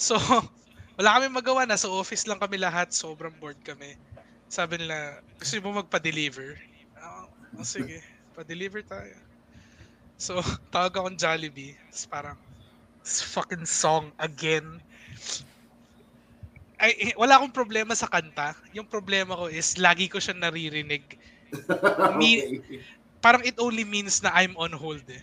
So, 0.01 0.17
wala 0.97 1.21
kami 1.21 1.29
magawa. 1.29 1.69
Nasa 1.69 1.85
office 1.85 2.25
lang 2.25 2.41
kami 2.41 2.57
lahat. 2.57 2.89
Sobrang 2.89 3.37
bored 3.37 3.61
kami. 3.61 3.93
Sabi 4.49 4.81
nila, 4.81 5.21
gusto 5.37 5.61
mo 5.61 5.77
magpa-deliver? 5.85 6.57
Ah, 6.97 7.29
oh, 7.55 7.63
sige, 7.63 8.01
pa-deliver 8.33 8.81
tayo. 8.81 9.13
So, 10.17 10.41
tawag 10.73 10.97
akong 10.97 11.21
Jollibee. 11.21 11.77
Tapos 11.93 12.05
parang, 12.09 12.37
this 13.05 13.21
fucking 13.21 13.69
song 13.69 14.09
again. 14.17 14.65
Ay, 16.81 17.13
eh, 17.13 17.13
wala 17.13 17.37
akong 17.37 17.53
problema 17.53 17.93
sa 17.93 18.09
kanta. 18.09 18.57
Yung 18.73 18.89
problema 18.89 19.37
ko 19.37 19.53
is, 19.53 19.77
lagi 19.77 20.09
ko 20.09 20.17
siya 20.17 20.33
naririnig. 20.33 21.05
Me- 22.17 22.57
okay. 22.57 22.81
Parang 23.21 23.45
it 23.45 23.53
only 23.61 23.85
means 23.85 24.25
na 24.25 24.33
I'm 24.33 24.57
on 24.57 24.73
hold 24.73 25.05
eh. 25.05 25.21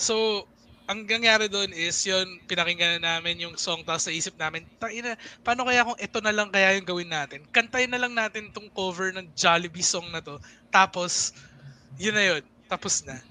So, 0.00 0.48
ang 0.90 1.06
nangyari 1.06 1.46
doon 1.46 1.70
is 1.70 2.02
yun, 2.02 2.42
pinakinggan 2.50 2.98
na 2.98 3.14
namin 3.14 3.38
yung 3.38 3.54
song 3.54 3.86
tapos 3.86 4.10
naisip 4.10 4.34
namin, 4.34 4.66
ina, 4.90 5.14
paano 5.46 5.62
kaya 5.62 5.86
kung 5.86 5.94
ito 5.94 6.18
na 6.18 6.34
lang 6.34 6.50
kaya 6.50 6.74
yung 6.74 6.82
gawin 6.82 7.06
natin? 7.06 7.46
Kantayin 7.54 7.94
na 7.94 8.02
lang 8.02 8.10
natin 8.10 8.50
tong 8.50 8.66
cover 8.74 9.14
ng 9.14 9.30
Jollibee 9.38 9.86
song 9.86 10.10
na 10.10 10.18
to. 10.18 10.42
Tapos, 10.74 11.30
yun 11.94 12.18
na 12.18 12.34
yun. 12.34 12.42
Tapos 12.66 13.06
na. 13.06 13.22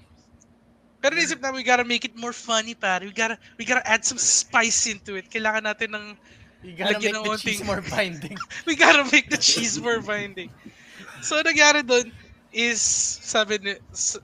Pero 1.04 1.12
naisip 1.12 1.36
namin, 1.44 1.60
we 1.60 1.68
gotta 1.68 1.84
make 1.84 2.08
it 2.08 2.16
more 2.16 2.32
funny, 2.32 2.72
pare. 2.72 3.04
We 3.04 3.12
gotta, 3.12 3.36
we 3.60 3.68
gotta 3.68 3.84
add 3.84 4.08
some 4.08 4.16
spice 4.16 4.88
into 4.88 5.20
it. 5.20 5.28
Kailangan 5.28 5.68
natin 5.68 5.92
ng, 5.92 6.06
You 6.64 6.76
gotta 6.76 6.96
make 6.96 7.12
the 7.12 7.24
onting- 7.24 7.44
cheese 7.44 7.64
more 7.64 7.84
binding. 7.84 8.36
we 8.68 8.72
gotta 8.72 9.04
make 9.12 9.28
the 9.28 9.40
cheese 9.40 9.76
more 9.76 10.00
binding. 10.00 10.48
So, 11.20 11.36
ang 11.36 11.44
nangyari 11.44 11.84
doon 11.84 12.08
is, 12.52 12.80
sabi 13.20 13.60
ni, 13.60 13.76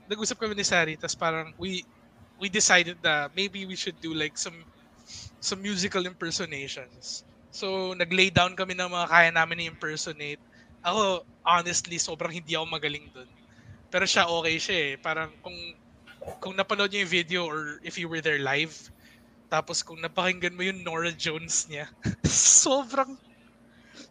nag-usap 0.09 0.41
kami 0.41 0.57
ni 0.57 0.65
Sari, 0.65 0.97
tapos 0.97 1.17
parang 1.17 1.53
we, 1.61 1.85
we 2.39 2.49
decided 2.49 3.01
na 3.03 3.29
maybe 3.33 3.65
we 3.65 3.75
should 3.75 3.99
do 4.01 4.13
like 4.13 4.37
some, 4.37 4.65
some 5.39 5.61
musical 5.61 6.05
impersonations. 6.05 7.23
So, 7.51 7.93
nag-lay 7.97 8.29
down 8.29 8.55
kami 8.55 8.75
ng 8.77 8.89
mga 8.91 9.07
kaya 9.09 9.29
namin 9.33 9.65
i-impersonate. 9.67 10.41
Ako, 10.85 11.25
honestly, 11.45 11.97
sobrang 11.97 12.33
hindi 12.33 12.53
ako 12.53 12.65
magaling 12.69 13.09
doon. 13.13 13.29
Pero 13.89 14.05
siya 14.05 14.29
okay 14.29 14.57
siya 14.59 14.77
eh. 14.77 14.93
Parang 14.99 15.33
kung, 15.41 15.57
kung 16.41 16.55
napanood 16.57 16.91
niyo 16.91 17.05
yung 17.07 17.15
video 17.15 17.41
or 17.47 17.79
if 17.83 17.97
you 17.97 18.09
were 18.09 18.21
there 18.21 18.41
live, 18.41 18.75
tapos 19.49 19.81
kung 19.83 19.99
napakinggan 20.03 20.55
mo 20.57 20.63
yung 20.65 20.83
Nora 20.83 21.13
Jones 21.13 21.67
niya, 21.71 21.87
sobrang 22.27 23.17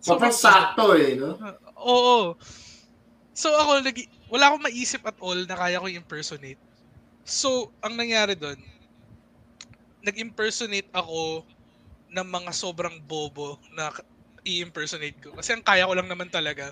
Sobrang 0.03 0.35
sakto 0.35 0.95
eh, 0.99 1.15
no? 1.19 1.39
Oo. 1.83 2.35
So 3.37 3.53
ako, 3.53 3.85
nag- 3.85 4.11
wala 4.33 4.45
akong 4.51 4.65
maisip 4.67 5.03
at 5.07 5.19
all 5.23 5.39
na 5.47 5.57
kaya 5.59 5.83
ko 5.83 5.87
impersonate. 5.91 6.61
So, 7.27 7.75
ang 7.83 7.99
nangyari 7.99 8.39
doon, 8.39 8.55
nag-impersonate 10.07 10.87
ako 10.95 11.43
ng 12.15 12.23
mga 12.23 12.55
sobrang 12.55 13.03
bobo 13.03 13.59
na 13.75 13.91
i-impersonate 14.47 15.19
ko. 15.19 15.35
Kasi 15.35 15.59
ang 15.59 15.67
kaya 15.67 15.91
ko 15.91 15.99
lang 15.99 16.07
naman 16.07 16.31
talaga, 16.31 16.71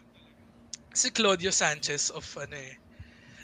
si 0.95 1.11
Claudio 1.11 1.51
Sanchez 1.51 2.15
of 2.15 2.23
ano 2.39 2.55
eh, 2.55 2.79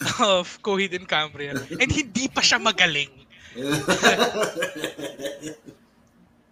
of 0.38 0.62
Coheed 0.62 0.94
and 0.94 1.10
Cambria. 1.10 1.58
And 1.82 1.90
hindi 1.90 2.30
pa 2.30 2.40
siya 2.40 2.62
magaling. 2.62 3.10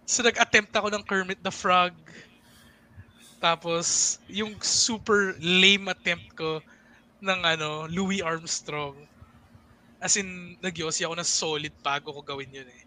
So 0.09 0.25
nag-attempt 0.25 0.73
ako 0.73 0.89
ng 0.89 1.05
Kermit 1.05 1.37
the 1.45 1.53
Frog. 1.53 1.93
Tapos 3.37 4.17
yung 4.25 4.57
super 4.57 5.37
lame 5.37 5.93
attempt 5.93 6.33
ko 6.33 6.57
ng 7.21 7.39
ano, 7.45 7.85
Louis 7.85 8.25
Armstrong. 8.25 8.97
As 9.99 10.15
in, 10.15 10.55
nagyosi 10.63 11.03
ako 11.03 11.15
ng 11.19 11.27
solid 11.27 11.73
bago 11.83 12.15
ko 12.15 12.21
gawin 12.23 12.51
yun 12.51 12.67
eh. 12.67 12.83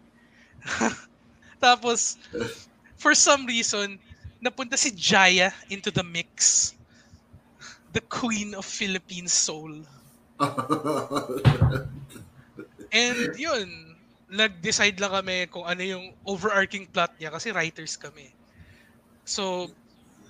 Tapos, 1.65 2.17
for 2.97 3.13
some 3.13 3.45
reason, 3.45 4.01
napunta 4.41 4.75
si 4.75 4.91
Jaya 4.91 5.53
into 5.69 5.93
the 5.93 6.03
mix. 6.03 6.73
The 7.93 8.01
queen 8.09 8.57
of 8.57 8.65
Philippine 8.65 9.29
soul. 9.29 9.85
And 12.89 13.37
yun, 13.37 13.93
nag-decide 14.33 14.97
lang 14.97 15.13
kami 15.13 15.45
kung 15.53 15.69
ano 15.69 15.81
yung 15.85 16.05
overarching 16.25 16.89
plot 16.89 17.13
niya 17.21 17.29
kasi 17.29 17.53
writers 17.53 17.93
kami. 17.93 18.33
So, 19.29 19.69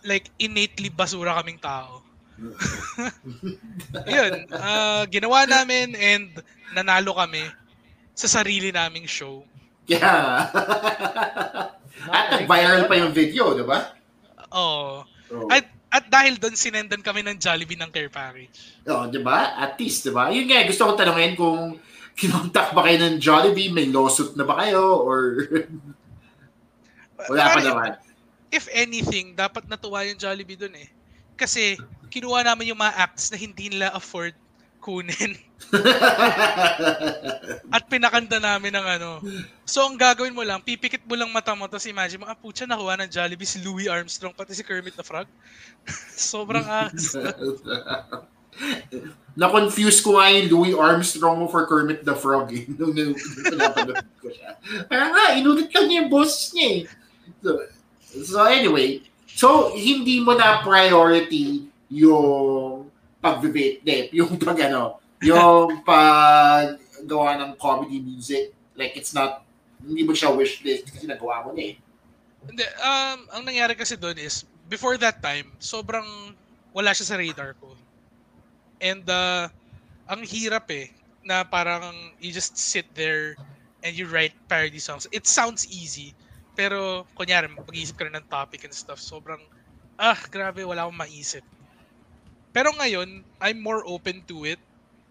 like 0.03 0.27
innately 0.37 0.91
basura 0.91 1.39
kaming 1.39 1.63
tao. 1.63 2.02
yun, 4.17 4.33
ah, 4.53 5.05
ginawa 5.07 5.45
namin 5.45 5.93
and 5.93 6.29
nanalo 6.73 7.13
kami 7.13 7.45
sa 8.13 8.41
sarili 8.41 8.73
naming 8.73 9.05
show. 9.05 9.45
yeah. 9.89 10.49
At 12.09 12.25
nag-viral 12.39 12.89
pa 12.89 12.95
yung 12.97 13.13
video, 13.13 13.53
di 13.53 13.65
ba? 13.65 13.93
Oo. 14.53 15.05
Oh. 15.33 15.47
At, 15.49 15.69
at 15.93 16.09
dahil 16.09 16.41
doon, 16.41 16.57
sinendan 16.57 17.05
kami 17.05 17.21
ng 17.21 17.37
Jollibee 17.37 17.77
ng 17.77 17.89
care 17.93 18.09
package. 18.09 18.81
Oo, 18.89 19.09
di 19.09 19.21
ba? 19.21 19.53
At 19.57 19.77
least, 19.77 20.09
di 20.09 20.11
ba? 20.11 20.29
Yun 20.33 20.49
nga, 20.49 20.65
gusto 20.65 20.89
ko 20.89 20.91
tanungin 20.97 21.37
kung 21.37 21.77
kinontak 22.13 22.73
ba 22.73 22.85
kayo 22.85 22.97
ng 23.01 23.17
Jollibee, 23.21 23.73
may 23.73 23.89
lawsuit 23.89 24.37
na 24.37 24.45
ba 24.45 24.57
kayo, 24.61 25.01
or 25.01 25.47
wala 27.29 27.43
pa 27.49 27.59
naman. 27.61 27.91
If 28.53 28.69
anything, 28.69 29.33
dapat 29.33 29.65
natuwa 29.65 30.05
yung 30.05 30.17
Jollibee 30.21 30.57
doon 30.57 30.77
eh. 30.77 30.89
Kasi, 31.35 31.77
kinuha 32.13 32.45
namin 32.45 32.73
yung 32.73 32.81
mga 32.81 33.09
acts 33.09 33.33
na 33.33 33.37
hindi 33.41 33.73
nila 33.73 33.89
afford 33.93 34.37
kunin. 34.83 35.39
At 37.73 37.87
pinakanta 37.87 38.37
namin 38.37 38.75
ng 38.75 38.87
ano. 38.99 39.23
So, 39.63 39.87
ang 39.87 39.95
gagawin 39.95 40.35
mo 40.35 40.43
lang, 40.43 40.59
pipikit 40.59 40.99
mo 41.07 41.15
lang 41.15 41.31
mata 41.31 41.55
mo, 41.55 41.71
tapos 41.71 41.87
imagine 41.87 42.19
mo, 42.19 42.27
ah, 42.27 42.35
putya, 42.35 42.67
nakuha 42.67 42.99
ng 42.99 43.09
Jollibee 43.09 43.47
si 43.47 43.63
Louis 43.63 43.87
Armstrong, 43.87 44.35
pati 44.35 44.51
si 44.51 44.61
Kermit 44.61 44.99
the 44.99 45.07
Frog. 45.07 45.25
Sobrang 46.13 46.67
angas. 46.67 47.15
Na-confuse 49.39 50.03
ko 50.03 50.19
nga 50.19 50.29
yung 50.29 50.47
Louis 50.51 50.75
Armstrong 50.77 51.41
mo 51.41 51.49
for 51.49 51.65
Kermit 51.65 52.05
the 52.05 52.13
Frog 52.13 52.53
eh. 52.53 52.69
Nung, 52.75 52.93
nung, 52.93 53.15
nung 53.15 53.45
pinapanood 53.49 54.05
ko 54.21 54.29
siya. 54.29 54.59
Inulit 55.39 55.73
lang 55.73 55.85
niya 55.89 56.05
yung 56.05 56.11
boss 56.11 56.53
niya 56.53 56.67
eh. 56.69 56.81
So, 57.41 57.49
so 58.21 58.45
anyway, 58.45 59.01
so 59.33 59.73
hindi 59.73 60.21
mo 60.21 60.37
na 60.37 60.61
priority 60.61 61.67
yung 61.93 62.89
pag-vape, 63.23 64.11
yung 64.11 64.35
pag 64.35 64.59
ano, 64.67 64.99
yung 65.23 65.79
paggawa 65.87 67.39
ng 67.39 67.51
comedy 67.55 68.03
music. 68.03 68.51
Like 68.75 68.99
it's 68.99 69.15
not, 69.15 69.47
hindi 69.79 70.03
mo 70.03 70.11
siya 70.11 70.35
wish 70.35 70.59
list 70.65 70.91
kasi 70.91 71.07
nagawa 71.07 71.47
mo 71.47 71.55
na 71.55 71.71
eh. 71.71 71.75
Hindi, 72.43 72.65
um, 72.83 73.19
ang 73.31 73.43
nangyari 73.47 73.77
kasi 73.79 73.95
doon 73.95 74.19
is, 74.19 74.43
before 74.67 74.99
that 74.99 75.23
time, 75.23 75.55
sobrang 75.63 76.35
wala 76.75 76.91
siya 76.91 77.15
sa 77.15 77.15
radar 77.15 77.55
ko. 77.61 77.71
And 78.83 79.07
uh, 79.07 79.47
ang 80.11 80.27
hirap 80.27 80.67
eh, 80.73 80.91
na 81.23 81.47
parang 81.47 81.95
you 82.19 82.35
just 82.35 82.59
sit 82.59 82.83
there 82.99 83.39
and 83.87 83.95
you 83.95 84.11
write 84.11 84.35
parody 84.51 84.79
songs. 84.79 85.07
It 85.15 85.23
sounds 85.23 85.63
easy, 85.71 86.11
pero 86.53 87.05
kunyari, 87.17 87.49
mag-isip 87.49 87.97
ka 87.97 88.05
rin 88.05 88.15
ng 88.17 88.29
topic 88.29 88.65
and 88.65 88.75
stuff, 88.75 89.01
sobrang, 89.01 89.41
ah, 89.97 90.17
grabe, 90.29 90.63
wala 90.65 90.85
akong 90.85 91.01
maisip. 91.01 91.45
Pero 92.53 92.69
ngayon, 92.77 93.25
I'm 93.41 93.59
more 93.61 93.81
open 93.85 94.21
to 94.29 94.45
it. 94.45 94.61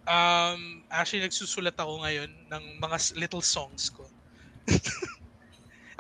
Um, 0.06 0.86
actually, 0.90 1.22
nagsusulat 1.26 1.74
ako 1.78 2.02
ngayon 2.02 2.30
ng 2.50 2.64
mga 2.78 2.96
little 3.18 3.42
songs 3.42 3.90
ko. 3.90 4.06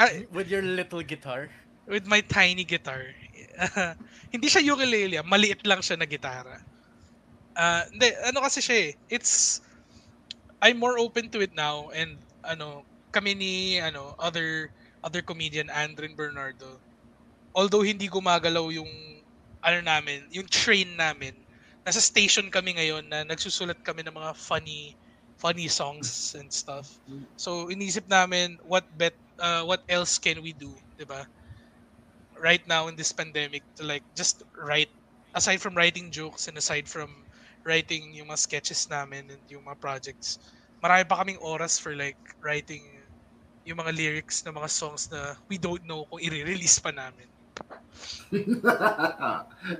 Ah, 0.00 0.08
With 0.32 0.48
your 0.48 0.62
little 0.64 1.02
guitar. 1.04 1.52
with 1.86 2.06
my 2.06 2.22
tiny 2.22 2.64
guitar. 2.64 3.12
hindi 4.34 4.46
siya 4.48 4.64
ukulele, 4.74 5.20
ah. 5.20 5.26
maliit 5.26 5.62
lang 5.66 5.82
siya 5.82 5.98
na 5.98 6.06
gitara. 6.08 6.62
Ah, 7.54 7.84
hindi, 7.92 8.08
ano 8.24 8.40
kasi 8.40 8.64
siya 8.64 8.76
eh, 8.88 8.90
it's, 9.12 9.60
I'm 10.62 10.78
more 10.80 10.96
open 10.98 11.28
to 11.34 11.42
it 11.42 11.52
now 11.52 11.90
and 11.92 12.16
ano, 12.46 12.86
kami 13.12 13.34
ni 13.34 13.54
ano, 13.82 14.14
other 14.18 14.72
other 15.02 15.22
comedian 15.22 15.68
Andrin 15.68 16.14
Bernardo. 16.14 16.78
Although 17.52 17.84
hindi 17.84 18.08
gumagalaw 18.08 18.72
yung 18.72 18.90
ano 19.62 19.78
namin, 19.82 20.26
yung 20.30 20.48
train 20.48 20.96
namin. 20.96 21.34
Nasa 21.82 22.02
station 22.02 22.50
kami 22.50 22.78
ngayon 22.78 23.10
na 23.10 23.26
nagsusulat 23.26 23.82
kami 23.82 24.06
ng 24.06 24.14
mga 24.14 24.32
funny 24.38 24.94
funny 25.38 25.66
songs 25.66 26.38
and 26.38 26.50
stuff. 26.54 27.02
So 27.34 27.66
inisip 27.66 28.06
namin 28.06 28.62
what 28.62 28.86
bet 28.94 29.18
uh, 29.42 29.66
what 29.66 29.82
else 29.90 30.18
can 30.22 30.38
we 30.42 30.54
do, 30.54 30.70
'di 30.94 31.06
ba? 31.06 31.26
Right 32.38 32.62
now 32.66 32.86
in 32.86 32.94
this 32.94 33.10
pandemic 33.10 33.66
to 33.78 33.82
like 33.86 34.06
just 34.14 34.46
write 34.54 34.90
aside 35.34 35.58
from 35.58 35.74
writing 35.74 36.14
jokes 36.14 36.46
and 36.46 36.54
aside 36.58 36.86
from 36.86 37.26
writing 37.66 38.14
yung 38.14 38.30
mga 38.30 38.42
sketches 38.42 38.86
namin 38.90 39.30
and 39.30 39.42
yung 39.50 39.66
mga 39.66 39.78
projects, 39.82 40.38
marami 40.82 41.06
pa 41.06 41.22
kaming 41.22 41.38
oras 41.42 41.78
for 41.78 41.94
like 41.94 42.18
writing 42.42 43.01
yung 43.62 43.78
mga 43.78 43.92
lyrics 43.94 44.42
ng 44.42 44.54
mga 44.54 44.68
songs 44.70 45.06
na 45.10 45.38
we 45.46 45.56
don't 45.56 45.82
know 45.86 46.02
kung 46.10 46.18
i-release 46.18 46.82
pa 46.82 46.90
namin. 46.90 47.26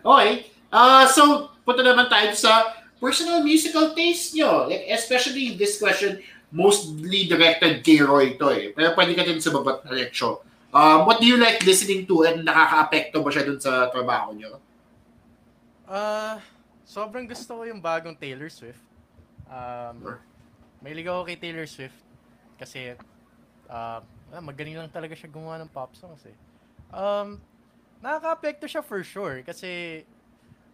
okay. 0.04 0.30
Uh, 0.72 1.04
so, 1.10 1.52
punta 1.66 1.82
naman 1.84 2.08
tayo 2.08 2.32
sa 2.32 2.72
personal 2.96 3.42
musical 3.42 3.92
taste 3.92 4.32
nyo. 4.38 4.70
Like, 4.70 4.86
especially 4.94 5.58
this 5.58 5.76
question, 5.76 6.22
mostly 6.52 7.26
directed 7.26 7.82
kay 7.82 8.00
Roy 8.00 8.38
to 8.38 8.48
eh. 8.52 8.70
Pero 8.72 8.94
pwede 8.94 9.12
ka 9.18 9.24
din 9.26 9.40
sa 9.42 9.50
babat 9.50 9.82
Alexio. 9.88 10.44
Um, 10.72 11.04
what 11.04 11.20
do 11.20 11.28
you 11.28 11.36
like 11.36 11.60
listening 11.68 12.08
to 12.08 12.24
and 12.24 12.48
nakaka-apekto 12.48 13.20
ba 13.20 13.28
siya 13.28 13.44
dun 13.44 13.60
sa 13.60 13.92
trabaho 13.92 14.32
nyo? 14.32 14.56
Ah, 15.84 16.40
sobrang 16.88 17.28
gusto 17.28 17.60
ko 17.60 17.62
yung 17.68 17.82
bagong 17.82 18.16
Taylor 18.16 18.48
Swift. 18.48 18.80
Um, 19.44 20.00
Sure. 20.00 20.20
mahilig 20.80 21.04
ako 21.04 21.28
kay 21.28 21.36
Taylor 21.36 21.68
Swift 21.68 21.98
kasi 22.56 22.96
ah, 23.72 24.00
magaling 24.44 24.76
lang 24.76 24.92
talaga 24.92 25.16
siya 25.16 25.32
gumawa 25.32 25.56
ng 25.64 25.70
pop 25.72 25.96
songs 25.96 26.20
eh. 26.28 26.36
Um, 26.92 27.40
nakaka-apekto 28.04 28.68
siya 28.68 28.84
for 28.84 29.00
sure 29.00 29.40
kasi 29.40 30.04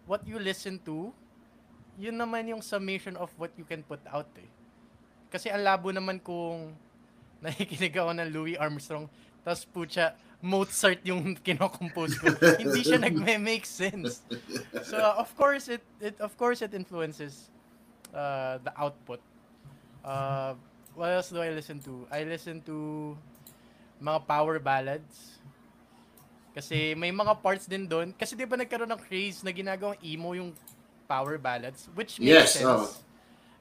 what 0.03 0.19
you 0.27 0.35
listen 0.35 0.75
to, 0.83 1.15
yun 1.95 2.19
naman 2.19 2.51
yung 2.51 2.59
summation 2.59 3.15
of 3.15 3.31
what 3.39 3.55
you 3.55 3.63
can 3.63 3.79
put 3.87 4.03
out 4.11 4.27
eh. 4.35 4.49
Kasi 5.31 5.47
ang 5.47 5.63
labo 5.63 5.95
naman 5.95 6.19
kung 6.19 6.75
nakikinig 7.45 7.95
ako 7.95 8.11
ng 8.19 8.29
Louis 8.35 8.59
Armstrong, 8.59 9.07
tapos 9.47 9.63
putya, 9.71 10.11
Mozart 10.39 11.03
yung 11.03 11.35
kinocompose 11.45 12.15
ko. 12.15 12.31
Hindi 12.55 12.79
siya 12.83 12.99
nagme-make 12.99 13.67
sense. 13.67 14.23
So 14.87 14.95
uh, 14.95 15.19
of 15.19 15.35
course 15.35 15.67
it 15.67 15.83
it 15.99 16.15
of 16.23 16.31
course 16.39 16.63
it 16.63 16.71
influences 16.71 17.51
uh, 18.15 18.55
the 18.63 18.71
output. 18.79 19.19
Uh, 19.99 20.55
what 20.99 21.15
else 21.15 21.31
do 21.31 21.39
I 21.39 21.55
listen 21.55 21.79
to? 21.87 22.03
I 22.11 22.27
listen 22.27 22.59
to 22.67 23.15
mga 24.03 24.19
power 24.27 24.59
ballads. 24.59 25.39
Kasi 26.51 26.91
may 26.91 27.15
mga 27.15 27.39
parts 27.39 27.63
din 27.63 27.87
doon. 27.87 28.11
Kasi 28.11 28.35
di 28.35 28.43
ba 28.43 28.59
nagkaroon 28.59 28.91
ng 28.91 28.99
craze 28.99 29.39
na 29.47 29.55
ginagawang 29.55 29.95
emo 30.03 30.35
yung 30.35 30.51
power 31.07 31.39
ballads? 31.39 31.87
Which 31.95 32.19
makes 32.19 32.27
Yes, 32.27 32.49
sense. 32.59 32.67
oh. 32.67 32.91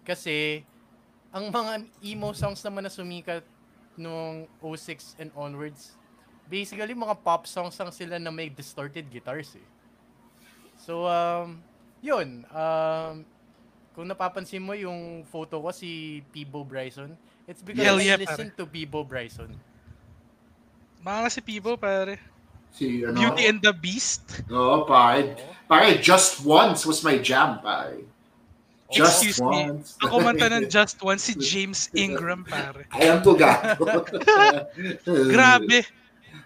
Kasi 0.02 0.66
ang 1.30 1.46
mga 1.54 1.86
emo 2.02 2.34
songs 2.34 2.58
naman 2.66 2.82
na 2.82 2.90
sumikat 2.90 3.46
nung 3.94 4.50
06 4.58 5.14
and 5.22 5.30
onwards, 5.38 5.94
basically 6.50 6.90
mga 6.90 7.14
pop 7.22 7.46
songs 7.46 7.78
lang 7.78 7.94
sila 7.94 8.18
na 8.18 8.34
may 8.34 8.50
distorted 8.50 9.06
guitars 9.06 9.54
eh. 9.54 9.68
So, 10.80 11.06
um, 11.06 11.62
yun. 12.02 12.42
Um, 12.50 13.22
kung 13.98 14.06
napapansin 14.06 14.62
mo 14.62 14.78
yung 14.78 15.26
photo 15.26 15.58
ko 15.58 15.74
si 15.74 16.22
Peebo 16.30 16.62
Bryson, 16.62 17.18
it's 17.50 17.66
because 17.66 17.82
Hell 17.82 17.98
I 17.98 18.14
yeah, 18.14 18.22
listen 18.22 18.54
to 18.54 18.62
Peebo 18.62 19.02
Bryson. 19.02 19.50
Mga 21.02 21.26
si 21.34 21.40
Pivo, 21.42 21.74
pare. 21.74 22.22
Si, 22.70 23.02
ano? 23.02 23.18
Beauty 23.18 23.50
and 23.50 23.58
the 23.58 23.74
Beast. 23.74 24.46
Oo, 24.54 24.86
pare. 24.86 25.34
Pare, 25.66 25.98
Just 25.98 26.46
Once 26.46 26.86
was 26.86 27.02
my 27.02 27.18
jam, 27.18 27.58
pare. 27.58 28.06
Just 28.86 29.26
Excuse 29.26 29.42
me. 29.42 29.66
Once. 29.66 29.98
Ang 29.98 30.10
kumanta 30.14 30.46
ng 30.46 30.70
Just 30.78 31.02
One, 31.02 31.18
si 31.18 31.34
James 31.34 31.90
Ingram, 31.90 32.46
pare. 32.46 32.86
Alam 32.94 33.18
ko 33.26 33.34
gago. 33.34 33.82
Grabe. 35.34 35.90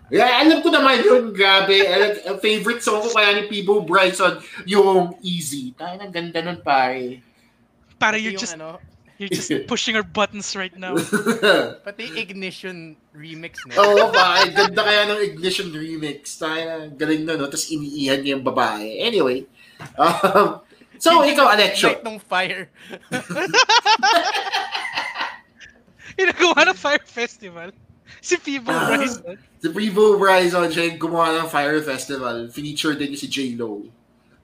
Yeah, 0.08 0.40
alam 0.40 0.64
ko 0.64 0.68
naman 0.68 1.04
yun, 1.04 1.32
grabe. 1.32 1.88
Alam- 1.88 2.20
Ang 2.32 2.38
favorite 2.44 2.84
song 2.84 3.00
ko 3.00 3.12
kaya 3.12 3.32
ni 3.32 3.48
Peebo 3.48 3.84
Bryson, 3.84 4.40
yung 4.68 5.16
Easy. 5.20 5.72
Tayo 5.76 6.00
ng 6.00 6.12
ganda 6.12 6.40
nun, 6.44 6.60
pare. 6.64 7.31
Pare, 8.02 8.18
Pati 8.18 8.26
you're 8.26 8.34
just, 8.34 8.58
ano, 8.58 8.82
you're 9.22 9.30
just 9.30 9.46
pushing 9.70 9.94
our 9.94 10.02
buttons 10.02 10.58
right 10.58 10.74
now. 10.74 10.98
pati 11.86 12.10
Ignition 12.18 12.98
remix 13.14 13.62
na. 13.70 13.78
Oo, 13.78 14.10
pare. 14.10 14.50
Ganda 14.50 14.82
kaya 14.82 15.06
ng 15.06 15.22
Ignition 15.22 15.70
remix. 15.70 16.34
Tayo 16.34 16.58
na, 16.66 16.90
galing 16.90 17.22
na, 17.22 17.38
no? 17.38 17.46
Tapos 17.46 17.70
iniihan 17.70 18.18
niya 18.18 18.34
yung 18.34 18.42
babae. 18.42 18.98
Anyway. 18.98 19.46
Um, 19.94 20.58
so, 20.98 21.22
ikaw, 21.22 21.54
Alexio. 21.54 21.94
Night 21.94 22.02
ng 22.02 22.18
Fire. 22.18 22.66
Inagawa 26.18 26.68
ng 26.68 26.76
Fire 26.76 27.06
Festival. 27.06 27.70
Si 28.18 28.36
Pivo 28.36 28.70
Ah. 28.70 28.92
Bryson. 28.92 29.36
Si 29.62 29.66
Prevo 29.70 30.18
Bryson, 30.18 30.68
siya 30.70 30.90
yung 30.90 30.98
gumawa 30.98 31.38
ng 31.38 31.48
Fire 31.48 31.80
Festival. 31.82 32.50
Feature 32.50 32.98
din 32.98 33.14
niya 33.14 33.20
si 33.22 33.28
J-Lo. 33.30 33.86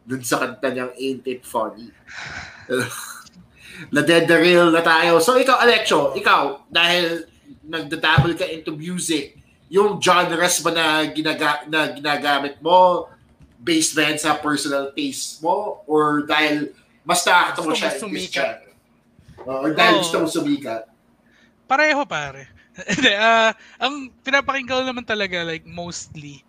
Dun 0.09 0.23
sa 0.25 0.41
kanta 0.41 0.73
niyang 0.73 0.95
Ain't 0.97 1.27
It 1.27 1.45
Funny. 1.45 1.91
na 3.91 4.03
dead 4.03 4.27
the 4.27 4.39
real 4.39 4.69
na 4.71 4.83
tayo. 4.83 5.23
So 5.23 5.39
ikaw, 5.39 5.63
Alexio, 5.63 6.15
ikaw, 6.19 6.67
dahil 6.69 7.27
nagdadabble 7.63 8.35
ka 8.35 8.49
into 8.49 8.75
music, 8.75 9.37
yung 9.69 10.01
genres 10.01 10.65
ba 10.65 10.71
na, 10.73 10.87
ginaga, 11.13 11.69
na 11.69 11.93
ginagamit 11.93 12.57
mo 12.65 13.07
based 13.61 13.93
ba 13.93 14.09
sa 14.17 14.39
personal 14.39 14.91
taste 14.97 15.45
mo 15.45 15.85
or 15.85 16.25
dahil 16.25 16.73
mas 17.05 17.21
nakakita 17.25 17.61
mo 17.61 17.73
Gusto 17.73 17.81
siya 17.81 17.89
in 17.89 17.93
this 17.93 18.03
sumikat. 18.03 18.35
genre? 18.35 18.73
Uh, 19.49 19.65
or 19.65 19.71
dahil 19.73 19.95
Oo. 19.97 20.01
gusto 20.05 20.17
mo 20.21 20.27
sumikat? 20.29 20.83
Pareho, 21.69 22.03
pare. 22.09 22.45
Ah, 23.19 23.59
ang 23.83 24.07
pinapakinggan 24.23 24.71
ko 24.71 24.87
naman 24.87 25.03
talaga, 25.03 25.43
like, 25.43 25.67
mostly, 25.67 26.47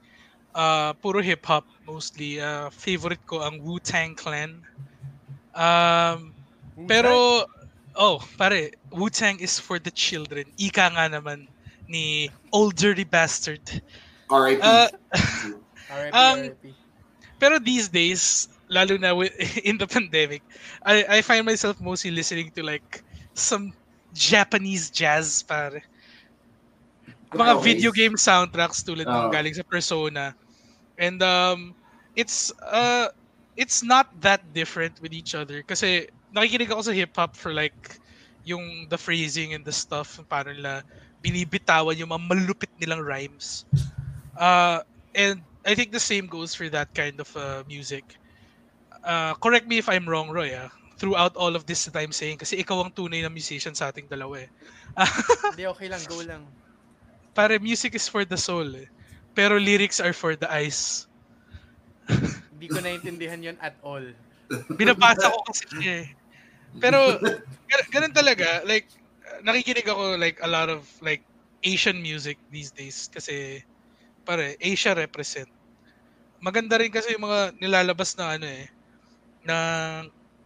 uh, 0.53 0.93
puro 1.01 1.25
hip-hop 1.25 1.65
mostly. 1.89 2.37
Uh, 2.37 2.69
favorite 2.69 3.21
ko 3.25 3.41
ang 3.41 3.57
Wu-Tang 3.65 4.13
Clan. 4.13 4.61
Um, 5.57 6.37
pero, 6.87 7.45
oh, 7.95 8.19
pare, 8.37 8.71
Wu-Tang 8.91 9.39
is 9.39 9.59
for 9.59 9.79
the 9.79 9.91
children. 9.91 10.51
Ika 10.59 10.91
nga 10.95 11.05
naman 11.09 11.47
ni 11.87 12.29
Old 12.51 12.75
Dirty 12.75 13.03
Bastard. 13.05 13.63
R.I.P. 14.29 14.61
Uh, 14.61 14.87
RIP, 15.89 16.13
um, 16.13 16.53
pero 17.39 17.59
these 17.59 17.89
days, 17.89 18.47
lalo 18.69 18.97
na 18.97 19.13
with, 19.15 19.33
in 19.65 19.77
the 19.77 19.87
pandemic, 19.87 20.43
I, 20.85 21.19
I 21.19 21.21
find 21.21 21.45
myself 21.45 21.79
mostly 21.81 22.11
listening 22.11 22.51
to 22.55 22.63
like 22.63 23.03
some 23.35 23.73
Japanese 24.13 24.89
jazz, 24.91 25.43
pare. 25.43 25.81
Mga 27.33 27.53
Okay. 27.53 27.61
video 27.61 27.91
game 27.93 28.15
soundtracks 28.17 28.81
tulad 28.85 29.09
ng 29.09 29.29
Oh. 29.29 29.31
galing 29.31 29.53
sa 29.53 29.65
Persona. 29.69 30.33
And 30.99 31.21
um 31.23 31.75
it's 32.15 32.51
uh 32.65 33.07
it's 33.55 33.83
not 33.83 34.09
that 34.21 34.51
different 34.53 34.99
with 35.01 35.13
each 35.13 35.33
other 35.35 35.63
kasi 35.63 36.09
nakikinig 36.35 36.69
ako 36.69 36.81
sa 36.89 36.93
hip 36.93 37.13
hop 37.15 37.35
for 37.35 37.53
like 37.53 37.99
yung 38.45 38.87
the 38.89 38.97
phrasing 38.97 39.53
and 39.53 39.65
the 39.65 39.73
stuff 39.73 40.17
paano 40.31 40.55
nila 40.55 40.81
binibitawan 41.19 41.97
yung 41.99 42.09
mga 42.09 42.23
malupit 42.25 42.71
nilang 42.79 43.03
rhymes. 43.03 43.65
Uh 44.39 44.81
and 45.13 45.43
I 45.65 45.75
think 45.75 45.91
the 45.91 45.99
same 45.99 46.27
goes 46.27 46.55
for 46.55 46.69
that 46.69 46.93
kind 46.95 47.19
of 47.19 47.29
uh, 47.35 47.63
music. 47.67 48.17
Uh, 49.03 49.33
correct 49.35 49.67
me 49.67 49.77
if 49.77 49.89
I'm 49.89 50.07
wrong, 50.07 50.29
Roy. 50.31 50.55
Ah. 50.55 50.71
Throughout 50.97 51.35
all 51.35 51.55
of 51.55 51.65
this 51.65 51.85
that 51.85 51.95
I'm 51.95 52.11
saying, 52.11 52.43
kasi 52.43 52.59
ikaw 52.59 52.83
ang 52.83 52.91
tunay 52.91 53.23
na 53.23 53.31
musician 53.31 53.75
sa 53.75 53.91
ating 53.91 54.11
dalawa 54.11 54.43
eh. 54.43 54.49
Hindi, 55.55 55.63
okay 55.67 55.87
lang, 55.87 56.01
go 56.07 56.19
lang. 56.23 56.43
Pare, 57.31 57.59
music 57.59 57.95
is 57.95 58.07
for 58.07 58.27
the 58.27 58.35
soul 58.35 58.67
eh. 58.75 58.87
Pero 59.31 59.55
lyrics 59.55 60.03
are 60.03 60.11
for 60.11 60.35
the 60.35 60.49
eyes. 60.51 61.07
Hindi 62.09 62.67
ko 62.67 62.83
naintindihan 62.83 63.39
yon 63.39 63.57
at 63.63 63.79
all. 63.79 64.03
Binabasa 64.75 65.31
ko 65.31 65.39
kasi 65.47 65.63
eh. 65.87 66.05
Pero, 66.77 67.17
gan- 67.69 67.89
ganun 67.93 68.13
talaga. 68.15 68.61
Like, 68.65 68.87
nakikinig 69.45 69.87
ako 69.89 70.17
like 70.21 70.37
a 70.43 70.49
lot 70.49 70.69
of 70.69 70.85
like 71.01 71.25
Asian 71.65 71.99
music 72.01 72.39
these 72.49 72.71
days 72.71 73.09
kasi 73.11 73.61
pare, 74.25 74.55
Asia 74.61 74.93
represent. 74.95 75.49
Maganda 76.43 76.79
rin 76.79 76.91
kasi 76.91 77.15
yung 77.15 77.25
mga 77.27 77.55
nilalabas 77.59 78.15
na 78.19 78.37
ano 78.39 78.47
eh, 78.47 78.67
na 79.45 79.57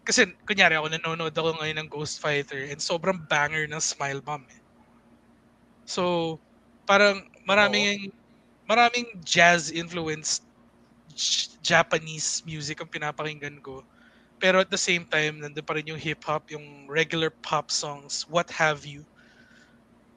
kasi 0.07 0.27
kunyari 0.47 0.75
ako 0.79 0.87
nanonood 0.91 1.35
ako 1.35 1.49
ngayon 1.59 1.77
ng 1.85 1.91
Ghost 1.91 2.19
Fighter 2.23 2.67
and 2.71 2.79
sobrang 2.83 3.19
banger 3.31 3.65
ng 3.69 3.81
Smile 3.83 4.21
Bomb 4.23 4.45
eh. 4.49 4.61
So, 5.85 6.39
parang 6.87 7.23
maraming 7.47 8.11
maraming 8.67 9.07
jazz 9.23 9.71
influenced 9.71 10.47
Japanese 11.63 12.41
music 12.47 12.79
ang 12.81 12.91
pinapakinggan 12.91 13.59
ko. 13.63 13.83
Pero 14.43 14.59
at 14.59 14.67
the 14.67 14.75
same 14.75 15.07
time, 15.07 15.39
nandun 15.39 15.63
pa 15.63 15.79
rin 15.79 15.87
yung 15.87 15.95
hip-hop, 15.95 16.51
yung 16.51 16.83
regular 16.91 17.31
pop 17.31 17.71
songs, 17.71 18.27
what 18.27 18.51
have 18.51 18.83
you. 18.83 19.07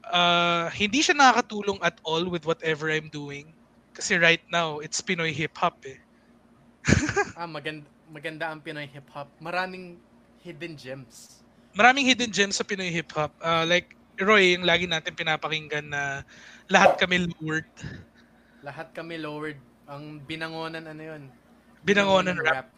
Uh, 0.03 0.67
hindi 0.75 0.99
siya 0.99 1.15
nakakatulong 1.15 1.79
at 1.79 1.95
all 2.03 2.27
with 2.27 2.43
whatever 2.43 2.91
I'm 2.91 3.07
doing. 3.07 3.55
Kasi 3.95 4.19
right 4.19 4.43
now, 4.51 4.83
it's 4.83 4.99
Pinoy 4.99 5.31
hip-hop 5.31 5.79
eh. 5.87 5.95
Ah, 7.39 7.47
maganda, 7.47 7.87
maganda 8.11 8.51
ang 8.51 8.59
Pinoy 8.59 8.91
hip-hop. 8.91 9.31
Maraming 9.39 9.95
hidden 10.43 10.75
gems. 10.75 11.39
Maraming 11.71 12.03
hidden 12.03 12.27
gems 12.27 12.59
sa 12.59 12.67
Pinoy 12.67 12.91
hip-hop. 12.91 13.31
Uh, 13.39 13.63
like, 13.63 13.95
Roy, 14.19 14.59
yung 14.59 14.67
lagi 14.67 14.91
natin 14.91 15.15
pinapakinggan 15.15 15.87
na 15.87 16.27
lahat 16.67 16.99
kami 16.99 17.31
lowered. 17.31 17.71
Lahat 18.59 18.91
kami 18.91 19.23
lowered. 19.23 19.59
Ang 19.87 20.19
binangonan 20.27 20.83
ano 20.83 20.99
yun? 21.15 21.23
Binangonan 21.87 22.35
rap. 22.43 22.75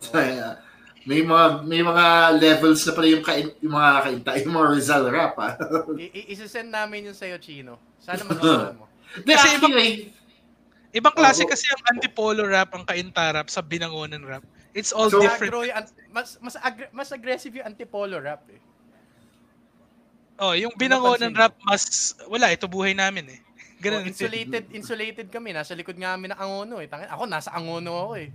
Kaya, 0.00 0.62
may 1.02 1.24
mga 1.24 1.44
may 1.64 1.80
mga 1.80 2.06
levels 2.36 2.84
na 2.84 2.92
pala 2.92 3.06
yung, 3.08 3.24
kain, 3.24 3.48
yung 3.58 3.74
mga 3.74 3.90
kainta, 4.04 4.30
yung 4.38 4.54
mga 4.54 4.68
Rizal 4.70 5.04
rap 5.08 5.34
ah. 5.36 5.56
I- 5.96 6.28
isasend 6.30 6.68
namin 6.68 7.08
yun 7.08 7.16
sa'yo, 7.16 7.40
Chino. 7.40 7.80
Sana 7.98 8.22
magustuhan 8.28 8.76
mo. 8.76 8.86
Kasi 9.24 9.48
actually, 9.56 10.12
Ibang 10.88 11.12
klase 11.12 11.44
Oo. 11.44 11.50
kasi 11.52 11.68
ang 11.68 11.84
antipolo 11.92 12.48
rap, 12.48 12.72
ang 12.72 12.80
kainta 12.80 13.28
rap, 13.28 13.52
sa 13.52 13.60
binangonan 13.60 14.24
rap. 14.24 14.40
It's 14.72 14.88
all 14.88 15.12
So, 15.12 15.20
different. 15.20 15.52
Agro, 15.52 15.68
mas 16.08 16.40
mas 16.40 16.56
aggr- 16.56 16.88
mas 16.90 17.12
aggressive 17.12 17.60
yung 17.60 17.68
antipolo 17.68 18.16
rap 18.16 18.48
eh. 18.48 18.60
Oh, 20.38 20.54
yung 20.54 20.72
binangonan 20.72 21.34
rap 21.34 21.52
mas 21.60 21.84
wala 22.24 22.48
ito 22.48 22.64
buhay 22.64 22.94
namin 22.94 23.26
eh. 23.28 23.40
Ganun. 23.84 24.00
Oh, 24.00 24.08
insulated 24.08 24.64
insulated 24.72 25.28
kami 25.28 25.52
nasa 25.52 25.76
likod 25.76 25.94
nga 25.94 26.16
kami 26.16 26.32
ng 26.32 26.38
Angono 26.38 26.80
eh. 26.80 26.88
Tangin, 26.88 27.06
ako 27.06 27.22
nasa 27.26 27.52
Angono 27.52 27.92
ako 28.08 28.12
eh. 28.16 28.28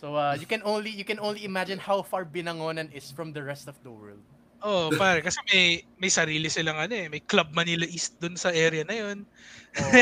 So 0.00 0.16
uh, 0.16 0.32
you 0.32 0.48
can 0.48 0.64
only 0.64 0.88
you 0.88 1.04
can 1.04 1.20
only 1.20 1.44
imagine 1.44 1.76
how 1.76 2.00
far 2.00 2.24
Binangonan 2.24 2.88
is 2.96 3.12
from 3.12 3.36
the 3.36 3.44
rest 3.44 3.68
of 3.68 3.76
the 3.84 3.92
world. 3.92 4.24
Oh, 4.64 4.88
pare 4.96 5.20
kasi 5.20 5.36
may 5.52 5.84
may 6.00 6.08
sarili 6.08 6.48
silang 6.48 6.80
ano 6.80 6.96
eh, 6.96 7.12
may 7.12 7.20
Club 7.20 7.52
Manila 7.52 7.84
East 7.84 8.16
dun 8.16 8.32
sa 8.32 8.48
area 8.48 8.80
na 8.88 8.96
'yon, 8.96 9.28
Oo. 9.76 10.00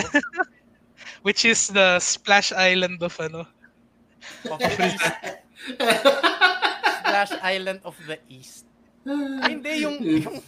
which 1.26 1.42
is 1.42 1.66
the 1.74 1.98
splash 1.98 2.54
island 2.54 3.02
of 3.02 3.10
ano. 3.18 3.42
of. 4.46 4.62
Splash 7.02 7.34
Island 7.42 7.82
of 7.82 7.98
the 8.06 8.22
East. 8.30 8.70
Ay, 9.42 9.58
hindi 9.58 9.82
yung 9.82 9.98
yung 9.98 10.38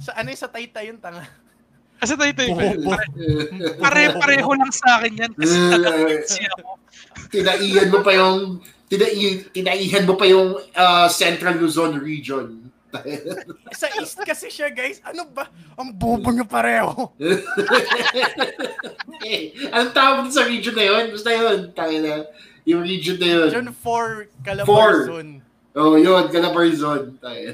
sa 0.00 0.16
ano 0.16 0.32
yung 0.32 0.40
sa 0.40 0.48
Taytay 0.48 0.88
yung 0.88 1.00
tanga. 1.00 1.28
Kasi 1.98 2.14
tayo 2.14 2.32
tayo. 2.32 2.56
Bobo. 2.56 2.94
Pare-pareho 3.82 4.50
lang 4.54 4.72
sa 4.72 5.02
akin 5.02 5.12
yan 5.18 5.32
kasi 5.34 5.56
taga-Quincy 5.76 6.42
ako. 6.56 6.68
tinaihan 7.28 7.90
mo 7.90 8.00
pa 8.00 8.12
yung 8.14 8.62
tinai, 8.88 9.44
tinaihan 9.52 10.08
mo 10.08 10.16
pa 10.16 10.24
yung 10.24 10.56
ah, 10.72 11.12
Central 11.12 11.60
Luzon 11.60 12.00
region. 12.00 12.68
Sa 13.80 13.88
East 14.00 14.16
kasi 14.24 14.48
siya, 14.48 14.72
guys. 14.72 15.00
Ano 15.04 15.28
ba? 15.28 15.52
Ang 15.76 15.92
bobo 15.92 16.32
nyo 16.32 16.48
pareho. 16.48 17.12
eh, 19.28 19.52
anong 19.68 19.92
tawag 19.92 20.32
sa 20.32 20.48
region 20.48 20.72
na 20.72 20.84
yun? 20.88 21.04
Basta 21.12 21.30
yun, 21.30 21.58
tayo 21.76 21.96
na. 22.00 22.24
Yung 22.64 22.82
region 22.84 23.20
na 23.20 23.28
yun. 23.28 23.48
John 23.52 23.70
4, 23.76 24.44
Calabarzon. 24.44 25.44
Oh, 25.78 25.94
yun, 26.00 26.32
Calabarzon. 26.32 27.20
Tayo. 27.20 27.46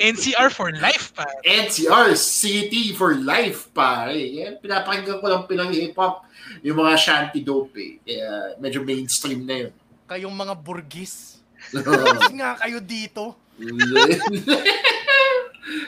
NCR 0.00 0.50
for 0.50 0.72
life 0.72 1.12
pa. 1.12 1.28
NCR 1.44 2.16
City 2.16 2.96
for 2.96 3.14
life, 3.14 3.68
pare. 3.76 4.16
Yan, 4.16 4.56
pinapakinggan 4.58 5.20
ko 5.20 5.26
lang 5.28 5.44
pinang 5.44 5.70
hip-hop. 5.70 6.24
Yung 6.64 6.80
mga 6.80 6.96
shanty 6.96 7.44
dope 7.44 7.76
eh. 7.76 8.00
Kaya 8.02 8.56
medyo 8.56 8.80
mainstream 8.82 9.44
na 9.44 9.68
yun. 9.68 9.72
Kayong 10.06 10.34
mga 10.34 10.54
burgis. 10.58 11.42
Kasi 11.74 12.34
nga 12.38 12.54
kayo 12.62 12.78
dito. 12.78 13.34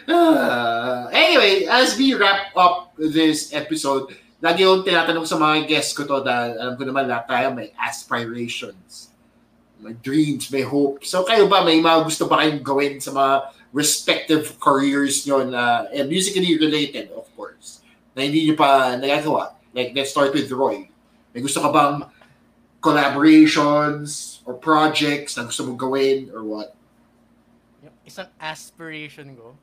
Ah, 0.08 1.06
anyway, 1.14 1.68
as 1.70 1.94
we 1.94 2.10
wrap 2.10 2.50
up 2.58 2.90
this 2.98 3.54
episode, 3.54 4.10
lagi 4.42 4.66
yung 4.66 4.82
tinatanong 4.82 5.22
sa 5.22 5.38
mga 5.38 5.70
guests 5.70 5.94
ko 5.94 6.02
to 6.02 6.18
dahil 6.18 6.58
alam 6.58 6.74
ko 6.74 6.82
naman 6.82 7.06
lahat 7.06 7.30
tayo 7.30 7.46
may 7.54 7.70
aspirations, 7.78 9.14
may 9.78 9.94
dreams, 10.02 10.50
may 10.50 10.66
hope. 10.66 11.06
So 11.06 11.22
kayo 11.22 11.46
ba, 11.46 11.62
may 11.62 11.78
mga 11.78 12.02
gusto 12.02 12.26
ba 12.26 12.42
kayong 12.42 12.62
gawin 12.66 12.98
sa 12.98 13.14
mga 13.14 13.54
respective 13.70 14.58
careers 14.58 15.22
nyo 15.28 15.46
na 15.46 15.86
eh, 15.94 16.02
musically 16.02 16.58
related, 16.58 17.14
of 17.14 17.30
course, 17.38 17.78
na 18.18 18.26
hindi 18.26 18.50
nyo 18.50 18.58
pa 18.58 18.98
nagagawa? 18.98 19.54
Like, 19.70 19.94
let's 19.94 20.10
start 20.10 20.34
with 20.34 20.50
Roy. 20.50 20.90
May 21.30 21.40
gusto 21.44 21.62
ka 21.62 21.70
bang 21.70 22.02
collaborations 22.81 24.39
or 24.45 24.55
projects 24.55 25.35
na 25.35 25.45
gusto 25.45 25.64
mong 25.64 25.76
gawin 25.76 26.31
or 26.31 26.43
what? 26.43 26.70
Yung 27.81 27.95
isang 28.03 28.31
aspiration 28.37 29.35
ko, 29.35 29.55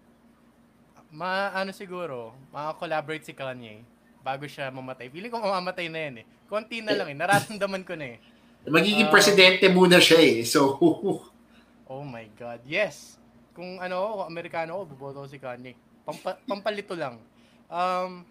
ma 1.10 1.52
ano 1.52 1.72
siguro, 1.72 2.32
maka-collaborate 2.50 3.24
si 3.24 3.32
Kanye 3.32 3.84
bago 4.20 4.44
siya 4.46 4.68
mamatay. 4.70 5.08
Feeling 5.08 5.30
ko 5.30 5.40
mamamatay 5.40 5.88
na 5.88 6.00
yan 6.02 6.16
eh. 6.22 6.26
Konti 6.46 6.82
na 6.82 6.94
lang 6.94 7.08
eh. 7.08 7.18
Nararamdaman 7.18 7.84
ko 7.84 7.94
na 7.94 8.16
eh. 8.16 8.18
Magiging 8.66 9.08
Ah. 9.08 9.14
presidente 9.14 9.66
muna 9.70 9.98
siya 9.98 10.20
eh. 10.20 10.38
So, 10.44 10.76
Oh 11.86 12.02
my 12.02 12.26
God. 12.34 12.66
Yes. 12.66 13.22
Kung 13.54 13.78
ano 13.78 13.96
ako, 14.02 14.22
Amerikano 14.26 14.70
ako, 14.76 14.84
buboto 14.92 15.18
ko 15.24 15.30
si 15.30 15.38
Kanye. 15.38 15.78
Pampa- 16.04 16.42
pampalito 16.44 16.98
lang. 16.98 17.22
Um, 17.70 18.26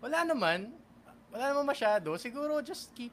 wala 0.00 0.24
naman. 0.24 0.72
Wala 1.28 1.52
naman 1.52 1.68
masyado. 1.68 2.16
Siguro 2.16 2.58
just 2.60 2.90
keep, 2.92 3.12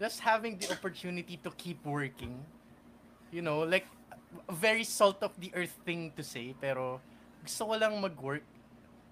just 0.00 0.24
having 0.24 0.56
the 0.56 0.72
opportunity 0.72 1.36
to 1.44 1.52
keep 1.60 1.84
working. 1.84 2.40
You 3.30 3.44
know, 3.44 3.60
like, 3.60 3.84
a 4.48 4.56
very 4.56 4.82
salt 4.82 5.22
of 5.22 5.36
the 5.38 5.52
earth 5.54 5.76
thing 5.84 6.10
to 6.16 6.24
say, 6.24 6.56
pero 6.56 7.04
gusto 7.44 7.68
ko 7.68 7.74
lang 7.76 8.00
mag-work. 8.00 8.42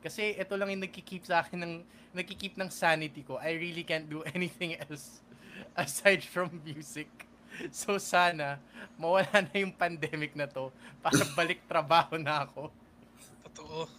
Kasi 0.01 0.32
ito 0.32 0.57
lang 0.57 0.72
yung 0.72 0.82
nagkikeep 0.89 1.28
sa 1.28 1.45
akin 1.45 1.61
ng, 1.61 1.74
nagkikeep 2.16 2.57
ng 2.57 2.70
sanity 2.72 3.20
ko. 3.20 3.36
I 3.36 3.61
really 3.61 3.84
can't 3.84 4.09
do 4.09 4.24
anything 4.34 4.80
else 4.80 5.20
aside 5.76 6.24
from 6.24 6.49
music. 6.64 7.11
So 7.74 7.99
sana, 7.99 8.62
mawala 8.97 9.45
na 9.45 9.55
yung 9.59 9.74
pandemic 9.74 10.32
na 10.39 10.47
to 10.47 10.70
para 11.03 11.20
balik 11.39 11.61
trabaho 11.68 12.16
na 12.16 12.47
ako. 12.47 12.70
Totoo. 13.51 13.91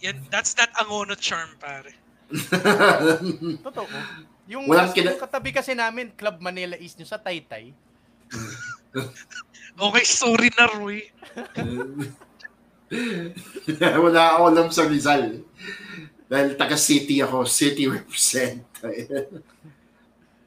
Yan, 0.00 0.24
that's 0.30 0.54
that 0.54 0.72
Angono 0.78 1.18
charm, 1.18 1.50
pare. 1.60 1.92
Totoo. 3.66 3.86
Yung, 4.48 4.64
Walang 4.64 4.90
yung 4.90 4.96
kina- 4.96 5.20
katabi 5.20 5.52
kasi 5.52 5.76
namin, 5.76 6.08
Club 6.16 6.40
Manila 6.40 6.74
East 6.80 6.96
yung 6.98 7.10
sa 7.10 7.20
Taytay. 7.20 7.70
Okay, 9.78 10.02
sorry 10.02 10.50
na, 10.58 10.66
Roy. 10.74 11.06
Wala 13.78 14.22
ako 14.34 14.42
alam 14.50 14.68
sa 14.74 14.90
Rizal. 14.90 15.44
Dahil 16.26 16.58
taga-city 16.58 17.22
ako, 17.22 17.46
city 17.46 17.86
represent. 17.86 18.66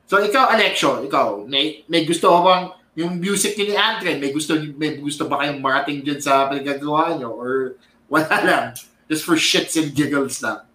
so 0.04 0.20
ikaw, 0.20 0.52
Alexio, 0.52 0.99
ikaw, 1.08 1.47
may, 1.47 1.88
may 1.88 2.04
gusto 2.04 2.28
ko 2.28 2.43
bang 2.43 2.64
yung 2.99 3.16
music 3.16 3.56
ni 3.56 3.72
Andre, 3.72 4.20
may 4.20 4.36
gusto 4.36 4.60
may 4.76 4.99
gusto 4.99 5.32
ba 5.32 5.39
kayong 5.39 5.64
marating 5.64 6.04
dyan 6.04 6.20
sa 6.20 6.52
pinagagawa 6.52 7.16
nyo? 7.16 7.32
Or 7.32 7.80
wala 8.12 8.36
lang? 8.43 8.66
Just 9.08 9.24
for 9.24 9.39
shits 9.39 9.80
and 9.80 9.95
giggles 9.95 10.43
lang. 10.43 10.68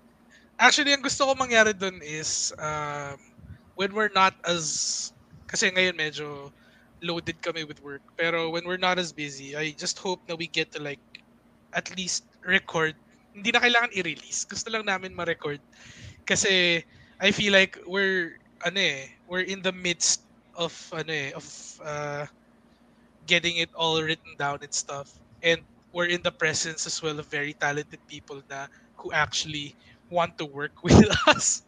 Actually, 0.57 0.97
ang 0.97 1.05
gusto 1.05 1.29
ko 1.29 1.37
mangyari 1.37 1.77
dun 1.77 2.01
is 2.01 2.49
um, 2.57 3.21
when 3.77 3.93
we're 3.93 4.13
not 4.17 4.33
as 4.49 5.13
kasi 5.45 5.69
ngayon 5.69 5.93
medyo 5.97 6.49
loaded 7.05 7.37
kami 7.45 7.65
with 7.65 7.81
work. 7.85 8.01
Pero 8.17 8.49
when 8.49 8.65
we're 8.65 8.81
not 8.81 8.97
as 8.97 9.13
busy, 9.13 9.53
I 9.53 9.77
just 9.77 10.01
hope 10.01 10.25
na 10.29 10.35
we 10.35 10.49
get 10.49 10.73
to 10.73 10.81
like 10.81 11.03
at 11.77 11.93
least 11.93 12.25
record. 12.41 12.97
Hindi 13.37 13.53
na 13.53 13.61
kailangan 13.61 13.93
i-release. 13.93 14.49
Gusto 14.49 14.73
lang 14.73 14.89
namin 14.89 15.13
ma-record. 15.13 15.61
Kasi 16.25 16.81
I 17.21 17.31
feel 17.37 17.53
like 17.53 17.77
we're 17.85 18.41
ano 18.65 18.81
eh, 18.81 19.13
we're 19.29 19.45
in 19.45 19.61
the 19.61 19.77
midst 19.77 20.25
of 20.57 20.73
ano 20.97 21.13
eh, 21.13 21.31
of 21.37 21.45
uh, 21.85 22.25
getting 23.29 23.61
it 23.61 23.69
all 23.77 24.01
written 24.01 24.33
down 24.41 24.65
and 24.65 24.73
stuff. 24.73 25.13
And 25.45 25.61
we're 25.93 26.09
in 26.09 26.25
the 26.25 26.33
presence 26.33 26.89
as 26.89 27.03
well 27.05 27.21
of 27.21 27.29
very 27.29 27.53
talented 27.53 28.01
people 28.09 28.41
na 28.49 28.73
who 28.97 29.13
actually 29.13 29.77
want 30.11 30.39
to 30.39 30.47
work 30.47 30.83
with 30.83 30.99
us. 31.33 31.63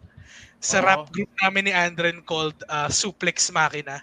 Sa 0.59 0.83
Oo. 0.83 0.87
rap 0.87 1.03
group 1.15 1.31
namin 1.43 1.71
ni 1.71 1.73
Andren 1.73 2.23
called 2.27 2.59
uh, 2.67 2.91
Suplex 2.91 3.51
Machina. 3.55 4.03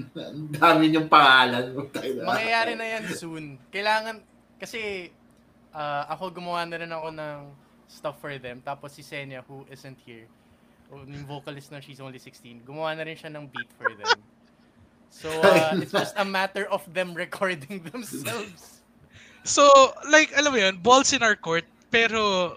Ang 0.00 0.50
dami 0.50 0.90
yung 0.90 1.06
pangalan. 1.06 1.76
Mangyayari 2.24 2.72
na 2.74 2.86
yan 2.98 3.04
soon. 3.12 3.60
Kailangan, 3.68 4.24
kasi 4.58 5.12
ah, 5.74 6.06
ako 6.10 6.40
gumawa 6.42 6.66
na 6.66 6.76
rin 6.80 6.90
ako 6.90 7.08
ng 7.14 7.38
stuff 7.86 8.16
for 8.18 8.34
them. 8.38 8.62
Tapos 8.62 8.94
si 8.94 9.02
Senya, 9.02 9.42
who 9.46 9.66
isn't 9.70 9.98
here, 10.06 10.26
o 10.90 11.02
yung 11.06 11.26
vocalist 11.26 11.70
na 11.70 11.78
She's 11.78 12.02
Only 12.02 12.18
16, 12.18 12.66
gumawa 12.66 12.94
na 12.94 13.06
rin 13.06 13.14
siya 13.14 13.30
ng 13.30 13.46
beat 13.50 13.70
for 13.78 13.90
them. 13.94 14.18
So, 15.10 15.30
ah, 15.42 15.74
it's 15.82 15.94
just 15.94 16.14
a 16.18 16.26
matter 16.26 16.66
of 16.70 16.82
them 16.90 17.14
recording 17.14 17.82
themselves. 17.90 18.82
So, 19.42 19.66
like, 20.10 20.30
alam 20.36 20.52
mo 20.54 20.58
yun, 20.60 20.78
balls 20.78 21.10
in 21.14 21.22
our 21.24 21.34
court, 21.34 21.64
pero 21.90 22.54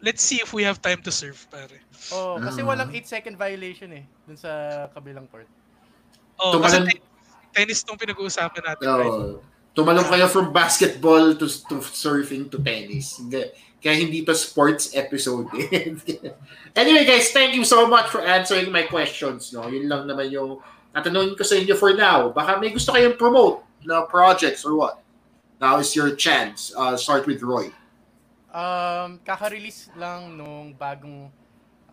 let's 0.00 0.22
see 0.22 0.38
if 0.38 0.52
we 0.52 0.62
have 0.62 0.78
time 0.78 1.02
to 1.02 1.10
serve, 1.10 1.38
pare. 1.50 1.80
Oh, 2.14 2.38
kasi 2.38 2.62
Ah. 2.62 2.68
walang 2.70 2.90
8 2.94 3.04
second 3.04 3.34
violation 3.34 3.90
eh, 3.92 4.04
dun 4.24 4.38
sa 4.38 4.50
kabilang 4.94 5.26
court. 5.26 5.48
Oh, 6.38 6.54
Tumalon- 6.54 6.86
kasi 6.86 6.98
te- 6.98 7.02
tennis 7.52 7.82
tong 7.82 7.98
pinag-uusapan 7.98 8.62
natin, 8.62 8.86
right? 8.86 9.10
Oo. 9.10 9.42
Tumalong 9.74 10.06
kayo 10.06 10.26
from 10.26 10.50
basketball 10.50 11.34
to, 11.34 11.46
to 11.46 11.78
surfing 11.82 12.46
to 12.50 12.58
tennis. 12.58 13.18
Hindi- 13.18 13.50
Kaya 13.78 13.94
hindi 13.94 14.26
to 14.26 14.34
sports 14.34 14.90
episode. 14.98 15.46
eh. 15.54 15.94
anyway 16.82 17.06
guys, 17.06 17.30
thank 17.30 17.54
you 17.54 17.62
so 17.62 17.86
much 17.86 18.10
for 18.10 18.18
answering 18.18 18.74
my 18.74 18.82
questions. 18.82 19.54
No? 19.54 19.70
Yun 19.70 19.86
lang 19.86 20.02
naman 20.02 20.34
yung 20.34 20.58
tatanungin 20.90 21.38
ko 21.38 21.46
sa 21.46 21.54
inyo 21.54 21.78
for 21.78 21.94
now. 21.94 22.26
Baka 22.34 22.58
may 22.58 22.74
gusto 22.74 22.90
kayong 22.90 23.14
promote 23.14 23.62
na 23.86 24.02
projects 24.02 24.66
or 24.66 24.74
what? 24.74 24.98
Now 25.62 25.78
is 25.78 25.94
your 25.94 26.10
chance. 26.18 26.74
Uh, 26.74 26.98
start 26.98 27.22
with 27.30 27.38
Roy. 27.38 27.70
Um, 28.58 29.22
kaka-release 29.22 29.94
lang 29.94 30.34
nung 30.34 30.74
bagong 30.74 31.30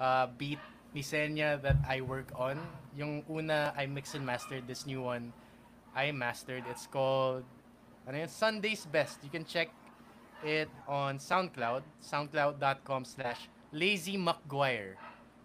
uh, 0.01 0.25
beat 0.33 0.57
ni 0.97 1.05
Senya 1.05 1.61
that 1.61 1.77
I 1.85 2.01
work 2.01 2.33
on. 2.33 2.57
Yung 2.97 3.21
una, 3.29 3.69
I 3.77 3.85
mix 3.85 4.17
and 4.17 4.25
mastered. 4.25 4.65
This 4.65 4.89
new 4.89 5.05
one, 5.05 5.29
I 5.93 6.09
mastered. 6.09 6.65
It's 6.65 6.89
called 6.89 7.45
ano 8.09 8.25
yun? 8.25 8.31
Sunday's 8.33 8.81
Best. 8.89 9.21
You 9.21 9.29
can 9.29 9.45
check 9.45 9.69
it 10.41 10.69
on 10.89 11.21
SoundCloud, 11.21 11.85
soundcloud.com 12.01 13.05
slash 13.05 13.45
Lazy 13.69 14.17
McGuire. 14.17 14.97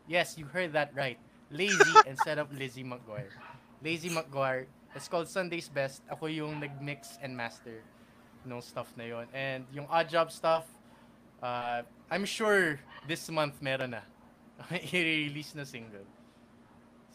Yes, 0.09 0.41
you 0.41 0.49
heard 0.49 0.73
that 0.73 0.97
right. 0.97 1.21
Lazy 1.53 1.93
instead 2.09 2.41
of 2.41 2.49
Lizzie 2.57 2.85
McGuire. 2.85 3.29
Lazy 3.85 4.09
McGuire. 4.09 4.73
It's 4.97 5.09
called 5.09 5.29
Sunday's 5.29 5.69
Best. 5.69 6.01
Ako 6.09 6.33
yung 6.33 6.65
nag-mix 6.65 7.21
and 7.21 7.37
master 7.37 7.85
nung 8.45 8.65
stuff 8.65 8.89
na 8.97 9.05
yon. 9.05 9.27
And 9.37 9.69
yung 9.69 9.85
odd 9.93 10.09
job 10.09 10.33
stuff, 10.33 10.65
uh, 11.43 11.83
I'm 12.11 12.25
sure 12.25 12.79
this 13.09 13.29
month 13.29 13.61
meron 13.61 13.97
na. 13.97 14.03
I-release 14.71 15.57
na 15.57 15.65
single. 15.65 16.05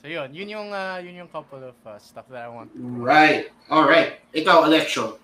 So 0.01 0.09
yun, 0.09 0.33
yun 0.33 0.49
yung 0.49 0.69
uh, 0.69 1.01
yun 1.01 1.25
yung 1.25 1.29
couple 1.29 1.61
of 1.61 1.77
uh, 1.81 1.97
stuff 1.97 2.29
that 2.29 2.45
I 2.45 2.49
want. 2.49 2.69
Right. 2.77 3.49
All 3.73 3.89
right. 3.89 4.21
Ikaw, 4.37 4.69
Alexio. 4.69 5.17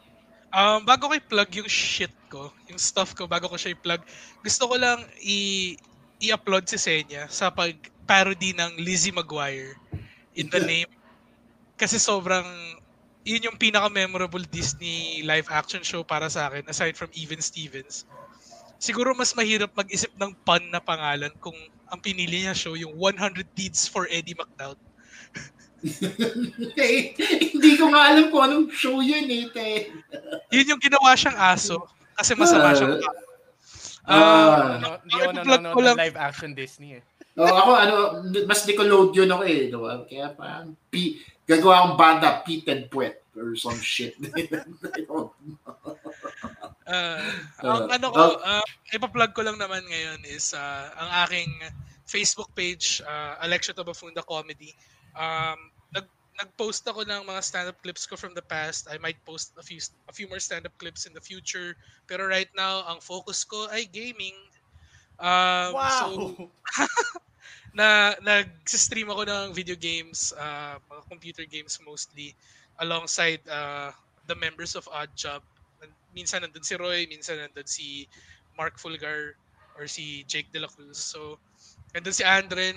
Um, 0.52 0.84
bago 0.84 1.08
ko 1.08 1.14
i-plug 1.16 1.47
yung 1.64 1.70
shit 1.72 2.12
ko, 2.28 2.52
yung 2.68 2.76
stuff 2.76 3.16
ko, 3.16 3.24
bago 3.24 3.47
ko 3.47 3.56
siya 3.56 3.72
i-plug, 3.72 4.04
gusto 4.43 4.68
ko 4.68 4.76
lang 4.76 4.99
i- 5.24 5.80
i-upload 6.20 6.68
si 6.68 6.76
Senya 6.76 7.32
sa 7.32 7.47
pag-parody 7.47 8.52
ng 8.52 8.84
Lizzie 8.84 9.16
McGuire 9.16 9.80
in 10.36 10.52
the 10.52 10.60
name. 10.60 10.91
Kasi 11.80 11.95
sobrang, 11.95 12.43
yun 13.24 13.47
yung 13.47 13.56
pinaka-memorable 13.56 14.43
Disney 14.52 15.24
live-action 15.24 15.88
show 15.88 16.04
para 16.04 16.28
sa 16.28 16.52
akin, 16.52 16.68
aside 16.68 16.99
from 16.99 17.08
Even 17.16 17.39
Stevens. 17.39 18.04
Siguro 18.82 19.13
mas 19.13 19.38
mahirap 19.38 19.69
mag-isip 19.77 20.09
ng 20.17 20.34
pun 20.41 20.57
na 20.73 20.82
pangalan 20.82 21.29
kung 21.38 21.53
ang 21.86 22.01
pinili 22.01 22.41
niya 22.41 22.57
show 22.57 22.73
yung 22.73 22.97
100 22.97 23.45
Deeds 23.53 23.86
for 23.86 24.09
Eddie 24.09 24.34
McDowd. 24.34 24.75
Eh, 26.77 27.17
hindi 27.57 27.73
ko 27.73 27.89
nga 27.89 28.13
alam 28.13 28.29
kung 28.29 28.45
anong 28.45 28.69
show 28.69 29.01
yun 29.01 29.25
eh. 29.25 29.49
te. 29.49 29.89
Yun 30.53 30.77
yung 30.77 30.82
ginawa 30.82 31.17
siyang 31.17 31.34
aso 31.34 31.89
kasi 32.13 32.38
masama 32.38 32.77
siyang 32.77 33.01
tao. 33.01 33.17
Ah. 34.05 34.77
No, 34.77 35.01
Hindi 35.01 35.13
ako 35.17 35.32
i-plug 35.41 35.41
nanonood 35.41 35.73
ko 35.73 35.79
lang. 35.82 35.95
ng 35.97 36.01
live 36.05 36.17
action 36.21 36.51
Disney 36.53 37.01
eh. 37.01 37.03
Oh, 37.34 37.49
ako 37.49 37.69
ano, 37.73 37.95
mas 38.45 38.61
di 38.61 38.77
ko 38.77 38.86
load 38.86 39.17
yun 39.17 39.34
ako 39.34 39.41
eh. 39.41 39.73
Diba? 39.73 40.05
Kaya 40.05 40.38
parang 40.38 40.77
P, 40.93 41.17
gagawa 41.49 41.82
akong 41.82 41.97
banda, 41.97 42.29
Pete 42.45 42.69
and 42.69 42.86
Puet 42.86 43.17
or 43.34 43.57
some 43.57 43.82
shit. 43.82 44.13
Uh, 46.88 47.21
ang 47.61 47.88
ano 47.93 48.07
ko, 48.09 48.25
uh, 48.41 48.65
ipa-plug 48.89 49.32
ko 49.38 49.45
lang 49.45 49.57
naman 49.61 49.86
ngayon 49.86 50.21
is 50.25 50.57
uh, 50.57 50.89
ang 50.97 51.09
aking 51.27 51.49
Facebook 52.09 52.49
page, 52.57 52.99
uh, 53.05 53.38
Alexia 53.45 53.71
Tabafunda 53.71 54.25
Comedy. 54.25 54.73
Um, 55.13 55.71
nag 55.93 56.07
nag-post 56.41 56.84
ako 56.89 57.05
ng 57.05 57.23
mga 57.27 57.41
stand-up 57.43 57.77
clips 57.86 58.09
ko 58.09 58.17
from 58.17 58.34
the 58.34 58.41
past. 58.41 58.89
I 58.89 58.97
might 58.97 59.21
post 59.23 59.53
a 59.61 59.63
few 59.63 59.77
a 60.09 60.13
few 60.13 60.25
more 60.25 60.41
stand-up 60.41 60.73
clips 60.82 61.05
in 61.05 61.13
the 61.13 61.21
future. 61.21 61.77
Pero 62.09 62.25
right 62.25 62.49
now, 62.57 62.84
ang 62.89 62.99
focus 62.99 63.45
ko 63.45 63.69
ay 63.69 63.86
gaming. 63.86 64.36
Um, 65.21 65.77
So, 65.77 66.05
na 67.77 68.17
nag-stream 68.19 69.07
ako 69.07 69.23
ng 69.23 69.45
video 69.55 69.77
games, 69.79 70.36
uh, 70.36 70.75
mga 70.91 71.03
computer 71.07 71.45
games 71.47 71.79
mostly, 71.86 72.36
alongside 72.84 73.39
uh, 73.47 73.93
the 74.27 74.36
members 74.36 74.75
of 74.75 74.84
Odd 74.91 75.13
Job. 75.15 75.39
Minsan 76.12 76.43
nandun 76.43 76.62
si 76.62 76.76
Roy, 76.76 77.07
minsan 77.07 77.38
nandun 77.38 77.66
si 77.66 78.07
Mark 78.53 78.76
Fulgar 78.76 79.36
or 79.76 79.88
si 79.88 80.28
Jake 80.28 80.51
De 80.51 80.59
La 80.59 80.68
Cruz. 80.68 80.97
So, 80.97 81.39
nandun 81.91 82.12
si 82.12 82.24
Andren. 82.24 82.76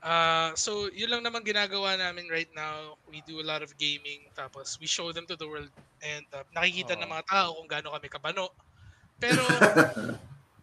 Uh, 0.00 0.56
so, 0.56 0.88
yun 0.90 1.12
lang 1.12 1.20
naman 1.20 1.44
ginagawa 1.44 1.92
namin 1.94 2.24
right 2.32 2.48
now. 2.50 2.96
We 3.06 3.20
do 3.22 3.38
a 3.38 3.46
lot 3.46 3.60
of 3.60 3.76
gaming, 3.76 4.26
tapos 4.32 4.80
we 4.80 4.88
show 4.88 5.12
them 5.12 5.28
to 5.28 5.36
the 5.36 5.44
world. 5.44 5.68
And 6.00 6.24
uh, 6.32 6.42
nakikita 6.50 6.96
ng 6.96 7.04
Oo. 7.04 7.12
mga 7.12 7.24
tao 7.28 7.48
kung 7.54 7.68
gaano 7.68 7.88
kami 7.92 8.08
kabano. 8.08 8.48
Pero, 9.22 9.44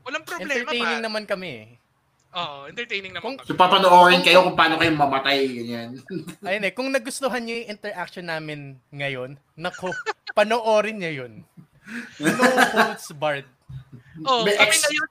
walang 0.01 0.25
problema 0.25 0.65
Entertaining 0.65 0.99
pa. 0.99 1.05
naman 1.05 1.23
kami 1.23 1.49
eh. 1.53 1.67
Oo, 2.33 2.67
entertaining 2.67 3.13
naman 3.13 3.23
Kung- 3.23 3.39
so 3.45 3.53
kami. 3.53 3.61
papanoorin 3.61 4.21
kayo 4.21 4.43
kung 4.43 4.57
paano 4.57 4.75
kayo 4.75 4.91
mamatay, 4.91 5.47
ganyan. 5.47 5.89
Ayun 6.49 6.65
eh, 6.65 6.73
kung 6.73 6.89
nagustuhan 6.89 7.39
niyo 7.39 7.61
yung 7.61 7.69
interaction 7.71 8.25
namin 8.25 8.59
ngayon, 8.89 9.38
nako, 9.53 9.93
panoorin 10.33 10.97
niyo 10.97 11.23
yun. 11.23 11.33
No 12.19 12.31
holds 12.75 13.07
barred. 13.15 13.47
Oh, 14.25 14.43
May 14.43 14.57
kami 14.57 14.67
ex- 14.71 14.83
ngayon, 14.83 15.09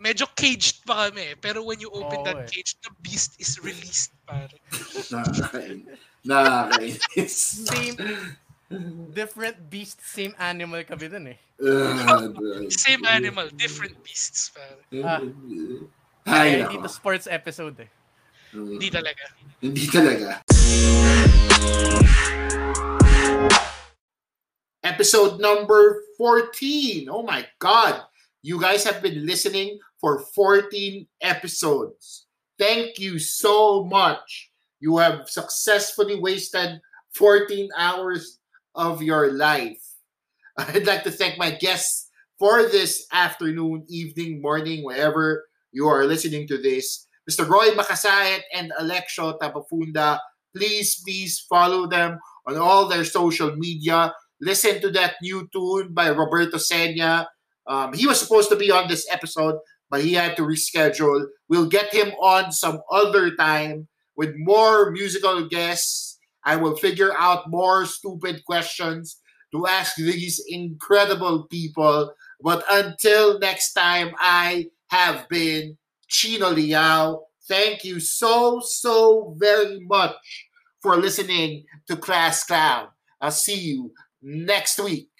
medyo 0.00 0.26
caged 0.34 0.82
pa 0.84 1.08
kami. 1.08 1.34
Pero 1.38 1.62
when 1.62 1.78
you 1.78 1.90
open 1.92 2.22
Oo 2.22 2.26
that 2.26 2.44
eh. 2.44 2.48
cage, 2.50 2.74
the 2.82 2.90
beast 3.02 3.38
is 3.38 3.58
released, 3.62 4.12
pare. 4.26 4.50
Nakakain. 5.12 5.86
Nakakainis. 6.26 7.34
Same, 7.68 7.96
different 9.14 9.56
beast, 9.70 10.02
same 10.02 10.34
animal 10.42 10.82
kami 10.82 11.06
dun 11.08 11.26
eh. 11.30 11.38
Uh, 11.56 12.68
Same 12.68 13.00
animal, 13.08 13.48
different 13.56 13.96
beasts, 14.04 14.52
pare. 14.52 14.76
Ah. 15.00 15.24
Ay, 16.28 16.60
Kaya 16.60 16.68
dito 16.68 16.84
sports 16.92 17.24
episode 17.24 17.80
eh. 17.80 17.90
Hindi 18.52 18.92
talaga. 18.92 19.24
Hindi 19.64 19.84
talaga. 19.88 20.44
Episode 24.86 25.40
number 25.40 26.04
14. 26.16 27.08
Oh 27.10 27.24
my 27.24 27.44
God. 27.58 28.02
You 28.42 28.60
guys 28.60 28.84
have 28.84 29.02
been 29.02 29.26
listening 29.26 29.80
for 29.98 30.20
14 30.32 31.04
episodes. 31.22 32.26
thank 32.56 32.96
you 33.00 33.18
so 33.18 33.82
much. 33.82 34.52
You 34.78 34.98
have 34.98 35.28
successfully 35.28 36.14
wasted 36.14 36.80
14 37.18 37.68
hours 37.76 38.38
of 38.76 39.02
your 39.02 39.32
life. 39.32 39.82
I'd 40.56 40.86
like 40.86 41.02
to 41.02 41.10
thank 41.10 41.36
my 41.36 41.50
guests 41.50 42.08
for 42.38 42.62
this 42.62 43.08
afternoon, 43.10 43.82
evening, 43.88 44.40
morning, 44.40 44.84
wherever 44.84 45.48
you 45.72 45.88
are 45.88 46.06
listening 46.06 46.46
to 46.46 46.62
this. 46.62 47.08
Mr. 47.28 47.42
Roy 47.42 47.74
Makasayat 47.74 48.42
and 48.54 48.70
Alexio 48.78 49.36
Tapafunda, 49.40 50.20
please, 50.54 51.02
please 51.02 51.44
follow 51.50 51.88
them 51.88 52.20
on 52.46 52.56
all 52.56 52.86
their 52.86 53.04
social 53.04 53.50
media. 53.56 54.14
Listen 54.40 54.80
to 54.80 54.90
that 54.90 55.14
new 55.22 55.48
tune 55.52 55.94
by 55.94 56.10
Roberto 56.10 56.58
Senya. 56.58 57.26
Um, 57.66 57.92
he 57.92 58.06
was 58.06 58.20
supposed 58.20 58.48
to 58.50 58.56
be 58.56 58.70
on 58.70 58.88
this 58.88 59.06
episode, 59.10 59.58
but 59.90 60.02
he 60.02 60.14
had 60.14 60.36
to 60.36 60.42
reschedule. 60.42 61.26
We'll 61.48 61.68
get 61.68 61.92
him 61.92 62.10
on 62.20 62.52
some 62.52 62.80
other 62.90 63.34
time 63.34 63.88
with 64.16 64.34
more 64.36 64.90
musical 64.90 65.48
guests. 65.48 66.18
I 66.44 66.56
will 66.56 66.76
figure 66.76 67.12
out 67.18 67.50
more 67.50 67.86
stupid 67.86 68.44
questions 68.44 69.20
to 69.52 69.66
ask 69.66 69.96
these 69.96 70.42
incredible 70.48 71.44
people. 71.44 72.12
But 72.40 72.64
until 72.70 73.38
next 73.38 73.72
time, 73.72 74.14
I 74.18 74.66
have 74.88 75.28
been 75.28 75.76
Chino 76.08 76.50
Liao. 76.50 77.24
Thank 77.48 77.84
you 77.84 78.00
so, 78.00 78.60
so 78.60 79.34
very 79.38 79.80
much 79.80 80.14
for 80.80 80.96
listening 80.96 81.64
to 81.88 81.96
Class 81.96 82.44
Clown. 82.44 82.88
I'll 83.20 83.30
see 83.30 83.58
you 83.58 83.92
next 84.22 84.78
week. 84.78 85.10